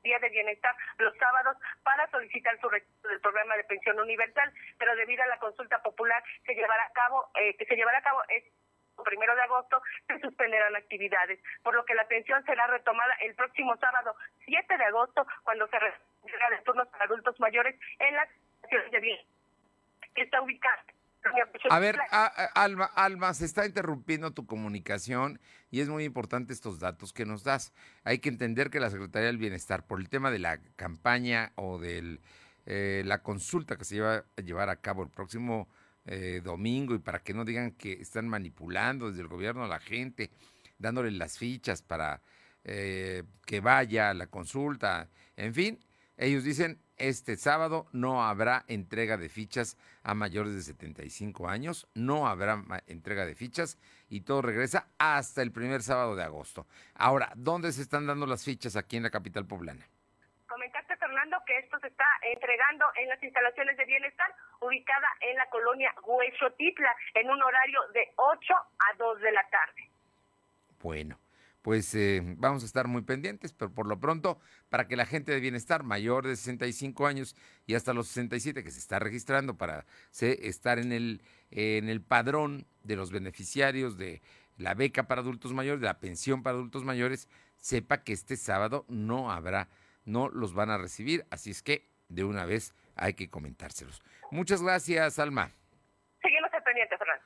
día 0.04 0.18
de 0.18 0.28
bienestar 0.28 0.76
los 0.98 1.16
sábados 1.16 1.56
para 1.82 2.06
solicitar 2.10 2.60
su 2.60 2.68
registro 2.68 3.10
del 3.10 3.20
programa 3.20 3.56
de 3.56 3.64
pensión 3.64 3.98
universal, 3.98 4.52
pero 4.78 4.94
debido 4.96 5.22
a 5.22 5.26
la 5.26 5.38
consulta 5.38 5.82
popular 5.82 6.22
que 6.44 6.54
llevará 6.54 6.84
a 6.84 6.92
cabo 6.92 7.30
eh, 7.40 7.56
que 7.56 7.64
se 7.64 7.74
llevará 7.74 7.98
a 7.98 8.02
cabo 8.02 8.20
es 8.28 8.44
primero 9.02 9.34
de 9.34 9.42
agosto 9.42 9.82
se 10.06 10.20
suspenderán 10.20 10.76
actividades, 10.76 11.40
por 11.62 11.74
lo 11.74 11.84
que 11.84 11.94
la 11.94 12.02
atención 12.02 12.44
será 12.44 12.66
retomada 12.66 13.14
el 13.20 13.34
próximo 13.34 13.76
sábado 13.78 14.14
7 14.44 14.76
de 14.76 14.84
agosto 14.84 15.26
cuando 15.42 15.66
se 15.68 15.78
de 16.24 17.04
adultos 17.04 17.38
mayores 17.40 17.78
en 17.98 18.14
las 18.14 18.28
ciudades 18.68 18.90
de 18.92 19.00
bien 19.00 19.20
está 20.14 20.40
ubicada 20.42 20.84
a 21.70 21.78
ver, 21.78 21.98
Alma, 22.54 22.84
Alma, 22.84 23.34
se 23.34 23.44
está 23.44 23.66
interrumpiendo 23.66 24.32
tu 24.32 24.46
comunicación 24.46 25.40
y 25.70 25.80
es 25.80 25.88
muy 25.88 26.04
importante 26.04 26.52
estos 26.52 26.80
datos 26.80 27.12
que 27.12 27.24
nos 27.24 27.44
das. 27.44 27.72
Hay 28.04 28.18
que 28.18 28.28
entender 28.28 28.70
que 28.70 28.80
la 28.80 28.90
Secretaría 28.90 29.28
del 29.28 29.38
Bienestar, 29.38 29.86
por 29.86 30.00
el 30.00 30.08
tema 30.08 30.30
de 30.30 30.38
la 30.38 30.58
campaña 30.76 31.52
o 31.56 31.78
de 31.78 32.18
eh, 32.66 33.02
la 33.06 33.22
consulta 33.22 33.76
que 33.76 33.84
se 33.84 33.96
lleva 33.96 34.24
a 34.36 34.40
llevar 34.42 34.68
a 34.68 34.76
cabo 34.76 35.02
el 35.02 35.10
próximo 35.10 35.68
eh, 36.06 36.40
domingo 36.44 36.94
y 36.94 36.98
para 36.98 37.20
que 37.20 37.32
no 37.32 37.44
digan 37.44 37.72
que 37.72 37.94
están 37.94 38.28
manipulando 38.28 39.08
desde 39.08 39.22
el 39.22 39.28
gobierno 39.28 39.64
a 39.64 39.68
la 39.68 39.80
gente, 39.80 40.30
dándole 40.78 41.10
las 41.10 41.38
fichas 41.38 41.82
para 41.82 42.20
eh, 42.64 43.24
que 43.46 43.60
vaya 43.60 44.10
a 44.10 44.14
la 44.14 44.26
consulta. 44.26 45.08
En 45.36 45.54
fin, 45.54 45.78
ellos 46.16 46.44
dicen, 46.44 46.78
este 46.96 47.36
sábado 47.36 47.86
no 47.92 48.24
habrá 48.24 48.64
entrega 48.68 49.16
de 49.16 49.28
fichas 49.28 49.76
a 50.02 50.14
mayores 50.14 50.54
de 50.54 50.62
75 50.62 51.48
años, 51.48 51.88
no 51.94 52.28
habrá 52.28 52.62
entrega 52.86 53.26
de 53.26 53.34
fichas 53.34 53.78
y 54.08 54.20
todo 54.20 54.42
regresa 54.42 54.88
hasta 54.98 55.42
el 55.42 55.52
primer 55.52 55.82
sábado 55.82 56.14
de 56.14 56.22
agosto. 56.22 56.66
Ahora, 56.94 57.32
¿dónde 57.34 57.72
se 57.72 57.82
están 57.82 58.06
dando 58.06 58.26
las 58.26 58.44
fichas 58.44 58.76
aquí 58.76 58.96
en 58.96 59.02
la 59.02 59.10
capital 59.10 59.46
poblana? 59.46 59.86
que 61.44 61.58
esto 61.58 61.78
se 61.80 61.88
está 61.88 62.06
entregando 62.22 62.86
en 62.96 63.08
las 63.08 63.22
instalaciones 63.22 63.76
de 63.76 63.84
bienestar 63.84 64.34
ubicada 64.60 65.08
en 65.20 65.36
la 65.36 65.46
colonia 65.46 65.94
Huesotitla 66.02 66.94
en 67.14 67.30
un 67.30 67.42
horario 67.42 67.80
de 67.92 68.12
8 68.16 68.54
a 68.54 68.96
2 68.96 69.20
de 69.20 69.32
la 69.32 69.48
tarde. 69.48 69.90
Bueno, 70.80 71.18
pues 71.64 71.94
eh, 71.94 72.20
vamos 72.36 72.62
a 72.62 72.66
estar 72.66 72.88
muy 72.88 73.00
pendientes, 73.00 73.54
pero 73.54 73.72
por 73.72 73.86
lo 73.86 73.98
pronto, 73.98 74.38
para 74.68 74.86
que 74.86 74.96
la 74.96 75.06
gente 75.06 75.32
de 75.32 75.40
bienestar 75.40 75.82
mayor 75.82 76.26
de 76.26 76.36
65 76.36 77.06
años 77.06 77.34
y 77.66 77.74
hasta 77.74 77.94
los 77.94 78.08
67 78.08 78.62
que 78.62 78.70
se 78.70 78.78
está 78.78 78.98
registrando 78.98 79.56
para 79.56 79.86
estar 80.12 80.78
en 80.78 80.92
el, 80.92 81.22
en 81.50 81.88
el 81.88 82.02
padrón 82.02 82.66
de 82.82 82.96
los 82.96 83.10
beneficiarios 83.10 83.96
de 83.96 84.20
la 84.58 84.74
beca 84.74 85.08
para 85.08 85.22
adultos 85.22 85.54
mayores, 85.54 85.80
de 85.80 85.86
la 85.86 86.00
pensión 86.00 86.42
para 86.42 86.58
adultos 86.58 86.84
mayores, 86.84 87.30
sepa 87.56 88.04
que 88.04 88.12
este 88.12 88.36
sábado 88.36 88.84
no 88.88 89.32
habrá 89.32 89.70
no 90.04 90.28
los 90.28 90.52
van 90.52 90.68
a 90.68 90.76
recibir, 90.76 91.24
así 91.30 91.50
es 91.50 91.62
que 91.62 91.88
de 92.10 92.24
una 92.24 92.44
vez 92.44 92.74
hay 92.94 93.14
que 93.14 93.30
comentárselos. 93.30 94.02
Muchas 94.30 94.62
gracias, 94.62 95.18
Alma. 95.18 95.50
Seguimos 96.20 96.52
al 96.52 96.62
pendiente, 96.62 96.98
Fernando. 96.98 97.24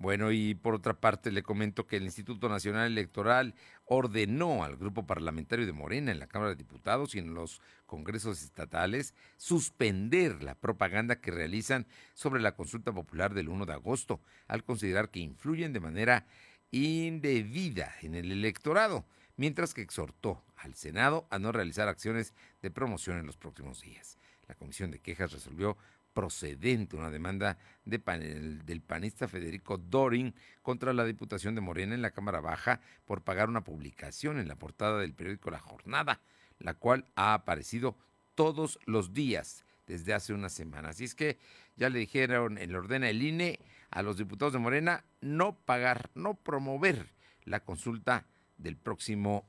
Bueno, 0.00 0.32
y 0.32 0.54
por 0.54 0.74
otra 0.74 0.94
parte 0.94 1.30
le 1.30 1.42
comento 1.42 1.86
que 1.86 1.98
el 1.98 2.04
Instituto 2.04 2.48
Nacional 2.48 2.90
Electoral 2.90 3.54
ordenó 3.84 4.64
al 4.64 4.76
grupo 4.76 5.06
parlamentario 5.06 5.66
de 5.66 5.74
Morena 5.74 6.10
en 6.10 6.18
la 6.18 6.26
Cámara 6.26 6.52
de 6.52 6.56
Diputados 6.56 7.14
y 7.14 7.18
en 7.18 7.34
los 7.34 7.60
congresos 7.84 8.42
estatales 8.42 9.14
suspender 9.36 10.42
la 10.42 10.54
propaganda 10.54 11.20
que 11.20 11.30
realizan 11.30 11.86
sobre 12.14 12.40
la 12.40 12.56
consulta 12.56 12.92
popular 12.92 13.34
del 13.34 13.50
1 13.50 13.66
de 13.66 13.74
agosto, 13.74 14.22
al 14.48 14.64
considerar 14.64 15.10
que 15.10 15.20
influyen 15.20 15.74
de 15.74 15.80
manera 15.80 16.26
indebida 16.70 17.94
en 18.00 18.14
el 18.14 18.32
electorado, 18.32 19.04
mientras 19.36 19.74
que 19.74 19.82
exhortó 19.82 20.42
al 20.56 20.76
Senado 20.76 21.26
a 21.28 21.38
no 21.38 21.52
realizar 21.52 21.88
acciones 21.88 22.32
de 22.62 22.70
promoción 22.70 23.18
en 23.18 23.26
los 23.26 23.36
próximos 23.36 23.82
días. 23.82 24.16
La 24.50 24.56
Comisión 24.56 24.90
de 24.90 24.98
Quejas 24.98 25.30
resolvió 25.30 25.76
procedente 26.12 26.96
una 26.96 27.08
demanda 27.08 27.56
del 27.84 28.82
panista 28.82 29.28
Federico 29.28 29.78
Dorin 29.78 30.34
contra 30.60 30.92
la 30.92 31.04
Diputación 31.04 31.54
de 31.54 31.60
Morena 31.60 31.94
en 31.94 32.02
la 32.02 32.10
Cámara 32.10 32.40
Baja 32.40 32.80
por 33.04 33.22
pagar 33.22 33.48
una 33.48 33.62
publicación 33.62 34.40
en 34.40 34.48
la 34.48 34.56
portada 34.56 34.98
del 34.98 35.14
periódico 35.14 35.52
La 35.52 35.60
Jornada, 35.60 36.20
la 36.58 36.74
cual 36.74 37.06
ha 37.14 37.32
aparecido 37.32 37.94
todos 38.34 38.80
los 38.86 39.14
días 39.14 39.64
desde 39.86 40.14
hace 40.14 40.32
una 40.32 40.48
semana. 40.48 40.88
Así 40.88 41.04
es 41.04 41.14
que 41.14 41.38
ya 41.76 41.88
le 41.88 42.00
dijeron 42.00 42.58
en 42.58 42.72
la 42.72 42.78
ordena 42.78 43.08
el 43.08 43.22
INE 43.22 43.60
a 43.92 44.02
los 44.02 44.16
diputados 44.16 44.52
de 44.52 44.58
Morena 44.58 45.04
no 45.20 45.54
pagar, 45.64 46.10
no 46.16 46.34
promover 46.34 47.12
la 47.44 47.60
consulta 47.60 48.26
del 48.58 48.76
próximo 48.76 49.48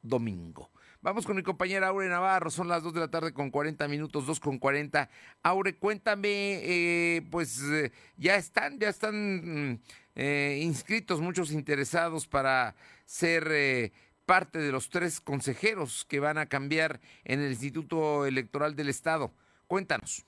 domingo. 0.00 0.70
Vamos 1.00 1.26
con 1.26 1.36
mi 1.36 1.44
compañera 1.44 1.86
Aure 1.86 2.08
Navarro, 2.08 2.50
son 2.50 2.66
las 2.66 2.82
2 2.82 2.92
de 2.92 2.98
la 2.98 3.08
tarde 3.08 3.32
con 3.32 3.52
40 3.52 3.86
minutos, 3.86 4.26
2 4.26 4.40
con 4.40 4.58
40. 4.58 5.08
Aure, 5.44 5.76
cuéntame, 5.76 6.28
eh, 6.64 7.22
pues 7.30 7.62
eh, 7.62 7.92
ya 8.16 8.34
están, 8.34 8.80
ya 8.80 8.88
están 8.88 9.70
mm, 9.70 9.80
eh, 10.16 10.58
inscritos 10.60 11.20
muchos 11.20 11.52
interesados 11.52 12.26
para 12.26 12.74
ser 13.04 13.92
parte 14.26 14.58
de 14.58 14.72
los 14.72 14.90
tres 14.90 15.20
consejeros 15.20 16.04
que 16.04 16.18
van 16.18 16.36
a 16.36 16.46
cambiar 16.46 17.00
en 17.22 17.42
el 17.42 17.52
Instituto 17.52 18.26
Electoral 18.26 18.74
del 18.74 18.88
Estado. 18.88 19.32
Cuéntanos. 19.68 20.26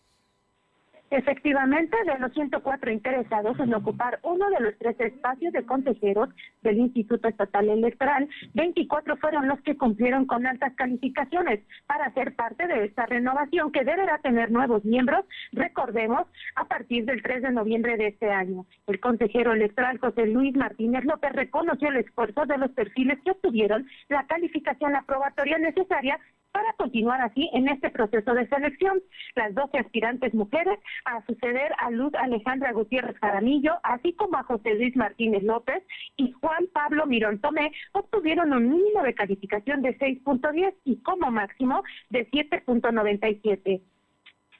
Efectivamente, 1.11 1.97
de 2.05 2.19
los 2.21 2.33
104 2.33 2.93
interesados 2.93 3.59
en 3.59 3.75
ocupar 3.75 4.21
uno 4.23 4.49
de 4.51 4.61
los 4.61 4.79
tres 4.79 4.95
espacios 5.01 5.53
de 5.53 5.67
consejeros 5.67 6.29
del 6.63 6.79
Instituto 6.79 7.27
Estatal 7.27 7.69
Electoral, 7.69 8.29
24 8.55 9.17
fueron 9.17 9.49
los 9.49 9.61
que 9.63 9.77
cumplieron 9.77 10.27
con 10.27 10.47
altas 10.47 10.73
calificaciones 10.77 11.67
para 11.89 12.15
ser 12.15 12.37
parte 12.37 12.69
de 12.69 12.85
esta 12.85 13.07
renovación 13.07 13.73
que 13.73 13.83
deberá 13.83 14.19
tener 14.19 14.53
nuevos 14.53 14.85
miembros, 14.85 15.25
recordemos, 15.51 16.29
a 16.55 16.67
partir 16.67 17.05
del 17.07 17.23
3 17.23 17.43
de 17.43 17.51
noviembre 17.51 17.97
de 17.97 18.07
este 18.07 18.31
año. 18.31 18.67
El 18.87 19.01
consejero 19.01 19.53
electoral 19.53 19.99
José 19.99 20.27
Luis 20.27 20.55
Martínez 20.55 21.05
López 21.05 21.33
reconoció 21.33 21.89
el 21.89 21.97
esfuerzo 21.97 22.47
de 22.47 22.57
los 22.57 22.71
perfiles 22.71 23.19
que 23.25 23.33
obtuvieron 23.33 23.85
la 24.09 24.27
calificación 24.29 24.95
aprobatoria 24.95 25.59
necesaria 25.59 26.21
para 26.53 26.73
continuar 26.75 27.21
así 27.21 27.49
en 27.53 27.69
este 27.69 27.91
proceso 27.91 28.35
de 28.35 28.49
selección. 28.49 29.01
Las 29.35 29.55
12 29.55 29.79
aspirantes 29.79 30.35
mujeres 30.35 30.79
a 31.05 31.25
suceder 31.27 31.73
a 31.79 31.91
Luz 31.91 32.15
Alejandra 32.15 32.73
Gutiérrez 32.73 33.17
Jaramillo, 33.19 33.79
así 33.83 34.13
como 34.15 34.37
a 34.37 34.45
José 34.45 34.75
Luis 34.75 34.97
Martínez 34.97 35.43
López 35.43 35.83
y 36.17 36.33
Juan 36.33 36.67
Pablo 36.73 37.07
Mirón 37.07 37.41
Tomé, 37.41 37.73
obtuvieron 37.93 38.53
un 38.53 38.71
mínimo 38.71 39.03
de 39.03 39.15
calificación 39.15 39.83
de 39.83 39.99
6.10 39.99 40.75
y 40.85 40.97
como 41.03 41.31
máximo 41.31 41.83
de 42.11 42.29
7.97. 42.31 43.83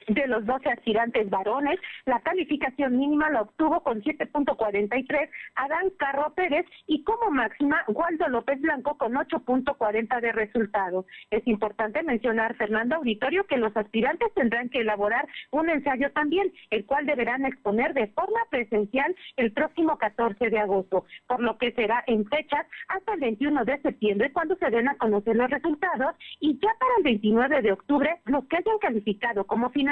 De 0.07 0.27
los 0.27 0.45
12 0.45 0.69
aspirantes 0.69 1.29
varones, 1.29 1.79
la 2.05 2.19
calificación 2.21 2.97
mínima 2.97 3.29
la 3.29 3.41
obtuvo 3.41 3.81
con 3.83 4.01
7.43 4.01 5.29
Adán 5.55 5.91
Carro 5.97 6.33
Pérez 6.33 6.65
y 6.87 7.03
como 7.03 7.29
máxima 7.29 7.83
Waldo 7.87 8.27
López 8.27 8.59
Blanco 8.61 8.97
con 8.97 9.13
8.40 9.13 10.21
de 10.21 10.31
resultado. 10.31 11.05
Es 11.29 11.45
importante 11.45 12.01
mencionar, 12.01 12.55
Fernando 12.55 12.95
Auditorio, 12.95 13.45
que 13.45 13.57
los 13.57 13.75
aspirantes 13.77 14.33
tendrán 14.33 14.69
que 14.69 14.79
elaborar 14.79 15.27
un 15.51 15.69
ensayo 15.69 16.11
también, 16.11 16.51
el 16.71 16.85
cual 16.85 17.05
deberán 17.05 17.45
exponer 17.45 17.93
de 17.93 18.07
forma 18.07 18.39
presencial 18.49 19.15
el 19.37 19.51
próximo 19.51 19.97
14 19.97 20.49
de 20.49 20.59
agosto, 20.59 21.05
por 21.27 21.41
lo 21.41 21.57
que 21.57 21.73
será 21.73 22.03
en 22.07 22.25
fechas 22.25 22.65
hasta 22.87 23.13
el 23.13 23.19
21 23.19 23.65
de 23.65 23.81
septiembre 23.81 24.31
cuando 24.31 24.55
se 24.55 24.69
den 24.69 24.87
a 24.87 24.95
conocer 24.95 25.35
los 25.35 25.49
resultados 25.49 26.15
y 26.39 26.53
ya 26.59 26.69
para 26.79 26.91
el 26.97 27.03
29 27.03 27.61
de 27.61 27.71
octubre 27.71 28.19
los 28.25 28.45
que 28.45 28.57
hayan 28.57 28.79
calificado 28.79 29.45
como 29.45 29.69
final 29.69 29.90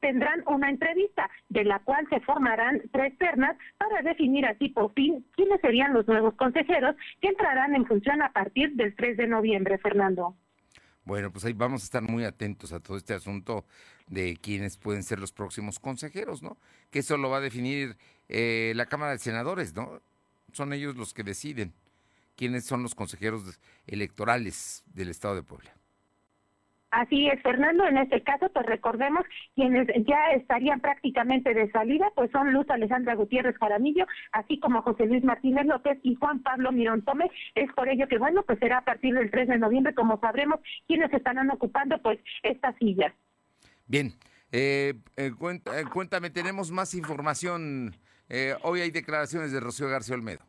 tendrán 0.00 0.42
una 0.46 0.70
entrevista 0.70 1.30
de 1.48 1.64
la 1.64 1.78
cual 1.80 2.06
se 2.08 2.20
formarán 2.20 2.82
tres 2.92 3.16
ternas 3.18 3.56
para 3.76 4.02
definir 4.02 4.46
así 4.46 4.68
por 4.68 4.92
fin 4.94 5.24
quiénes 5.34 5.60
serían 5.60 5.92
los 5.92 6.06
nuevos 6.06 6.34
consejeros 6.34 6.96
que 7.20 7.28
entrarán 7.28 7.74
en 7.74 7.86
función 7.86 8.22
a 8.22 8.32
partir 8.32 8.72
del 8.74 8.94
3 8.94 9.16
de 9.16 9.26
noviembre, 9.26 9.78
Fernando. 9.78 10.36
Bueno, 11.04 11.32
pues 11.32 11.44
ahí 11.46 11.54
vamos 11.54 11.82
a 11.82 11.84
estar 11.84 12.02
muy 12.02 12.24
atentos 12.24 12.72
a 12.72 12.80
todo 12.80 12.96
este 12.96 13.14
asunto 13.14 13.64
de 14.08 14.36
quiénes 14.36 14.76
pueden 14.76 15.02
ser 15.02 15.18
los 15.18 15.32
próximos 15.32 15.78
consejeros, 15.78 16.42
¿no? 16.42 16.58
Que 16.90 16.98
eso 16.98 17.16
lo 17.16 17.30
va 17.30 17.38
a 17.38 17.40
definir 17.40 17.96
eh, 18.28 18.72
la 18.76 18.86
Cámara 18.86 19.12
de 19.12 19.18
Senadores, 19.18 19.74
¿no? 19.74 20.02
Son 20.52 20.72
ellos 20.72 20.96
los 20.96 21.14
que 21.14 21.22
deciden 21.22 21.72
quiénes 22.36 22.66
son 22.66 22.82
los 22.82 22.94
consejeros 22.94 23.58
electorales 23.86 24.84
del 24.92 25.08
Estado 25.08 25.34
de 25.34 25.42
Puebla. 25.42 25.77
Así 26.90 27.28
es, 27.28 27.42
Fernando. 27.42 27.86
En 27.86 27.98
este 27.98 28.22
caso, 28.22 28.50
pues 28.52 28.64
recordemos 28.66 29.24
quienes 29.54 29.86
ya 30.06 30.32
estarían 30.34 30.80
prácticamente 30.80 31.52
de 31.52 31.70
salida, 31.70 32.10
pues 32.14 32.30
son 32.30 32.52
Luz 32.52 32.68
Alejandra 32.70 33.14
Gutiérrez 33.14 33.56
Jaramillo, 33.58 34.06
así 34.32 34.58
como 34.58 34.82
José 34.82 35.06
Luis 35.06 35.22
Martínez 35.22 35.66
López 35.66 35.98
y 36.02 36.14
Juan 36.14 36.42
Pablo 36.42 36.72
Mirón 36.72 37.02
Tome. 37.02 37.30
Es 37.54 37.70
por 37.74 37.88
ello 37.88 38.08
que, 38.08 38.18
bueno, 38.18 38.42
pues 38.42 38.58
será 38.58 38.78
a 38.78 38.84
partir 38.84 39.14
del 39.14 39.30
3 39.30 39.48
de 39.48 39.58
noviembre, 39.58 39.94
como 39.94 40.18
sabremos, 40.20 40.60
quienes 40.86 41.12
estarán 41.12 41.50
ocupando, 41.50 42.00
pues, 42.00 42.18
estas 42.42 42.74
sillas. 42.76 43.12
Bien. 43.86 44.12
Eh, 44.50 44.94
cuéntame, 45.92 46.30
tenemos 46.30 46.70
más 46.70 46.94
información. 46.94 47.94
Eh, 48.28 48.54
hoy 48.62 48.80
hay 48.80 48.90
declaraciones 48.90 49.52
de 49.52 49.60
Rocío 49.60 49.88
García 49.88 50.14
Olmedo. 50.14 50.40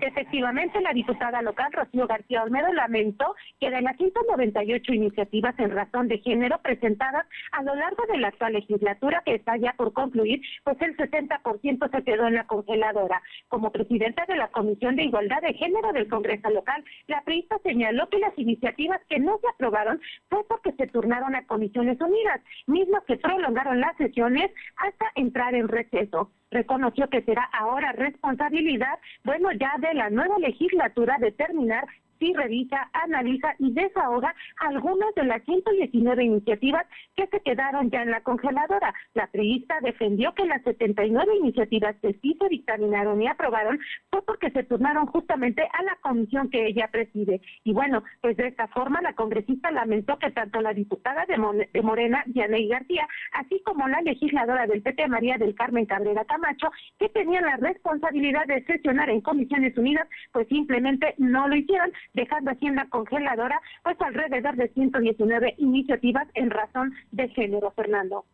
Efectivamente, 0.00 0.80
la 0.80 0.92
diputada 0.92 1.42
local 1.42 1.72
Rocío 1.72 2.06
García 2.06 2.44
Olmedo 2.44 2.72
lamentó 2.72 3.34
que 3.58 3.70
de 3.70 3.82
las 3.82 3.96
198 3.96 4.92
iniciativas 4.92 5.58
en 5.58 5.70
razón 5.70 6.06
de 6.06 6.18
género 6.18 6.58
presentadas 6.62 7.26
a 7.50 7.62
lo 7.62 7.74
largo 7.74 8.04
de 8.06 8.18
la 8.18 8.28
actual 8.28 8.52
legislatura 8.52 9.22
que 9.26 9.34
está 9.34 9.56
ya 9.56 9.72
por 9.72 9.92
concluir, 9.92 10.40
pues 10.62 10.80
el 10.82 10.96
60% 10.96 11.90
se 11.90 12.04
quedó 12.04 12.28
en 12.28 12.34
la 12.34 12.46
congeladora. 12.46 13.22
Como 13.48 13.72
presidenta 13.72 14.24
de 14.26 14.36
la 14.36 14.48
Comisión 14.48 14.94
de 14.94 15.04
Igualdad 15.04 15.42
de 15.42 15.54
Género 15.54 15.92
del 15.92 16.08
Congreso 16.08 16.48
local, 16.50 16.84
la 17.08 17.22
periodista 17.22 17.58
señaló 17.64 18.08
que 18.08 18.18
las 18.18 18.38
iniciativas 18.38 19.00
que 19.08 19.18
no 19.18 19.38
se 19.38 19.48
aprobaron 19.48 20.00
fue 20.28 20.44
porque 20.48 20.72
se 20.72 20.86
turnaron 20.86 21.34
a 21.34 21.46
Comisiones 21.46 22.00
Unidas, 22.00 22.40
mismas 22.66 23.02
que 23.04 23.16
prolongaron 23.16 23.80
las 23.80 23.96
sesiones 23.96 24.50
hasta 24.76 25.06
entrar 25.16 25.54
en 25.54 25.68
receso 25.68 26.30
reconoció 26.50 27.08
que 27.08 27.22
será 27.22 27.44
ahora 27.52 27.92
responsabilidad, 27.92 28.98
bueno, 29.24 29.50
ya 29.52 29.74
de 29.78 29.94
la 29.94 30.10
nueva 30.10 30.38
legislatura 30.38 31.16
determinar 31.20 31.86
si 32.18 32.32
revisa, 32.32 32.90
analiza 32.92 33.54
y 33.58 33.72
desahoga 33.72 34.34
algunas 34.58 35.14
de 35.14 35.24
las 35.24 35.42
119 35.44 36.24
iniciativas 36.24 36.86
que 37.16 37.26
se 37.26 37.40
quedaron 37.40 37.90
ya 37.90 38.02
en 38.02 38.10
la 38.10 38.22
congeladora. 38.22 38.94
La 39.14 39.26
priista 39.28 39.78
defendió 39.82 40.34
que 40.34 40.46
las 40.46 40.62
79 40.62 41.36
iniciativas 41.36 41.96
que 42.00 42.14
sí 42.22 42.36
se 42.40 42.48
dictaminaron 42.48 43.20
y 43.22 43.26
aprobaron 43.26 43.78
fue 44.10 44.22
porque 44.22 44.50
se 44.50 44.64
turnaron 44.64 45.06
justamente 45.06 45.62
a 45.72 45.82
la 45.82 45.96
comisión 46.00 46.50
que 46.50 46.66
ella 46.66 46.88
preside. 46.90 47.40
Y 47.64 47.72
bueno, 47.72 48.02
pues 48.20 48.36
de 48.36 48.48
esta 48.48 48.68
forma 48.68 49.00
la 49.02 49.14
congresista 49.14 49.70
lamentó 49.70 50.18
que 50.18 50.30
tanto 50.30 50.60
la 50.60 50.74
diputada 50.74 51.26
de, 51.26 51.82
Morena, 51.82 52.24
Yaney 52.26 52.68
García, 52.68 53.06
así 53.32 53.60
como 53.64 53.88
la 53.88 54.00
legisladora 54.02 54.66
del 54.66 54.82
PT, 54.82 55.08
María 55.08 55.38
del 55.38 55.54
Carmen 55.54 55.86
Cabrera 55.86 56.24
Camacho, 56.24 56.70
que 56.98 57.08
tenían 57.08 57.44
la 57.44 57.56
responsabilidad 57.56 58.46
de 58.46 58.64
sesionar 58.64 59.10
en 59.10 59.20
Comisiones 59.20 59.76
Unidas, 59.76 60.08
pues 60.32 60.48
simplemente 60.48 61.14
no 61.18 61.48
lo 61.48 61.56
hicieron, 61.56 61.92
dejando 62.14 62.50
así 62.50 62.66
en 62.66 62.76
la 62.76 62.88
congeladora 62.88 63.60
pues 63.82 64.00
alrededor 64.00 64.56
de 64.56 64.68
119 64.68 65.54
iniciativas 65.58 66.28
en 66.34 66.50
razón 66.50 66.94
de 67.12 67.28
género, 67.28 67.70
Fernando. 67.72 68.24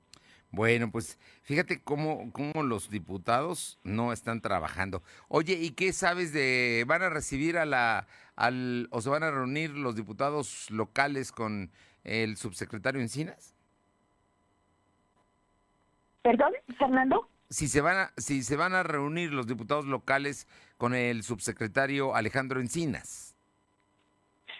Bueno, 0.54 0.90
pues 0.92 1.18
fíjate 1.42 1.82
cómo, 1.82 2.30
cómo 2.32 2.62
los 2.62 2.88
diputados 2.88 3.80
no 3.82 4.12
están 4.12 4.40
trabajando. 4.40 5.02
Oye, 5.26 5.54
¿y 5.54 5.70
qué 5.70 5.92
sabes 5.92 6.32
de, 6.32 6.84
van 6.86 7.02
a 7.02 7.08
recibir 7.08 7.58
a 7.58 7.64
la, 7.64 8.06
al, 8.36 8.86
o 8.92 9.00
se 9.00 9.10
van 9.10 9.24
a 9.24 9.32
reunir 9.32 9.70
los 9.70 9.96
diputados 9.96 10.70
locales 10.70 11.32
con 11.32 11.72
el 12.04 12.36
subsecretario 12.36 13.00
Encinas? 13.00 13.56
Perdón, 16.22 16.52
Fernando. 16.78 17.28
Si 17.50 17.66
se 17.66 17.80
van 17.80 17.96
a, 17.96 18.12
si 18.16 18.44
se 18.44 18.56
van 18.56 18.74
a 18.74 18.84
reunir 18.84 19.32
los 19.32 19.48
diputados 19.48 19.86
locales 19.86 20.46
con 20.76 20.94
el 20.94 21.24
subsecretario 21.24 22.14
Alejandro 22.14 22.60
Encinas. 22.60 23.33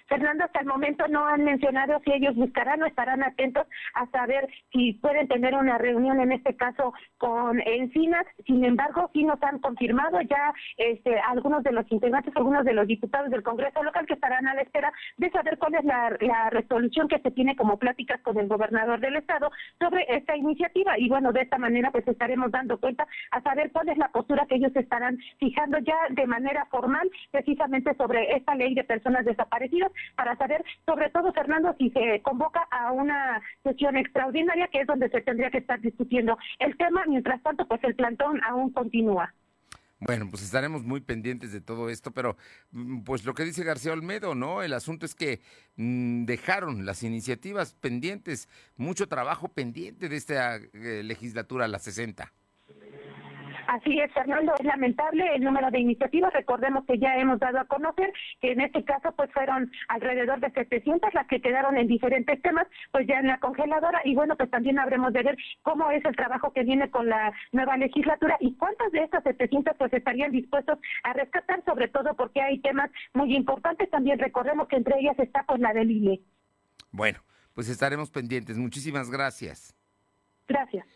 Fernando, 0.06 0.44
hasta 0.44 0.60
el 0.60 0.66
momento 0.66 1.06
no 1.08 1.26
han 1.26 1.44
mencionado 1.44 2.00
si 2.04 2.12
ellos 2.12 2.34
buscarán 2.34 2.82
o 2.82 2.86
estarán 2.86 3.22
atentos 3.22 3.66
a 3.94 4.06
saber 4.10 4.48
si 4.72 4.94
pueden 4.94 5.28
tener 5.28 5.54
una 5.54 5.78
reunión, 5.78 6.20
en 6.20 6.32
este 6.32 6.54
caso 6.56 6.92
con 7.18 7.60
Encinas. 7.60 8.26
Sin 8.46 8.64
embargo, 8.64 9.10
sí 9.12 9.24
nos 9.24 9.42
han 9.42 9.58
confirmado 9.60 10.20
ya 10.22 10.52
este, 10.76 11.18
algunos 11.20 11.62
de 11.62 11.72
los 11.72 11.90
integrantes, 11.90 12.36
algunos 12.36 12.64
de 12.64 12.74
los 12.74 12.86
diputados 12.86 13.30
del 13.30 13.42
Congreso 13.42 13.82
local 13.82 14.06
que 14.06 14.14
estarán 14.14 14.46
a 14.46 14.54
la 14.54 14.62
espera 14.62 14.92
de 15.16 15.30
saber 15.30 15.58
cuál 15.58 15.74
es 15.74 15.84
la, 15.84 16.16
la 16.20 16.50
resolución 16.50 17.08
que 17.08 17.20
se 17.20 17.30
tiene 17.30 17.56
como 17.56 17.78
pláticas 17.78 18.20
con 18.22 18.38
el 18.38 18.48
gobernador 18.48 19.00
del 19.00 19.16
estado 19.16 19.50
sobre 19.78 20.04
esta 20.08 20.36
iniciativa. 20.36 20.98
Y 20.98 21.08
bueno, 21.08 21.32
de 21.32 21.42
esta 21.42 21.58
manera 21.58 21.90
pues 21.90 22.06
estaremos 22.06 22.50
dando 22.50 22.78
cuenta 22.78 23.06
a 23.30 23.40
saber 23.40 23.72
cuál 23.72 23.88
es 23.88 23.98
la 23.98 24.08
postura 24.08 24.46
que 24.46 24.56
ellos 24.56 24.74
estarán 24.76 25.18
fijando 25.38 25.78
ya 25.78 25.96
de 26.10 26.26
manera 26.26 26.66
formal 26.66 27.10
precisamente 27.30 27.94
sobre 27.94 28.36
esta 28.36 28.54
ley 28.54 28.74
de 28.74 28.84
personas 28.84 29.24
desaparecidas 29.24 29.92
para 30.16 30.36
saber 30.36 30.64
sobre 30.86 31.10
todo 31.10 31.32
Fernando 31.32 31.74
si 31.78 31.90
se 31.90 32.20
convoca 32.22 32.66
a 32.70 32.92
una 32.92 33.40
sesión 33.62 33.96
extraordinaria 33.96 34.68
que 34.68 34.80
es 34.80 34.86
donde 34.86 35.08
se 35.10 35.20
tendría 35.20 35.50
que 35.50 35.58
estar 35.58 35.80
discutiendo 35.80 36.38
el 36.58 36.76
tema. 36.76 37.04
Mientras 37.06 37.42
tanto 37.42 37.66
pues 37.66 37.82
el 37.84 37.94
plantón 37.94 38.40
aún 38.44 38.72
continúa. 38.72 39.32
Bueno, 40.00 40.28
pues 40.28 40.42
estaremos 40.42 40.82
muy 40.82 41.00
pendientes 41.00 41.52
de 41.52 41.62
todo 41.62 41.88
esto, 41.88 42.10
pero 42.10 42.36
mm, 42.72 43.04
pues 43.04 43.24
lo 43.24 43.32
que 43.32 43.44
dice 43.44 43.64
García 43.64 43.92
Olmedo, 43.92 44.34
¿no? 44.34 44.62
El 44.62 44.74
asunto 44.74 45.06
es 45.06 45.14
que 45.14 45.40
mm, 45.76 46.24
dejaron 46.24 46.84
las 46.84 47.02
iniciativas 47.02 47.74
pendientes, 47.74 48.48
mucho 48.76 49.08
trabajo 49.08 49.48
pendiente 49.48 50.08
de 50.08 50.16
esta 50.16 50.56
eh, 50.56 51.02
legislatura, 51.04 51.68
la 51.68 51.78
60. 51.78 52.32
Así 53.66 53.98
es, 53.98 54.12
Fernando, 54.12 54.54
es 54.58 54.64
lamentable 54.64 55.34
el 55.34 55.42
número 55.42 55.70
de 55.70 55.80
iniciativas. 55.80 56.32
Recordemos 56.32 56.84
que 56.86 56.98
ya 56.98 57.16
hemos 57.16 57.38
dado 57.38 57.60
a 57.60 57.64
conocer 57.64 58.12
que 58.40 58.52
en 58.52 58.60
este 58.60 58.84
caso 58.84 59.12
pues 59.12 59.30
fueron 59.32 59.70
alrededor 59.88 60.40
de 60.40 60.50
700 60.50 61.12
las 61.14 61.26
que 61.26 61.40
quedaron 61.40 61.76
en 61.76 61.86
diferentes 61.86 62.40
temas, 62.42 62.66
pues 62.92 63.06
ya 63.06 63.18
en 63.18 63.28
la 63.28 63.38
congeladora 63.38 64.00
y 64.04 64.14
bueno, 64.14 64.36
pues 64.36 64.50
también 64.50 64.78
habremos 64.78 65.12
de 65.12 65.22
ver 65.22 65.36
cómo 65.62 65.90
es 65.90 66.04
el 66.04 66.16
trabajo 66.16 66.52
que 66.52 66.62
viene 66.62 66.90
con 66.90 67.08
la 67.08 67.32
nueva 67.52 67.76
legislatura 67.76 68.36
y 68.40 68.54
cuántas 68.56 68.92
de 68.92 69.04
estas 69.04 69.24
700 69.24 69.76
pues 69.78 69.92
estarían 69.92 70.32
dispuestos 70.32 70.78
a 71.02 71.12
rescatar, 71.12 71.64
sobre 71.64 71.88
todo 71.88 72.14
porque 72.14 72.40
hay 72.42 72.58
temas 72.60 72.90
muy 73.12 73.34
importantes. 73.34 73.90
También 73.90 74.18
recordemos 74.18 74.68
que 74.68 74.76
entre 74.76 74.98
ellas 75.00 75.18
está 75.18 75.44
pues 75.44 75.60
la 75.60 75.72
del 75.72 75.90
INE. 75.90 76.20
Bueno, 76.90 77.20
pues 77.54 77.68
estaremos 77.68 78.10
pendientes. 78.10 78.58
Muchísimas 78.58 79.10
gracias. 79.10 79.74
Gracias. 80.46 80.86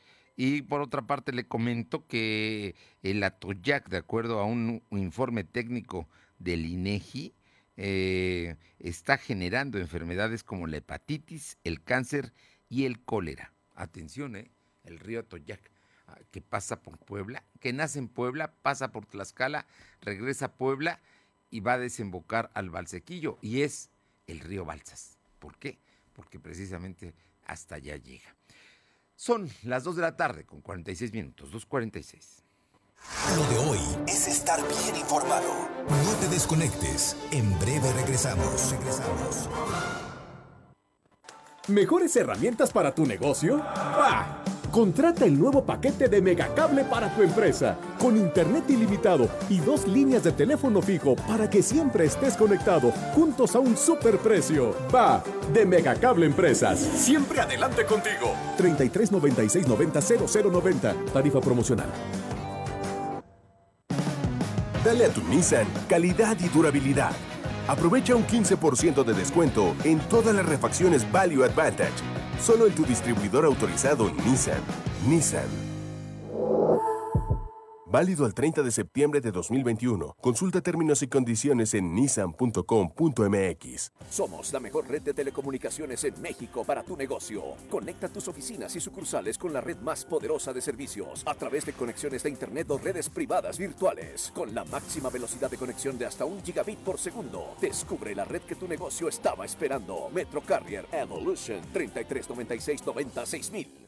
Y 0.41 0.63
por 0.63 0.81
otra 0.81 1.03
parte 1.03 1.33
le 1.33 1.49
comento 1.49 2.07
que 2.07 2.77
el 3.03 3.25
Atoyac, 3.25 3.89
de 3.89 3.97
acuerdo 3.97 4.39
a 4.39 4.45
un 4.45 4.85
informe 4.93 5.43
técnico 5.43 6.09
del 6.39 6.65
INEGI, 6.65 7.35
eh, 7.77 8.55
está 8.79 9.19
generando 9.19 9.81
enfermedades 9.81 10.45
como 10.45 10.69
la 10.69 10.77
hepatitis, 10.77 11.59
el 11.65 11.83
cáncer 11.83 12.33
y 12.69 12.85
el 12.85 13.01
cólera. 13.01 13.53
Atención, 13.75 14.37
¿eh? 14.37 14.53
el 14.85 15.01
río 15.01 15.19
Atoyac, 15.19 15.73
ah, 16.07 16.17
que 16.31 16.41
pasa 16.41 16.83
por 16.83 16.99
Puebla, 16.99 17.43
que 17.59 17.73
nace 17.73 17.99
en 17.99 18.07
Puebla, 18.07 18.55
pasa 18.63 18.93
por 18.93 19.07
Tlaxcala, 19.07 19.67
regresa 20.03 20.45
a 20.45 20.53
Puebla 20.53 21.01
y 21.51 21.59
va 21.59 21.73
a 21.73 21.79
desembocar 21.79 22.53
al 22.55 22.71
Balsequillo. 22.71 23.39
Y 23.43 23.63
es 23.63 23.91
el 24.29 24.39
río 24.39 24.65
Balsas. 24.65 25.19
¿Por 25.41 25.59
qué? 25.59 25.81
Porque 26.13 26.39
precisamente 26.39 27.13
hasta 27.45 27.75
allá 27.75 27.97
llega. 27.97 28.38
Son 29.21 29.51
las 29.65 29.83
2 29.83 29.97
de 29.97 30.03
la 30.03 30.17
tarde 30.17 30.47
con 30.47 30.61
46 30.61 31.13
minutos, 31.13 31.53
2.46. 31.53 32.45
Lo 33.35 33.45
de 33.49 33.59
hoy 33.69 33.81
es 34.07 34.29
estar 34.29 34.61
bien 34.61 34.95
informado. 34.95 35.69
No 35.89 36.15
te 36.21 36.29
desconectes. 36.29 37.17
En 37.33 37.59
breve 37.59 37.93
regresamos. 37.95 38.71
Regresamos. 38.71 39.49
¿Mejores 41.67 42.15
herramientas 42.15 42.71
para 42.71 42.95
tu 42.95 43.07
negocio? 43.07 43.59
¡Bah! 43.59 44.45
Contrata 44.71 45.25
el 45.25 45.39
nuevo 45.39 45.65
paquete 45.65 46.09
de 46.09 46.21
Megacable 46.21 46.85
para 46.85 47.15
tu 47.15 47.23
empresa, 47.23 47.77
con 47.99 48.17
internet 48.17 48.65
ilimitado 48.69 49.29
y 49.49 49.59
dos 49.61 49.89
líneas 49.89 50.25
de 50.25 50.33
teléfono 50.33 50.83
fijo 50.83 51.17
para 51.17 51.49
que 51.49 51.63
siempre 51.63 52.05
estés 52.05 52.37
conectado, 52.37 52.93
juntos 53.15 53.57
a 53.57 53.61
un 53.61 53.77
superprecio. 53.77 54.75
Va, 54.95 55.23
de 55.53 55.65
Megacable 55.65 56.27
Empresas. 56.27 56.79
Siempre 56.79 57.41
adelante 57.41 57.87
contigo. 57.87 58.35
33 58.59 59.11
96 59.11 59.67
90 59.67 60.01
0090. 60.03 60.95
Tarifa 61.13 61.41
promocional. 61.41 61.89
Dale 64.85 65.07
a 65.07 65.09
tu 65.09 65.23
Nissan 65.25 65.67
calidad 65.89 66.37
y 66.41 66.49
durabilidad. 66.49 67.13
Aprovecha 67.69 68.15
un 68.15 68.27
15% 68.27 69.05
de 69.05 69.13
descuento 69.15 69.75
en 69.85 69.99
todas 70.09 70.35
las 70.35 70.47
refacciones 70.47 71.11
Value 71.11 71.45
Advantage 71.45 72.18
Solo 72.41 72.67
en 72.67 72.75
tu 72.75 72.85
distribuidor 72.85 73.45
autorizado 73.45 74.11
Nissan. 74.25 74.61
Nissan. 75.07 75.47
Válido 77.91 78.27
al 78.27 78.35
30 78.35 78.63
de 78.63 78.71
septiembre 78.71 79.23
de 79.23 79.33
2021. 79.33 80.15
Consulta 80.21 80.61
términos 80.61 81.03
y 81.03 81.09
condiciones 81.09 81.73
en 81.73 81.95
nissan.com.mx. 81.95 83.93
Somos 84.11 84.53
la 84.53 84.61
mejor 84.61 84.87
red 84.89 85.01
de 85.01 85.15
telecomunicaciones 85.15 86.05
en 86.05 86.21
México 86.21 86.65
para 86.65 86.83
tu 86.83 86.99
negocio. 86.99 87.43
Conecta 87.71 88.11
tus 88.11 88.29
oficinas 88.29 88.77
y 88.77 88.81
sucursales 88.81 89.39
con 89.39 89.55
la 89.55 89.63
red 89.63 89.79
más 89.79 90.05
poderosa 90.05 90.53
de 90.53 90.61
servicios 90.61 91.23
a 91.25 91.35
través 91.35 91.65
de 91.65 91.73
conexiones 91.73 92.23
de 92.25 92.29
Internet 92.29 92.71
o 92.71 92.77
redes 92.77 93.09
privadas 93.09 93.57
virtuales. 93.57 94.33
Con 94.35 94.55
la 94.55 94.65
máxima 94.67 95.09
velocidad 95.09 95.51
de 95.51 95.57
conexión 95.57 95.97
de 95.97 96.05
hasta 96.05 96.27
un 96.27 96.43
gigabit 96.43 96.81
por 96.81 96.99
segundo. 96.99 97.55
Descubre 97.59 98.15
la 98.15 98.27
red 98.27 98.43
que 98.43 98.57
tu 98.57 98.69
negocio 98.69 99.09
estaba 99.09 99.47
esperando. 99.47 100.11
Metro 100.13 100.43
Carrier 100.43 100.85
Evolution 100.93 101.63
3396 101.73 102.85
96000. 102.85 103.88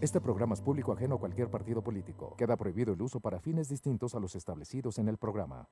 Este 0.00 0.20
programa 0.20 0.54
es 0.54 0.60
público 0.60 0.92
ajeno 0.92 1.16
a 1.16 1.18
cualquier 1.18 1.50
partido 1.50 1.82
político. 1.82 2.36
Queda 2.38 2.56
prohibido 2.56 2.94
el 2.94 3.02
uso 3.02 3.18
para 3.18 3.40
fines 3.40 3.68
distintos 3.68 4.14
a 4.14 4.20
los 4.20 4.36
establecidos 4.36 4.96
en 4.98 5.08
el 5.08 5.18
programa. 5.18 5.68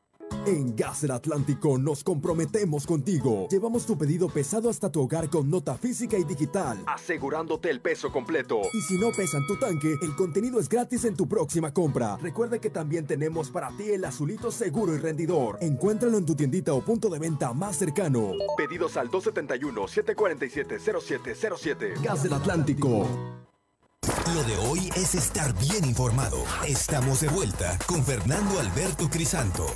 En 0.46 0.74
Gas 0.74 1.02
del 1.02 1.12
Atlántico 1.12 1.78
nos 1.78 2.02
comprometemos 2.02 2.88
contigo. 2.88 3.46
Llevamos 3.48 3.86
tu 3.86 3.96
pedido 3.96 4.28
pesado 4.28 4.68
hasta 4.68 4.90
tu 4.90 5.00
hogar 5.00 5.30
con 5.30 5.48
nota 5.48 5.76
física 5.76 6.18
y 6.18 6.24
digital, 6.24 6.82
asegurándote 6.88 7.70
el 7.70 7.80
peso 7.80 8.10
completo. 8.10 8.62
Y 8.72 8.80
si 8.80 8.98
no 8.98 9.12
pesan 9.12 9.46
tu 9.46 9.56
tanque, 9.60 9.94
el 10.02 10.16
contenido 10.16 10.58
es 10.58 10.68
gratis 10.68 11.04
en 11.04 11.14
tu 11.14 11.28
próxima 11.28 11.72
compra. 11.72 12.16
Recuerda 12.16 12.58
que 12.58 12.70
también 12.70 13.06
tenemos 13.06 13.50
para 13.50 13.68
ti 13.76 13.90
el 13.90 14.04
azulito 14.04 14.50
seguro 14.50 14.96
y 14.96 14.98
rendidor. 14.98 15.58
Encuéntralo 15.60 16.18
en 16.18 16.26
tu 16.26 16.34
tiendita 16.34 16.74
o 16.74 16.80
punto 16.80 17.08
de 17.08 17.20
venta 17.20 17.52
más 17.52 17.76
cercano. 17.76 18.32
Pedidos 18.56 18.96
al 18.96 19.08
271-747-0707. 19.08 22.02
Gas 22.02 22.24
del 22.24 22.32
Atlántico. 22.32 23.06
Lo 24.06 24.44
de 24.44 24.56
hoy 24.56 24.86
es 24.94 25.16
estar 25.16 25.52
bien 25.58 25.84
informado. 25.84 26.44
Estamos 26.62 27.20
de 27.22 27.28
vuelta 27.28 27.76
con 27.88 28.04
Fernando 28.04 28.60
Alberto 28.60 29.10
Crisanto. 29.10 29.66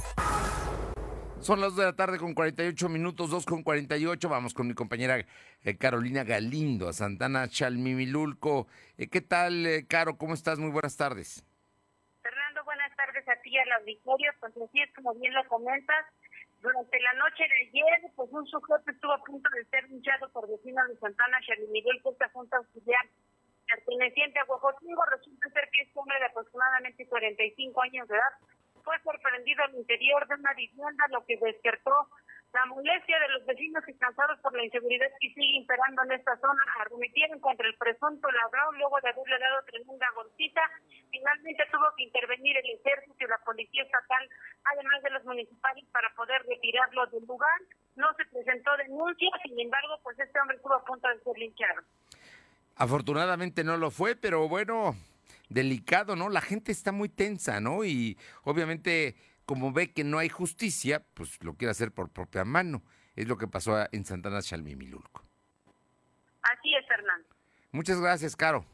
Son 1.41 1.61
las 1.61 1.75
2 1.75 1.77
de 1.77 1.85
la 1.85 1.97
tarde 1.97 2.19
con 2.19 2.35
48 2.35 2.89
minutos, 2.89 3.31
2 3.31 3.45
con 3.45 3.65
48. 3.65 4.29
Vamos 4.29 4.55
con 4.55 4.69
mi 4.69 4.75
compañera 4.75 5.19
eh, 5.19 5.77
Carolina 5.77 6.23
Galindo 6.23 6.89
a 6.89 6.93
Santana 6.93 7.49
Chalmimilulco. 7.49 8.69
Eh, 8.99 9.09
¿Qué 9.09 9.21
tal, 9.21 9.67
eh, 9.67 9.87
Caro? 9.89 10.17
¿Cómo 10.17 10.35
estás? 10.35 10.61
Muy 10.61 10.71
buenas 10.71 10.97
tardes. 10.97 11.45
Fernando, 12.23 12.63
buenas 12.65 12.95
tardes 12.95 13.27
a 13.29 13.35
ti 13.43 13.51
y 13.51 13.59
al 13.59 13.73
auditorio. 13.81 14.31
Pues 14.39 14.53
así 14.57 14.79
es 14.81 14.95
como 14.95 15.13
bien 15.15 15.35
lo 15.35 15.43
comentas. 15.49 16.07
Durante 16.63 17.01
la 17.01 17.15
noche 17.15 17.43
de 17.49 17.69
ayer, 17.69 18.13
pues 18.15 18.31
un 18.31 18.47
sujeto 18.47 18.85
estuvo 18.87 19.13
a 19.13 19.25
punto 19.25 19.49
de 19.57 19.65
ser 19.65 19.91
hinchado 19.91 20.31
por 20.31 20.49
vecinos 20.49 20.87
de 20.89 20.99
Santana 20.99 21.41
Chalmimilulco, 21.41 22.13
esta 22.13 22.29
junta 22.29 22.59
auxiliar 22.59 23.09
perteneciente 23.71 24.39
a 24.39 24.45
Huejotingo, 24.45 25.05
resulta 25.07 25.49
ser 25.51 25.69
que 25.71 25.83
es 25.83 25.97
hombre 25.97 26.19
de 26.19 26.27
aproximadamente 26.27 27.07
45 27.07 27.83
años 27.83 28.09
de 28.09 28.17
edad. 28.17 28.33
Fue 28.83 28.99
sorprendido 29.03 29.63
al 29.65 29.75
interior 29.75 30.27
de 30.27 30.35
una 30.35 30.55
vivienda, 30.55 31.05
lo 31.11 31.25
que 31.25 31.37
despertó 31.37 32.09
la 32.53 32.67
molestia 32.67 33.21
de 33.21 33.29
los 33.29 33.47
vecinos 33.47 33.85
y 33.87 33.95
cansados 33.95 34.39
por 34.41 34.53
la 34.57 34.65
inseguridad 34.65 35.07
que 35.21 35.29
sigue 35.29 35.57
imperando 35.57 36.03
en 36.03 36.13
esta 36.13 36.37
zona. 36.39 36.61
Arremetieron 36.81 37.39
contra 37.39 37.67
el 37.67 37.77
presunto 37.77 38.29
ladrón 38.29 38.79
luego 38.79 38.99
de 39.03 39.11
haberle 39.11 39.39
dado 39.39 39.63
tremenda 39.67 40.07
golpita. 40.17 40.63
Finalmente 41.11 41.63
tuvo 41.71 41.87
que 41.97 42.05
intervenir 42.05 42.57
el 42.57 42.71
ejército 42.71 43.25
y 43.25 43.29
la 43.29 43.39
policía 43.39 43.85
estatal, 43.85 44.29
además 44.65 45.03
de 45.03 45.11
los 45.11 45.25
municipales, 45.25 45.85
para 45.93 46.13
poder 46.15 46.43
retirarlo 46.43 47.07
del 47.07 47.25
lugar. 47.25 47.61
No 47.95 48.13
se 48.15 48.25
presentó 48.27 48.77
denuncia, 48.79 49.31
sin 49.45 49.61
embargo, 49.61 50.01
pues 50.03 50.19
este 50.19 50.41
hombre 50.41 50.57
estuvo 50.57 50.75
a 50.75 50.85
punto 50.85 51.07
de 51.09 51.21
ser 51.21 51.39
linchado. 51.39 51.83
Afortunadamente 52.81 53.63
no 53.63 53.77
lo 53.77 53.91
fue, 53.91 54.17
pero 54.17 54.49
bueno, 54.49 54.97
delicado, 55.51 56.17
¿no? 56.17 56.31
La 56.31 56.41
gente 56.41 56.73
está 56.73 56.93
muy 56.93 57.11
tensa, 57.11 57.61
¿no? 57.61 57.85
Y 57.85 58.17
obviamente, 58.43 59.17
como 59.45 59.71
ve 59.71 59.93
que 59.93 60.03
no 60.03 60.17
hay 60.17 60.31
justicia, 60.31 61.05
pues 61.13 61.45
lo 61.45 61.53
quiere 61.53 61.73
hacer 61.73 61.93
por 61.93 62.09
propia 62.09 62.43
mano. 62.47 62.83
Es 63.17 63.29
lo 63.29 63.37
que 63.37 63.47
pasó 63.47 63.87
en 63.93 64.07
Santana 64.07 64.41
Chalmimilulco. 64.41 65.23
Así 66.41 66.75
es, 66.75 66.89
Fernando. 66.89 67.29
Muchas 67.71 68.01
gracias, 68.01 68.35
Caro. 68.35 68.65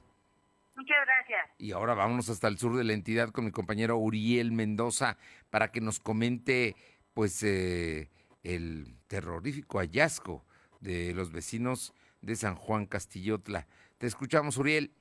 Muchas 0.76 0.98
gracias. 1.04 1.50
Y 1.58 1.72
ahora 1.72 1.94
vámonos 1.94 2.28
hasta 2.28 2.46
el 2.46 2.58
sur 2.58 2.76
de 2.76 2.84
la 2.84 2.92
entidad 2.92 3.30
con 3.30 3.44
mi 3.44 3.50
compañero 3.50 3.96
Uriel 3.96 4.52
Mendoza 4.52 5.18
para 5.50 5.72
que 5.72 5.80
nos 5.80 5.98
comente, 5.98 6.76
pues, 7.12 7.42
eh, 7.42 8.08
el 8.44 9.00
terrorífico 9.08 9.78
hallazgo 9.78 10.44
de 10.78 11.12
los 11.12 11.32
vecinos 11.32 11.92
de 12.20 12.36
San 12.36 12.54
Juan 12.54 12.86
Castillotla. 12.86 13.66
Te 13.98 14.06
escuchamos, 14.06 14.58
Uriel. 14.58 14.92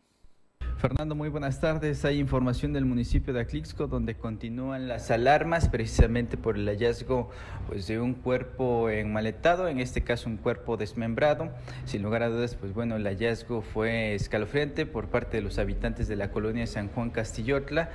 Fernando, 0.86 1.16
muy 1.16 1.30
buenas 1.30 1.60
tardes. 1.60 2.06
Hay 2.06 2.20
información 2.20 2.72
del 2.72 2.86
municipio 2.86 3.34
de 3.34 3.39
Aclixco 3.39 3.88
donde 3.88 4.14
continúan 4.14 4.88
las 4.88 5.10
alarmas 5.10 5.68
precisamente 5.68 6.38
por 6.38 6.58
el 6.58 6.68
hallazgo 6.68 7.32
pues, 7.68 7.88
de 7.88 7.99
un 7.99 8.14
cuerpo 8.14 8.91
enmaletado, 8.91 9.68
en 9.68 9.80
este 9.80 10.03
caso 10.03 10.30
un 10.30 10.38
cuerpo 10.38 10.78
desmembrado. 10.78 11.49
Sin 11.86 12.03
lugar 12.03 12.22
a 12.22 12.30
dudas, 12.30 12.53
pues 12.53 12.76
bueno, 12.76 12.97
el 12.97 13.08
hallazgo 13.08 13.64
fue 13.64 14.14
escalofriante 14.14 14.86
por 14.86 15.08
parte 15.08 15.38
de 15.38 15.41
los 15.41 15.58
habitantes 15.58 16.08
de 16.08 16.18
la 16.18 16.30
colonia 16.30 16.68
San 16.68 16.89
Juan 16.89 17.10
Castillotla, 17.10 17.89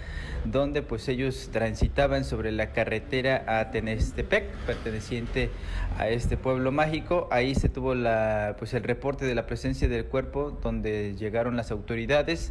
donde 0.44 0.82
pues 0.82 1.06
ellos 1.06 1.50
transitaban 1.52 2.24
sobre 2.24 2.50
la 2.50 2.72
carretera 2.72 3.44
a 3.46 3.70
Tenestepec, 3.70 4.50
perteneciente 4.66 5.50
a 5.96 6.08
este 6.08 6.36
pueblo 6.36 6.72
mágico. 6.72 7.28
Ahí 7.30 7.54
se 7.54 7.68
tuvo 7.68 7.94
la, 7.94 8.56
pues, 8.58 8.74
el 8.74 8.82
reporte 8.82 9.26
de 9.26 9.36
la 9.36 9.46
presencia 9.46 9.86
del 9.86 10.06
cuerpo 10.06 10.58
donde 10.60 11.14
llegaron 11.14 11.56
las 11.56 11.70
autoridades. 11.70 12.49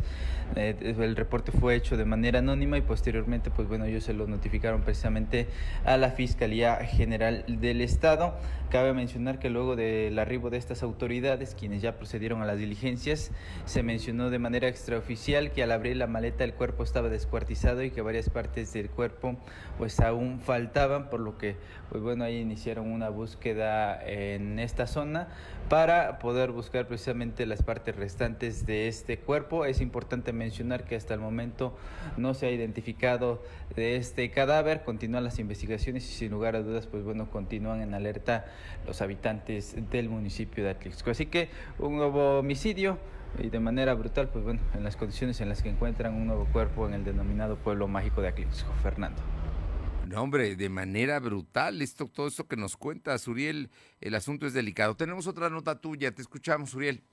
Eh, 0.55 0.95
el 0.99 1.15
reporte 1.15 1.51
fue 1.51 1.75
hecho 1.75 1.95
de 1.95 2.05
manera 2.05 2.39
anónima 2.39 2.77
y 2.77 2.81
posteriormente, 2.81 3.51
pues 3.51 3.67
bueno, 3.67 3.85
ellos 3.85 4.03
se 4.03 4.13
lo 4.13 4.27
notificaron 4.27 4.81
precisamente 4.81 5.47
a 5.85 5.97
la 5.97 6.11
Fiscalía 6.11 6.77
General 6.77 7.45
del 7.47 7.81
Estado. 7.81 8.35
Cabe 8.71 8.93
mencionar 8.93 9.39
que 9.39 9.49
luego 9.49 9.75
del 9.75 10.17
arribo 10.17 10.49
de 10.49 10.57
estas 10.57 10.83
autoridades, 10.83 11.55
quienes 11.55 11.81
ya 11.81 11.97
procedieron 11.97 12.41
a 12.41 12.45
las 12.45 12.57
diligencias, 12.57 13.31
se 13.65 13.83
mencionó 13.83 14.29
de 14.29 14.39
manera 14.39 14.67
extraoficial 14.67 15.51
que 15.51 15.63
al 15.63 15.71
abrir 15.71 15.97
la 15.97 16.07
maleta 16.07 16.43
el 16.43 16.53
cuerpo 16.53 16.83
estaba 16.83 17.09
descuartizado 17.09 17.83
y 17.83 17.91
que 17.91 18.01
varias 18.01 18.29
partes 18.29 18.73
del 18.73 18.89
cuerpo 18.89 19.37
pues 19.77 19.99
aún 19.99 20.39
faltaban, 20.39 21.09
por 21.09 21.19
lo 21.19 21.37
que 21.37 21.55
pues 21.89 22.03
bueno, 22.03 22.23
ahí 22.23 22.37
iniciaron 22.37 22.91
una 22.91 23.09
búsqueda 23.09 23.99
en 24.05 24.59
esta 24.59 24.87
zona 24.87 25.27
para 25.69 26.17
poder 26.17 26.51
buscar 26.51 26.87
precisamente 26.87 27.45
las 27.45 27.61
partes 27.61 27.95
restantes 27.95 28.65
de 28.65 28.87
este 28.87 29.19
cuerpo. 29.19 29.65
Es 29.65 29.81
importante 29.81 30.33
mencionar 30.33 30.83
que 30.83 30.95
hasta 30.95 31.13
el 31.13 31.19
momento 31.19 31.77
no 32.17 32.33
se 32.33 32.47
ha 32.47 32.51
identificado 32.51 33.41
de 33.75 33.95
este 33.95 34.31
cadáver, 34.31 34.83
continúan 34.83 35.23
las 35.23 35.37
investigaciones 35.37 36.09
y 36.09 36.13
sin 36.13 36.31
lugar 36.31 36.55
a 36.55 36.63
dudas, 36.63 36.87
pues 36.87 37.03
bueno, 37.03 37.29
continúan 37.29 37.81
en 37.81 37.93
alerta 37.93 38.45
los 38.87 39.01
habitantes 39.01 39.75
del 39.91 40.09
municipio 40.09 40.63
de 40.63 40.71
Atlixco. 40.71 41.11
Así 41.11 41.27
que 41.27 41.49
un 41.77 41.97
nuevo 41.97 42.39
homicidio 42.39 42.97
y 43.37 43.49
de 43.49 43.59
manera 43.59 43.93
brutal, 43.93 44.29
pues 44.29 44.43
bueno, 44.43 44.59
en 44.73 44.83
las 44.83 44.95
condiciones 44.95 45.39
en 45.39 45.49
las 45.49 45.61
que 45.61 45.69
encuentran 45.69 46.15
un 46.15 46.25
nuevo 46.25 46.45
cuerpo 46.45 46.87
en 46.87 46.95
el 46.95 47.03
denominado 47.03 47.57
pueblo 47.57 47.87
mágico 47.87 48.21
de 48.21 48.29
Atlixco. 48.29 48.73
Fernando. 48.81 49.21
No, 50.09 50.23
hombre, 50.23 50.55
de 50.55 50.69
manera 50.69 51.19
brutal, 51.19 51.83
esto, 51.83 52.07
todo 52.07 52.29
esto 52.29 52.47
que 52.47 52.55
nos 52.55 52.77
cuentas, 52.77 53.27
Uriel, 53.27 53.69
el 54.01 54.15
asunto 54.15 54.47
es 54.47 54.55
delicado. 54.55 54.95
Tenemos 54.95 55.27
otra 55.27 55.51
nota 55.51 55.79
tuya, 55.79 56.15
te 56.15 56.23
escuchamos, 56.23 56.73
Uriel. 56.73 57.03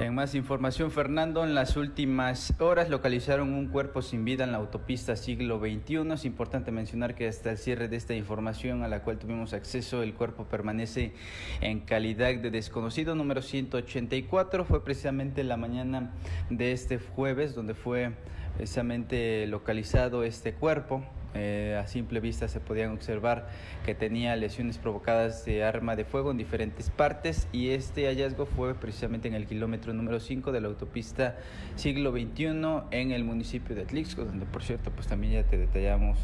En 0.00 0.12
más 0.12 0.34
información, 0.34 0.90
Fernando, 0.90 1.44
en 1.44 1.54
las 1.54 1.76
últimas 1.76 2.54
horas 2.58 2.90
localizaron 2.90 3.52
un 3.52 3.68
cuerpo 3.68 4.02
sin 4.02 4.24
vida 4.24 4.42
en 4.42 4.50
la 4.50 4.58
autopista 4.58 5.14
siglo 5.14 5.60
XXI. 5.60 6.12
Es 6.12 6.24
importante 6.24 6.72
mencionar 6.72 7.14
que 7.14 7.28
hasta 7.28 7.52
el 7.52 7.58
cierre 7.58 7.86
de 7.86 7.98
esta 7.98 8.14
información 8.14 8.82
a 8.82 8.88
la 8.88 9.04
cual 9.04 9.20
tuvimos 9.20 9.52
acceso, 9.52 10.02
el 10.02 10.14
cuerpo 10.14 10.46
permanece 10.46 11.12
en 11.60 11.78
calidad 11.78 12.34
de 12.34 12.50
desconocido. 12.50 13.14
Número 13.14 13.42
184 13.42 14.64
fue 14.64 14.82
precisamente 14.82 15.44
la 15.44 15.56
mañana 15.56 16.12
de 16.50 16.72
este 16.72 16.98
jueves 16.98 17.54
donde 17.54 17.74
fue 17.74 18.10
precisamente 18.56 19.46
localizado 19.46 20.24
este 20.24 20.52
cuerpo. 20.54 21.06
Eh, 21.34 21.78
a 21.80 21.86
simple 21.86 22.20
vista 22.20 22.46
se 22.46 22.60
podían 22.60 22.92
observar 22.92 23.48
que 23.86 23.94
tenía 23.94 24.36
lesiones 24.36 24.78
provocadas 24.78 25.44
de 25.44 25.64
arma 25.64 25.96
de 25.96 26.04
fuego 26.04 26.30
en 26.30 26.36
diferentes 26.36 26.90
partes 26.90 27.48
y 27.52 27.70
este 27.70 28.06
hallazgo 28.06 28.44
fue 28.44 28.74
precisamente 28.74 29.28
en 29.28 29.34
el 29.34 29.46
kilómetro 29.46 29.94
número 29.94 30.20
5 30.20 30.52
de 30.52 30.60
la 30.60 30.68
autopista 30.68 31.36
siglo 31.76 32.12
XXI 32.12 32.44
en 32.90 33.12
el 33.12 33.24
municipio 33.24 33.74
de 33.74 33.82
Atlixco, 33.82 34.24
donde 34.24 34.44
por 34.44 34.62
cierto 34.62 34.90
pues 34.90 35.06
también 35.06 35.32
ya 35.32 35.44
te 35.44 35.56
detallamos 35.56 36.18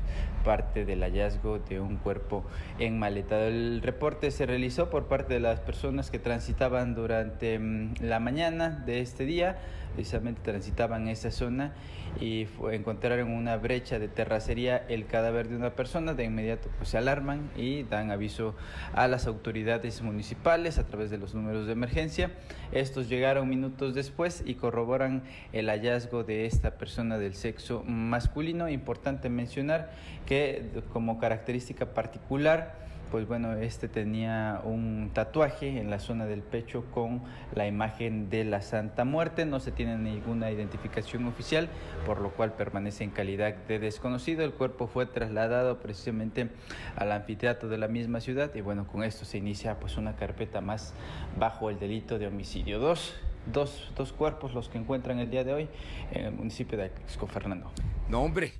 parte 0.44 0.84
del 0.84 1.00
hallazgo 1.00 1.58
de 1.58 1.80
un 1.80 1.96
cuerpo 1.96 2.44
en 2.78 2.98
maleta. 2.98 3.46
El 3.46 3.80
reporte 3.82 4.30
se 4.30 4.44
realizó 4.46 4.90
por 4.90 5.06
parte 5.06 5.34
de 5.34 5.40
las 5.40 5.60
personas 5.60 6.10
que 6.10 6.18
transitaban 6.18 6.94
durante 6.94 7.58
mm, 7.58 7.94
la 8.00 8.20
mañana 8.20 8.82
de 8.84 9.00
este 9.00 9.24
día 9.24 9.58
precisamente 9.98 10.40
transitaban 10.42 11.08
esa 11.08 11.32
zona 11.32 11.72
y 12.20 12.48
encontraron 12.72 13.30
una 13.30 13.56
brecha 13.56 13.98
de 13.98 14.08
terracería 14.08 14.76
el 14.88 15.06
cadáver 15.06 15.48
de 15.48 15.56
una 15.56 15.70
persona, 15.70 16.14
de 16.14 16.24
inmediato 16.24 16.68
pues, 16.78 16.90
se 16.90 16.98
alarman 16.98 17.50
y 17.56 17.84
dan 17.84 18.10
aviso 18.10 18.54
a 18.92 19.06
las 19.08 19.26
autoridades 19.26 20.02
municipales 20.02 20.78
a 20.78 20.86
través 20.86 21.10
de 21.10 21.18
los 21.18 21.34
números 21.34 21.66
de 21.66 21.72
emergencia. 21.72 22.32
Estos 22.72 23.08
llegaron 23.08 23.48
minutos 23.48 23.94
después 23.94 24.42
y 24.44 24.54
corroboran 24.54 25.22
el 25.52 25.68
hallazgo 25.68 26.24
de 26.24 26.46
esta 26.46 26.72
persona 26.78 27.18
del 27.18 27.34
sexo 27.34 27.84
masculino. 27.84 28.68
Importante 28.68 29.28
mencionar 29.28 29.92
que 30.26 30.82
como 30.92 31.18
característica 31.18 31.94
particular, 31.94 32.87
pues 33.10 33.26
bueno, 33.26 33.54
este 33.54 33.88
tenía 33.88 34.60
un 34.64 35.10
tatuaje 35.14 35.80
en 35.80 35.90
la 35.90 35.98
zona 35.98 36.26
del 36.26 36.42
pecho 36.42 36.84
con 36.90 37.22
la 37.54 37.66
imagen 37.66 38.30
de 38.30 38.44
la 38.44 38.62
Santa 38.62 39.04
Muerte. 39.04 39.46
No 39.46 39.60
se 39.60 39.72
tiene 39.72 39.96
ninguna 39.96 40.50
identificación 40.50 41.26
oficial, 41.26 41.68
por 42.06 42.20
lo 42.20 42.30
cual 42.30 42.54
permanece 42.54 43.04
en 43.04 43.10
calidad 43.10 43.54
de 43.54 43.78
desconocido. 43.78 44.44
El 44.44 44.52
cuerpo 44.52 44.86
fue 44.86 45.06
trasladado 45.06 45.78
precisamente 45.78 46.50
al 46.96 47.12
anfiteatro 47.12 47.68
de 47.68 47.78
la 47.78 47.88
misma 47.88 48.20
ciudad 48.20 48.54
y 48.54 48.60
bueno, 48.60 48.86
con 48.86 49.02
esto 49.02 49.24
se 49.24 49.38
inicia 49.38 49.78
pues 49.80 49.96
una 49.96 50.16
carpeta 50.16 50.60
más 50.60 50.94
bajo 51.38 51.70
el 51.70 51.78
delito 51.78 52.18
de 52.18 52.26
homicidio. 52.26 52.78
Dos, 52.78 53.14
dos, 53.52 53.92
dos 53.96 54.12
cuerpos 54.12 54.54
los 54.54 54.68
que 54.68 54.78
encuentran 54.78 55.18
el 55.18 55.30
día 55.30 55.44
de 55.44 55.52
hoy 55.52 55.68
en 56.12 56.26
el 56.26 56.32
municipio 56.32 56.78
de 56.78 56.84
Axco, 56.84 57.26
Fernando. 57.26 57.70
No, 58.08 58.22
hombre, 58.22 58.52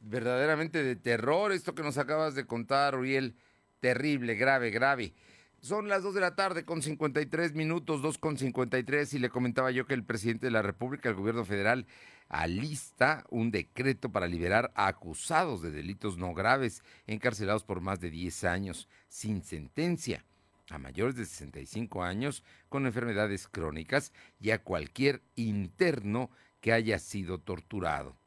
verdaderamente 0.00 0.82
de 0.82 0.96
terror 0.96 1.52
esto 1.52 1.74
que 1.74 1.82
nos 1.82 1.98
acabas 1.98 2.34
de 2.34 2.46
contar, 2.46 2.96
Uriel 2.96 3.36
terrible, 3.80 4.34
grave, 4.34 4.70
grave. 4.70 5.14
Son 5.60 5.88
las 5.88 6.02
2 6.02 6.14
de 6.14 6.20
la 6.20 6.34
tarde 6.36 6.64
con 6.64 6.80
53 6.80 7.54
minutos, 7.54 8.00
2 8.00 8.18
con 8.18 8.38
53, 8.38 9.12
y 9.12 9.18
le 9.18 9.28
comentaba 9.28 9.70
yo 9.70 9.86
que 9.86 9.92
el 9.92 10.04
presidente 10.04 10.46
de 10.46 10.52
la 10.52 10.62
República, 10.62 11.10
el 11.10 11.16
gobierno 11.16 11.44
federal, 11.44 11.86
alista 12.28 13.24
un 13.28 13.50
decreto 13.50 14.10
para 14.10 14.26
liberar 14.26 14.72
a 14.74 14.86
acusados 14.86 15.60
de 15.60 15.70
delitos 15.70 16.16
no 16.16 16.32
graves, 16.32 16.82
encarcelados 17.06 17.64
por 17.64 17.80
más 17.80 18.00
de 18.00 18.08
10 18.08 18.44
años, 18.44 18.88
sin 19.08 19.42
sentencia, 19.42 20.24
a 20.70 20.78
mayores 20.78 21.16
de 21.16 21.26
65 21.26 22.02
años 22.02 22.44
con 22.68 22.86
enfermedades 22.86 23.48
crónicas 23.48 24.12
y 24.38 24.52
a 24.52 24.62
cualquier 24.62 25.20
interno 25.34 26.30
que 26.60 26.72
haya 26.72 26.98
sido 26.98 27.38
torturado. 27.38 28.19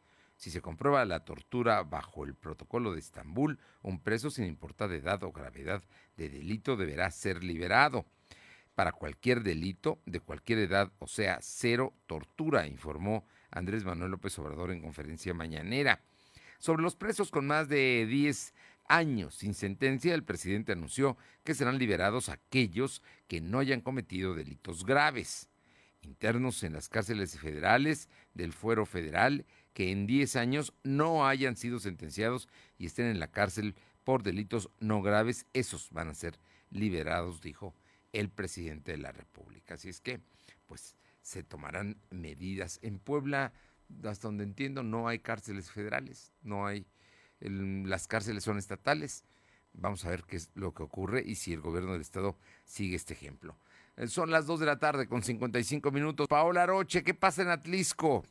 Si 0.44 0.52
se 0.52 0.60
comprueba 0.60 1.06
la 1.06 1.24
tortura 1.24 1.82
bajo 1.84 2.26
el 2.26 2.36
protocolo 2.36 2.91
de 2.91 3.00
Estambul, 3.00 3.60
un 3.82 4.02
preso 4.02 4.30
sin 4.30 4.44
importar 4.44 4.89
de 4.89 4.98
edad 4.98 5.24
o 5.24 5.32
gravedad 5.32 5.82
de 6.18 6.28
delito 6.28 6.76
deberá 6.76 7.10
ser 7.12 7.46
liberado. 7.46 8.06
Para 8.76 8.91
cualquier 8.91 9.41
delito, 9.41 10.02
de 10.06 10.20
cualquier 10.20 10.60
edad, 10.60 10.91
o 11.00 11.08
sea, 11.08 11.39
cero 11.41 11.94
tortura, 12.08 12.68
informó 12.68 13.26
Andrés 13.52 13.86
Manuel 13.86 14.12
López 14.12 14.38
Obrador 14.38 14.72
en 14.72 14.82
conferencia 14.82 15.34
mañanera. 15.34 16.02
Sobre 16.60 16.84
los 16.84 16.98
presos 16.98 17.32
con 17.32 17.48
más 17.48 17.70
de 17.70 18.06
10 18.06 18.54
años 18.89 19.36
sin 19.36 19.54
sentencia, 19.54 20.14
el 20.14 20.26
presidente 20.26 20.74
anunció 20.74 21.16
que 21.46 21.56
serán 21.56 21.78
liberados 21.78 22.28
aquellos 22.28 23.02
que 23.30 23.39
no 23.39 23.60
hayan 23.60 23.80
cometido 23.80 24.36
delitos 24.36 24.86
graves. 24.86 25.48
Internos 26.02 26.64
en 26.64 26.74
las 26.74 26.89
cárceles 26.89 27.39
federales 27.39 28.10
del 28.34 28.52
fuero 28.52 28.86
federal 28.86 29.46
que 29.74 29.91
en 29.91 30.07
10 30.07 30.36
años 30.36 30.74
no 30.84 31.28
hayan 31.28 31.55
sido 31.55 31.80
sentenciados 31.80 32.47
y 32.78 32.86
estén 32.86 33.07
en 33.07 33.19
la 33.19 33.32
cárcel 33.32 33.76
por 34.03 34.24
delitos 34.24 34.69
no 34.80 35.01
graves, 35.01 35.45
esos 35.53 35.89
van 35.91 36.09
a 36.09 36.13
ser 36.13 36.39
liberados, 36.69 37.41
dijo 37.41 37.74
el 38.11 38.30
presidente 38.30 38.91
de 38.91 38.97
la 38.97 39.11
República. 39.11 39.76
Así 39.76 39.89
es 39.89 39.99
que, 39.99 40.19
pues, 40.67 40.95
se 41.21 41.43
tomarán 41.43 41.97
medidas. 42.11 42.80
En 42.82 42.99
Puebla, 42.99 43.53
hasta 44.03 44.28
donde 44.28 44.43
entiendo, 44.43 44.84
no 44.84 45.07
hay 45.07 45.19
cárceles 45.19 45.71
federales, 45.71 46.34
no 46.41 46.67
hay, 46.67 46.86
las 47.39 48.07
cárceles 48.07 48.43
son 48.43 48.57
estatales. 48.57 49.24
Vamos 49.74 50.05
a 50.05 50.09
ver 50.09 50.24
qué 50.24 50.36
es 50.36 50.51
lo 50.53 50.74
que 50.74 50.84
ocurre 50.84 51.24
y 51.26 51.36
si 51.36 51.53
el 51.53 51.61
gobierno 51.61 51.93
del 51.93 52.01
estado 52.01 52.38
sigue 52.65 52.95
este 52.95 53.13
ejemplo. 53.13 53.57
Eh, 53.97 54.07
son 54.07 54.30
las 54.30 54.45
2 54.45 54.59
de 54.59 54.65
la 54.67 54.78
tarde 54.78 55.07
con 55.07 55.24
55 55.24 55.89
minutos. 55.89 56.28
Paola 56.28 56.65
Roche, 56.67 57.03
¿qué 57.03 57.15
pasa 57.15 57.41
en 57.41 57.49
Atlisco? 57.49 58.24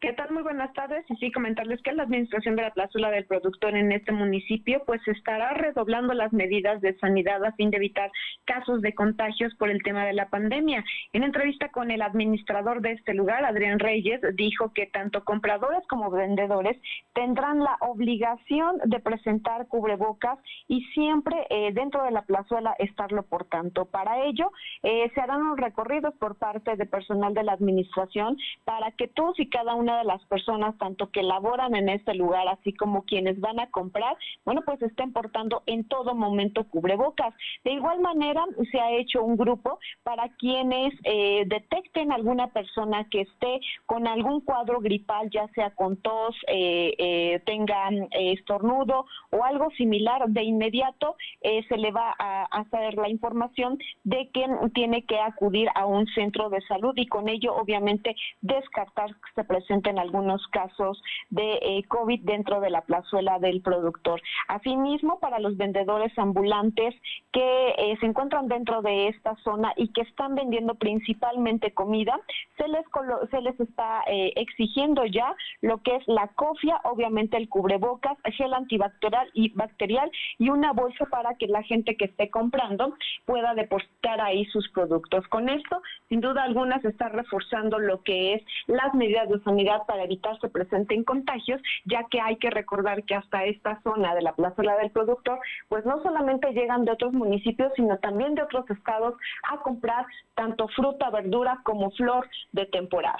¿Qué 0.00 0.14
tal? 0.14 0.30
Muy 0.30 0.42
buenas 0.42 0.72
tardes. 0.72 1.04
Y 1.10 1.16
sí, 1.16 1.30
comentarles 1.30 1.82
que 1.82 1.92
la 1.92 2.04
administración 2.04 2.56
de 2.56 2.62
la 2.62 2.72
plazuela 2.72 3.10
del 3.10 3.26
productor 3.26 3.76
en 3.76 3.92
este 3.92 4.12
municipio 4.12 4.82
pues 4.86 5.06
estará 5.06 5.52
redoblando 5.52 6.14
las 6.14 6.32
medidas 6.32 6.80
de 6.80 6.96
sanidad 7.00 7.44
a 7.44 7.52
fin 7.52 7.70
de 7.70 7.76
evitar 7.76 8.10
casos 8.46 8.80
de 8.80 8.94
contagios 8.94 9.54
por 9.56 9.68
el 9.68 9.82
tema 9.82 10.06
de 10.06 10.14
la 10.14 10.30
pandemia. 10.30 10.82
En 11.12 11.22
entrevista 11.22 11.68
con 11.68 11.90
el 11.90 12.00
administrador 12.00 12.80
de 12.80 12.92
este 12.92 13.12
lugar, 13.12 13.44
Adrián 13.44 13.78
Reyes, 13.78 14.22
dijo 14.36 14.72
que 14.72 14.86
tanto 14.86 15.22
compradores 15.22 15.86
como 15.86 16.10
vendedores 16.10 16.80
tendrán 17.12 17.58
la 17.58 17.76
obligación 17.80 18.78
de 18.86 19.00
presentar 19.00 19.68
cubrebocas 19.68 20.38
y 20.66 20.82
siempre 20.94 21.46
eh, 21.50 21.72
dentro 21.74 22.04
de 22.04 22.12
la 22.12 22.22
plazuela 22.22 22.74
estarlo 22.78 23.24
por 23.24 23.44
tanto. 23.44 23.84
Para 23.84 24.24
ello, 24.24 24.50
eh, 24.82 25.10
se 25.14 25.20
harán 25.20 25.42
unos 25.42 25.58
recorridos 25.58 26.14
por 26.14 26.36
parte 26.36 26.76
de 26.76 26.86
personal 26.86 27.34
de 27.34 27.42
la 27.42 27.52
administración 27.52 28.38
para 28.64 28.92
que 28.92 29.06
todos 29.06 29.38
y 29.38 29.50
cada 29.50 29.74
de 29.98 30.04
las 30.04 30.24
personas, 30.26 30.76
tanto 30.78 31.10
que 31.10 31.22
laboran 31.22 31.74
en 31.74 31.88
este 31.88 32.14
lugar, 32.14 32.48
así 32.48 32.72
como 32.72 33.04
quienes 33.04 33.40
van 33.40 33.60
a 33.60 33.70
comprar, 33.70 34.16
bueno, 34.44 34.62
pues 34.64 34.80
estén 34.82 35.12
portando 35.12 35.62
en 35.66 35.84
todo 35.88 36.14
momento 36.14 36.64
cubrebocas. 36.64 37.34
De 37.64 37.72
igual 37.72 38.00
manera, 38.00 38.44
se 38.70 38.80
ha 38.80 38.92
hecho 38.92 39.22
un 39.22 39.36
grupo 39.36 39.78
para 40.02 40.28
quienes 40.36 40.94
eh, 41.04 41.44
detecten 41.46 42.12
alguna 42.12 42.48
persona 42.48 43.06
que 43.10 43.22
esté 43.22 43.60
con 43.86 44.06
algún 44.06 44.40
cuadro 44.40 44.80
gripal, 44.80 45.30
ya 45.30 45.48
sea 45.48 45.70
con 45.70 45.96
tos, 45.96 46.36
eh, 46.48 46.94
eh, 46.98 47.42
tengan 47.46 48.08
estornudo 48.10 49.06
o 49.30 49.44
algo 49.44 49.70
similar, 49.76 50.28
de 50.28 50.42
inmediato 50.42 51.16
se 51.42 51.76
le 51.76 51.90
va 51.90 52.14
a 52.18 52.44
hacer 52.44 52.94
la 52.94 53.08
información 53.08 53.78
de 54.04 54.28
que 54.32 54.46
tiene 54.74 55.04
que 55.04 55.18
acudir 55.18 55.68
a 55.74 55.86
un 55.86 56.06
centro 56.08 56.50
de 56.50 56.60
salud 56.62 56.92
y 56.96 57.06
con 57.06 57.28
ello, 57.28 57.54
obviamente, 57.54 58.14
descartar 58.40 59.10
que 59.10 59.32
se 59.34 59.44
presenten 59.80 59.98
algunos 59.98 60.46
casos 60.48 61.02
de 61.30 61.58
eh, 61.62 61.84
COVID 61.88 62.20
dentro 62.22 62.60
de 62.60 62.70
la 62.70 62.82
plazuela 62.82 63.38
del 63.38 63.62
productor. 63.62 64.20
Asimismo, 64.48 65.18
para 65.20 65.38
los 65.38 65.56
vendedores 65.56 66.16
ambulantes 66.18 66.94
que 67.32 67.74
eh, 67.78 67.96
se 68.00 68.06
encuentran 68.06 68.48
dentro 68.48 68.82
de 68.82 69.08
esta 69.08 69.36
zona 69.44 69.72
y 69.76 69.88
que 69.88 70.02
están 70.02 70.34
vendiendo 70.34 70.74
principalmente 70.74 71.72
comida, 71.72 72.18
se 72.56 72.68
les, 72.68 72.84
se 73.30 73.40
les 73.40 73.58
está 73.60 74.02
eh, 74.06 74.32
exigiendo 74.36 75.04
ya 75.06 75.34
lo 75.62 75.78
que 75.78 75.96
es 75.96 76.02
la 76.06 76.28
cofia, 76.28 76.80
obviamente 76.84 77.36
el 77.36 77.48
cubrebocas, 77.48 78.16
gel 78.36 78.54
antibacterial 78.54 79.28
y 79.34 79.50
bacterial 79.50 80.10
y 80.38 80.50
una 80.50 80.72
bolsa 80.72 81.06
para 81.06 81.34
que 81.34 81.46
la 81.46 81.62
gente 81.62 81.96
que 81.96 82.06
esté 82.06 82.30
comprando 82.30 82.94
pueda 83.24 83.54
depositar 83.54 84.20
ahí 84.20 84.44
sus 84.46 84.68
productos. 84.70 85.26
Con 85.28 85.48
esto, 85.48 85.82
sin 86.08 86.20
duda 86.20 86.42
alguna, 86.42 86.80
se 86.80 86.88
está 86.88 87.08
reforzando 87.08 87.78
lo 87.78 88.02
que 88.02 88.34
es 88.34 88.42
las 88.66 88.94
medidas 88.94 89.28
de 89.28 89.40
sanidad 89.42 89.69
para 89.86 90.04
evitar 90.04 90.38
se 90.40 90.48
presenten 90.48 91.04
contagios, 91.04 91.60
ya 91.84 92.04
que 92.10 92.20
hay 92.20 92.36
que 92.36 92.50
recordar 92.50 93.04
que 93.04 93.14
hasta 93.14 93.44
esta 93.44 93.80
zona 93.82 94.14
de 94.14 94.22
la 94.22 94.34
plazuela 94.34 94.76
del 94.76 94.90
productor, 94.90 95.38
pues 95.68 95.84
no 95.86 96.02
solamente 96.02 96.52
llegan 96.52 96.84
de 96.84 96.92
otros 96.92 97.12
municipios, 97.12 97.72
sino 97.76 97.98
también 97.98 98.34
de 98.34 98.42
otros 98.42 98.68
estados 98.70 99.14
a 99.50 99.58
comprar 99.58 100.04
tanto 100.34 100.68
fruta, 100.68 101.10
verdura 101.10 101.60
como 101.64 101.90
flor 101.92 102.28
de 102.52 102.66
temporada. 102.66 103.18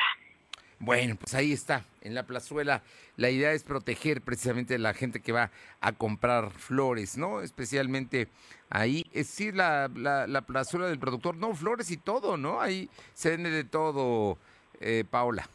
Bueno, 0.83 1.17
pues 1.17 1.35
ahí 1.35 1.53
está, 1.53 1.85
en 2.01 2.15
la 2.15 2.23
plazuela. 2.23 2.83
La 3.19 3.29
idea 3.29 3.53
es 3.53 3.65
proteger 3.65 4.23
precisamente 4.23 4.77
a 4.77 4.79
la 4.79 4.95
gente 4.95 5.21
que 5.21 5.31
va 5.31 5.51
a 5.83 5.93
comprar 5.93 6.51
flores, 6.53 7.19
¿no? 7.19 7.43
Especialmente 7.43 8.29
ahí, 8.71 9.05
es 9.13 9.29
decir, 9.29 9.55
la, 9.55 9.91
la, 9.95 10.27
la 10.27 10.41
plazuela 10.41 10.87
del 10.87 10.99
productor, 10.99 11.37
no, 11.37 11.55
flores 11.55 11.91
y 11.91 11.99
todo, 11.99 12.39
¿no? 12.39 12.63
Ahí 12.63 12.89
se 13.13 13.29
vende 13.29 13.51
de 13.51 13.65
todo, 13.65 14.39
eh, 14.81 15.05
Paola. 15.09 15.47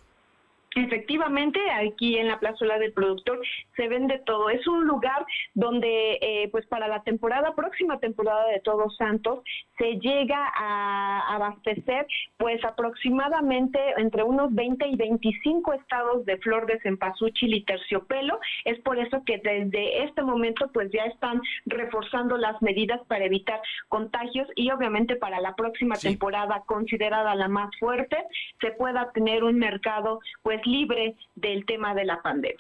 Efectivamente, 0.78 1.58
aquí 1.72 2.18
en 2.18 2.28
la 2.28 2.38
plazuela 2.38 2.78
del 2.78 2.92
productor 2.92 3.40
se 3.78 3.88
vende 3.88 4.20
todo. 4.26 4.50
Es 4.50 4.68
un 4.68 4.86
lugar 4.86 5.26
donde, 5.54 6.20
eh, 6.22 6.50
pues 6.52 6.66
para 6.68 6.90
la 6.90 7.02
temporada, 7.04 7.56
próxima 7.56 7.98
temporada 8.02 8.46
de 8.48 8.60
Todos 8.60 8.94
Santos, 8.98 9.40
se 9.78 9.98
llega 10.02 10.52
a 10.54 11.34
abastecer, 11.34 12.06
pues 12.36 12.62
aproximadamente 12.66 13.80
entre 13.96 14.24
unos 14.24 14.54
20 14.54 14.86
y 14.90 14.98
25 14.98 15.72
estados 15.74 16.26
de 16.26 16.38
flor 16.40 16.66
de 16.66 16.78
cempasúchil 16.82 17.54
y 17.54 17.64
terciopelo. 17.64 18.38
Es 18.66 18.78
por 18.82 19.00
eso 19.00 19.24
que 19.26 19.38
desde 19.38 20.04
este 20.04 20.24
momento, 20.24 20.70
pues 20.74 20.92
ya 20.92 21.06
están 21.06 21.42
reforzando 21.68 22.36
las 22.36 22.62
medidas 22.62 23.00
para 23.08 23.24
evitar 23.24 23.62
contagios 23.88 24.50
y 24.56 24.72
obviamente 24.72 25.16
para 25.16 25.40
la 25.40 25.56
próxima 25.56 25.96
temporada, 25.96 26.64
considerada 26.66 27.34
la 27.34 27.48
más 27.48 27.70
fuerte, 27.80 28.18
se 28.60 28.72
pueda 28.72 29.10
tener 29.14 29.46
un 29.46 29.58
mercado, 29.58 30.20
pues 30.44 30.65
libre 30.66 31.16
del 31.36 31.66
tema 31.66 31.94
de 31.94 32.06
la 32.06 32.22
pandemia. 32.22 32.58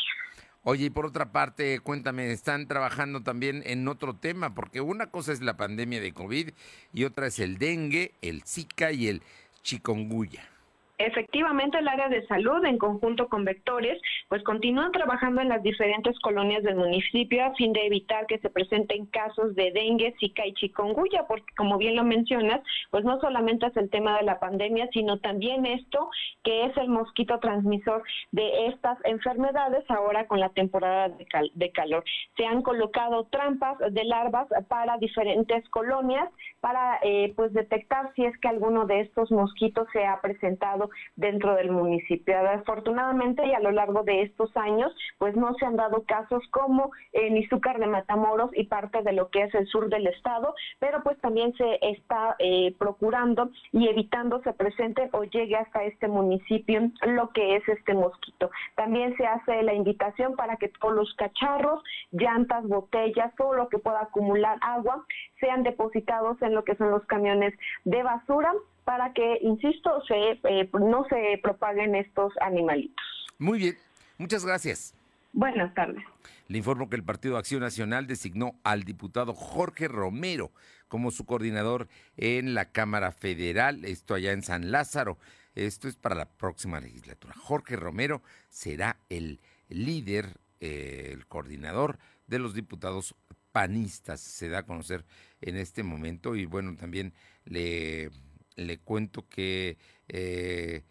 Oye, 0.63 0.85
y 0.85 0.89
por 0.89 1.05
otra 1.05 1.31
parte, 1.31 1.79
cuéntame, 1.79 2.31
están 2.31 2.67
trabajando 2.67 3.21
también 3.21 3.61
en 3.67 3.87
otro 3.87 4.15
tema, 4.15 4.55
porque 4.55 4.81
una 4.81 5.11
cosa 5.11 5.31
es 5.31 5.41
la 5.41 5.57
pandemia 5.57 6.01
de 6.01 6.11
COVID 6.11 6.49
y 6.91 7.03
otra 7.03 7.27
es 7.27 7.37
el 7.37 7.59
dengue, 7.59 8.13
el 8.23 8.41
Zika 8.41 8.91
y 8.91 9.07
el 9.07 9.21
chikungunya. 9.61 10.54
Efectivamente, 10.97 11.77
el 11.77 11.87
área 11.87 12.07
de 12.07 12.25
salud, 12.27 12.63
en 12.63 12.77
conjunto 12.77 13.27
con 13.27 13.43
Vectores, 13.43 14.01
pues 14.29 14.41
continúan 14.43 14.93
trabajando 14.93 15.41
en 15.41 15.49
las 15.49 15.61
diferentes 15.61 16.17
colonias 16.19 16.63
del 16.63 16.75
municipio 16.75 17.43
a 17.43 17.53
fin 17.55 17.73
de 17.73 17.85
evitar 17.85 18.25
que 18.27 18.39
se 18.39 18.49
presenten 18.49 19.05
casos 19.07 19.55
de 19.55 19.71
dengue, 19.71 20.15
zika 20.19 20.45
y 20.45 20.53
chikungunya, 20.53 21.25
porque 21.27 21.53
como 21.57 21.77
bien 21.77 21.97
lo 21.97 22.03
mencionas, 22.05 22.61
pues 22.91 23.03
no 23.03 23.19
solamente 23.19 23.67
es 23.67 23.75
el 23.75 23.89
tema 23.89 24.17
de 24.17 24.23
la 24.23 24.39
pandemia, 24.39 24.87
sino 24.93 25.19
también 25.19 25.65
esto 25.65 26.09
que 26.43 26.65
es 26.65 26.77
el 26.77 26.87
mosquito 26.87 27.39
transmisor 27.39 28.03
de 28.31 28.67
estas 28.67 28.97
enfermedades 29.03 29.83
ahora 29.89 30.27
con 30.27 30.39
la 30.39 30.49
temporada 30.49 31.09
de, 31.09 31.71
calor. 31.71 32.03
Se 32.37 32.45
han 32.45 32.61
colocado 32.61 33.25
trampas 33.25 33.77
de 33.79 34.03
larvas 34.05 34.47
para 34.69 34.97
diferentes 34.97 35.67
colonias 35.69 36.29
para 36.65 36.97
eh, 37.03 37.31
pues 37.35 37.53
detectar 37.53 38.11
si 38.15 38.25
es 38.25 38.35
que 38.39 38.47
alguno 38.47 38.87
de 38.87 39.01
estos 39.01 39.29
mosquitos 39.29 39.87
se 39.93 40.03
ha 40.03 40.19
presentado 40.19 40.89
dentro 41.15 41.53
del 41.53 41.69
municipio. 41.69 42.35
Afortunadamente 42.39 43.45
y 43.45 43.53
a 43.53 43.59
lo 43.59 43.69
largo 43.69 44.01
de 44.01 44.23
estos 44.23 44.49
años, 44.57 44.91
pues 45.19 45.35
no 45.35 45.53
se 45.59 45.65
han 45.67 45.75
dado 45.75 46.05
casos 46.07 46.41
como 46.49 46.89
en 47.13 47.37
Izúcar 47.37 47.77
de 47.77 47.85
Matamoros 47.85 48.49
y 48.55 48.63
parte 48.63 49.03
de 49.03 49.13
lo 49.13 49.29
que 49.29 49.43
es 49.43 49.53
el 49.53 49.67
sur 49.67 49.89
del 49.89 50.07
estado, 50.07 50.55
pero 50.79 51.03
pues 51.03 51.19
también 51.21 51.53
se 51.53 51.77
está 51.83 52.35
eh, 52.39 52.73
procurando 52.79 53.51
y 53.71 53.87
evitando 53.87 54.41
se 54.41 54.51
presente 54.53 55.07
o 55.11 55.23
llegue 55.23 55.57
hasta 55.57 55.83
este 55.83 56.07
municipio 56.07 56.89
lo 57.05 57.29
que 57.29 57.57
es 57.57 57.69
este 57.69 57.93
mosquito. 57.93 58.49
También 58.73 59.15
se 59.17 59.27
hace 59.27 59.61
la 59.61 59.75
invitación 59.75 60.35
para 60.35 60.57
que 60.57 60.69
todos 60.69 60.95
los 60.95 61.13
cacharros, 61.13 61.83
llantas, 62.11 62.67
botellas, 62.67 63.35
todo 63.35 63.53
lo 63.53 63.69
que 63.69 63.77
pueda 63.77 64.01
acumular 64.01 64.57
agua, 64.61 65.05
sean 65.39 65.63
depositados 65.63 66.41
en 66.41 66.53
lo 66.53 66.63
que 66.63 66.75
son 66.75 66.91
los 66.91 67.05
camiones 67.05 67.53
de 67.83 68.03
basura 68.03 68.53
para 68.83 69.13
que, 69.13 69.39
insisto, 69.41 70.01
se, 70.07 70.39
eh, 70.43 70.69
no 70.73 71.05
se 71.09 71.39
propaguen 71.41 71.95
estos 71.95 72.33
animalitos. 72.41 73.05
Muy 73.39 73.59
bien, 73.59 73.77
muchas 74.17 74.45
gracias. 74.45 74.93
Buenas 75.33 75.73
tardes. 75.73 76.03
Le 76.47 76.59
informo 76.59 76.89
que 76.89 76.95
el 76.95 77.03
Partido 77.03 77.37
Acción 77.37 77.61
Nacional 77.61 78.07
designó 78.07 78.53
al 78.63 78.83
diputado 78.83 79.33
Jorge 79.33 79.87
Romero 79.87 80.51
como 80.87 81.11
su 81.11 81.25
coordinador 81.25 81.87
en 82.15 82.53
la 82.53 82.65
Cámara 82.65 83.11
Federal, 83.11 83.83
esto 83.83 84.13
allá 84.13 84.31
en 84.31 84.43
San 84.43 84.71
Lázaro. 84.71 85.17
Esto 85.55 85.87
es 85.87 85.95
para 85.95 86.15
la 86.15 86.25
próxima 86.25 86.79
legislatura. 86.79 87.33
Jorge 87.33 87.75
Romero 87.75 88.21
será 88.49 88.97
el 89.09 89.39
líder, 89.69 90.37
eh, 90.59 91.09
el 91.11 91.25
coordinador 91.25 91.97
de 92.27 92.39
los 92.39 92.53
diputados 92.53 93.15
panistas, 93.55 94.19
se 94.19 94.49
da 94.49 94.59
a 94.59 94.65
conocer 94.65 95.05
en 95.39 95.55
este 95.55 95.81
momento 95.81 96.35
y 96.35 96.43
bueno, 96.45 96.75
también 96.75 97.13
le 97.45 98.11
le 98.55 98.79
cuento 98.79 99.27
que 99.27 99.77
eh, 100.07 100.83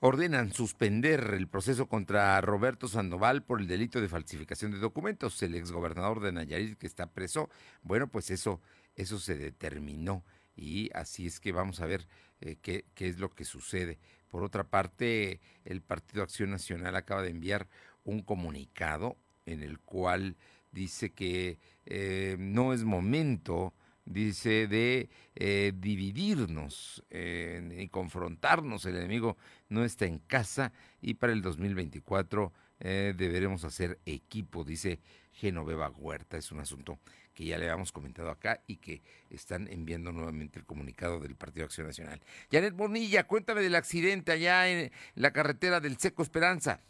ordenan 0.00 0.52
suspender 0.52 1.34
el 1.34 1.48
proceso 1.48 1.86
contra 1.86 2.40
Roberto 2.40 2.88
Sandoval 2.88 3.42
por 3.42 3.60
el 3.60 3.66
delito 3.66 4.00
de 4.00 4.08
falsificación 4.08 4.72
de 4.72 4.78
documentos. 4.78 5.42
El 5.42 5.54
exgobernador 5.54 6.20
de 6.20 6.32
Nayarit 6.32 6.78
que 6.78 6.86
está 6.86 7.06
preso, 7.06 7.50
bueno, 7.82 8.08
pues 8.08 8.30
eso, 8.30 8.60
eso 8.96 9.18
se 9.18 9.36
determinó 9.36 10.24
y 10.56 10.90
así 10.94 11.26
es 11.26 11.40
que 11.40 11.52
vamos 11.52 11.80
a 11.80 11.86
ver 11.86 12.06
eh, 12.40 12.56
qué, 12.60 12.86
qué 12.94 13.08
es 13.08 13.18
lo 13.18 13.30
que 13.30 13.44
sucede. 13.44 13.98
Por 14.28 14.42
otra 14.42 14.64
parte, 14.64 15.40
el 15.64 15.82
Partido 15.82 16.22
Acción 16.22 16.50
Nacional 16.50 16.96
acaba 16.96 17.22
de 17.22 17.30
enviar 17.30 17.68
un 18.04 18.22
comunicado 18.22 19.16
en 19.44 19.62
el 19.62 19.80
cual 19.80 20.36
dice 20.72 21.12
que 21.12 21.58
eh, 21.86 22.36
no 22.38 22.72
es 22.72 22.84
momento 22.84 23.74
dice, 24.10 24.66
de 24.66 25.08
eh, 25.34 25.72
dividirnos 25.74 27.04
eh, 27.10 27.76
y 27.78 27.88
confrontarnos. 27.88 28.84
El 28.84 28.96
enemigo 28.96 29.36
no 29.68 29.84
está 29.84 30.06
en 30.06 30.18
casa 30.18 30.72
y 31.00 31.14
para 31.14 31.32
el 31.32 31.42
2024 31.42 32.52
eh, 32.80 33.14
deberemos 33.16 33.64
hacer 33.64 34.00
equipo, 34.04 34.64
dice 34.64 35.00
Genoveva 35.32 35.90
Huerta. 35.90 36.36
Es 36.36 36.50
un 36.52 36.60
asunto 36.60 36.98
que 37.34 37.44
ya 37.44 37.58
le 37.58 37.66
habíamos 37.66 37.92
comentado 37.92 38.30
acá 38.30 38.62
y 38.66 38.76
que 38.76 39.02
están 39.30 39.68
enviando 39.68 40.12
nuevamente 40.12 40.58
el 40.58 40.66
comunicado 40.66 41.20
del 41.20 41.36
Partido 41.36 41.66
Acción 41.66 41.86
Nacional. 41.86 42.20
Janet 42.50 42.74
Bonilla, 42.74 43.26
cuéntame 43.26 43.62
del 43.62 43.76
accidente 43.76 44.32
allá 44.32 44.68
en 44.68 44.90
la 45.14 45.32
carretera 45.32 45.80
del 45.80 45.98
Seco 45.98 46.22
Esperanza. 46.22 46.80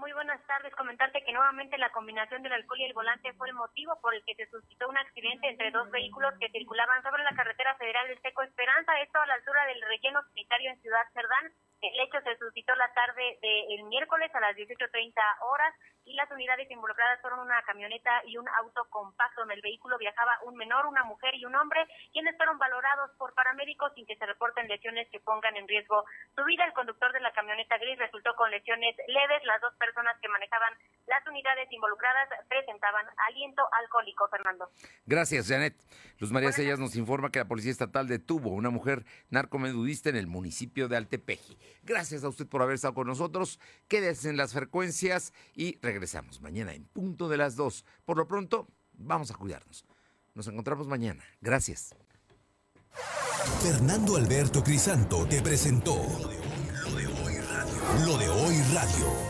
Muy 0.00 0.12
buenas 0.14 0.40
tardes. 0.46 0.74
Comentarte 0.76 1.22
que 1.22 1.32
nuevamente 1.32 1.76
la 1.76 1.92
combinación 1.92 2.42
del 2.42 2.54
alcohol 2.54 2.80
y 2.80 2.84
el 2.86 2.94
volante 2.94 3.34
fue 3.34 3.48
el 3.48 3.54
motivo 3.54 4.00
por 4.00 4.14
el 4.14 4.24
que 4.24 4.34
se 4.34 4.48
suscitó 4.48 4.88
un 4.88 4.96
accidente 4.96 5.46
entre 5.46 5.70
dos 5.70 5.90
vehículos 5.90 6.32
que 6.40 6.48
circulaban 6.48 7.02
sobre 7.02 7.22
la 7.22 7.36
carretera 7.36 7.76
federal 7.76 8.08
del 8.08 8.18
Seco 8.22 8.42
Esperanza, 8.42 8.98
esto 9.02 9.20
a 9.20 9.26
la 9.26 9.34
altura 9.34 9.66
del 9.66 9.82
relleno 9.82 10.22
sanitario 10.22 10.70
en 10.70 10.80
Ciudad 10.80 11.04
Cerdán. 11.12 11.52
El 11.82 12.00
hecho 12.00 12.18
se 12.22 12.34
suscitó 12.38 12.74
la 12.76 12.90
tarde 12.94 13.38
del 13.42 13.84
miércoles 13.92 14.34
a 14.34 14.40
las 14.40 14.56
18.30 14.56 15.12
horas 15.52 15.74
y 16.10 16.14
las 16.14 16.30
unidades 16.30 16.68
involucradas 16.70 17.20
fueron 17.20 17.40
una 17.40 17.62
camioneta 17.62 18.10
y 18.26 18.36
un 18.36 18.48
auto 18.48 18.84
compacto. 18.90 19.44
En 19.44 19.52
el 19.52 19.62
vehículo 19.62 19.96
viajaba 19.96 20.38
un 20.44 20.56
menor, 20.56 20.86
una 20.86 21.04
mujer 21.04 21.34
y 21.36 21.44
un 21.44 21.54
hombre, 21.54 21.86
quienes 22.12 22.36
fueron 22.36 22.58
valorados 22.58 23.10
por 23.16 23.32
paramédicos 23.34 23.92
sin 23.94 24.06
que 24.06 24.16
se 24.16 24.26
reporten 24.26 24.66
lesiones 24.66 25.08
que 25.10 25.20
pongan 25.20 25.56
en 25.56 25.68
riesgo 25.68 26.04
su 26.34 26.44
vida. 26.44 26.64
El 26.64 26.72
conductor 26.72 27.12
de 27.12 27.20
la 27.20 27.32
camioneta 27.32 27.78
gris 27.78 27.98
resultó 27.98 28.34
con 28.34 28.50
lesiones 28.50 28.96
leves. 29.06 29.44
Las 29.44 29.60
dos 29.60 29.74
personas 29.76 30.16
que 30.20 30.28
manejaban 30.28 30.74
las 31.06 31.26
unidades 31.26 31.70
involucradas 31.70 32.28
presentaban 32.48 33.06
aliento 33.28 33.62
alcohólico, 33.82 34.28
Fernando. 34.28 34.70
Gracias, 35.06 35.48
Janet. 35.48 35.74
Luz 36.18 36.32
María 36.32 36.52
Sellas 36.52 36.78
nos 36.78 36.96
informa 36.96 37.30
que 37.30 37.38
la 37.38 37.46
Policía 37.46 37.72
Estatal 37.72 38.06
detuvo 38.06 38.50
a 38.50 38.54
una 38.54 38.70
mujer 38.70 39.04
narcomedudista 39.30 40.10
en 40.10 40.16
el 40.16 40.26
municipio 40.26 40.86
de 40.86 40.96
Altepeji. 40.96 41.56
Gracias 41.82 42.24
a 42.24 42.28
usted 42.28 42.46
por 42.46 42.62
haber 42.62 42.74
estado 42.74 42.94
con 42.94 43.06
nosotros. 43.06 43.58
Quédese 43.88 44.28
en 44.28 44.36
las 44.36 44.52
frecuencias 44.52 45.32
y 45.54 45.78
regresamos 46.00 46.40
mañana 46.40 46.72
en 46.72 46.86
punto 46.86 47.28
de 47.28 47.36
las 47.36 47.56
dos. 47.56 47.84
Por 48.06 48.16
lo 48.16 48.26
pronto, 48.26 48.66
vamos 48.94 49.30
a 49.30 49.34
cuidarnos. 49.34 49.84
Nos 50.34 50.46
encontramos 50.48 50.86
mañana. 50.86 51.22
Gracias. 51.42 51.94
Fernando 53.62 54.16
Alberto 54.16 54.64
Crisanto 54.64 55.26
te 55.26 55.42
presentó 55.42 55.96
Lo 55.96 56.96
de 56.96 57.06
Hoy 57.06 57.36
Radio. 57.36 58.06
Lo 58.06 58.16
de 58.16 58.28
Hoy 58.30 58.62
Radio. 58.72 59.29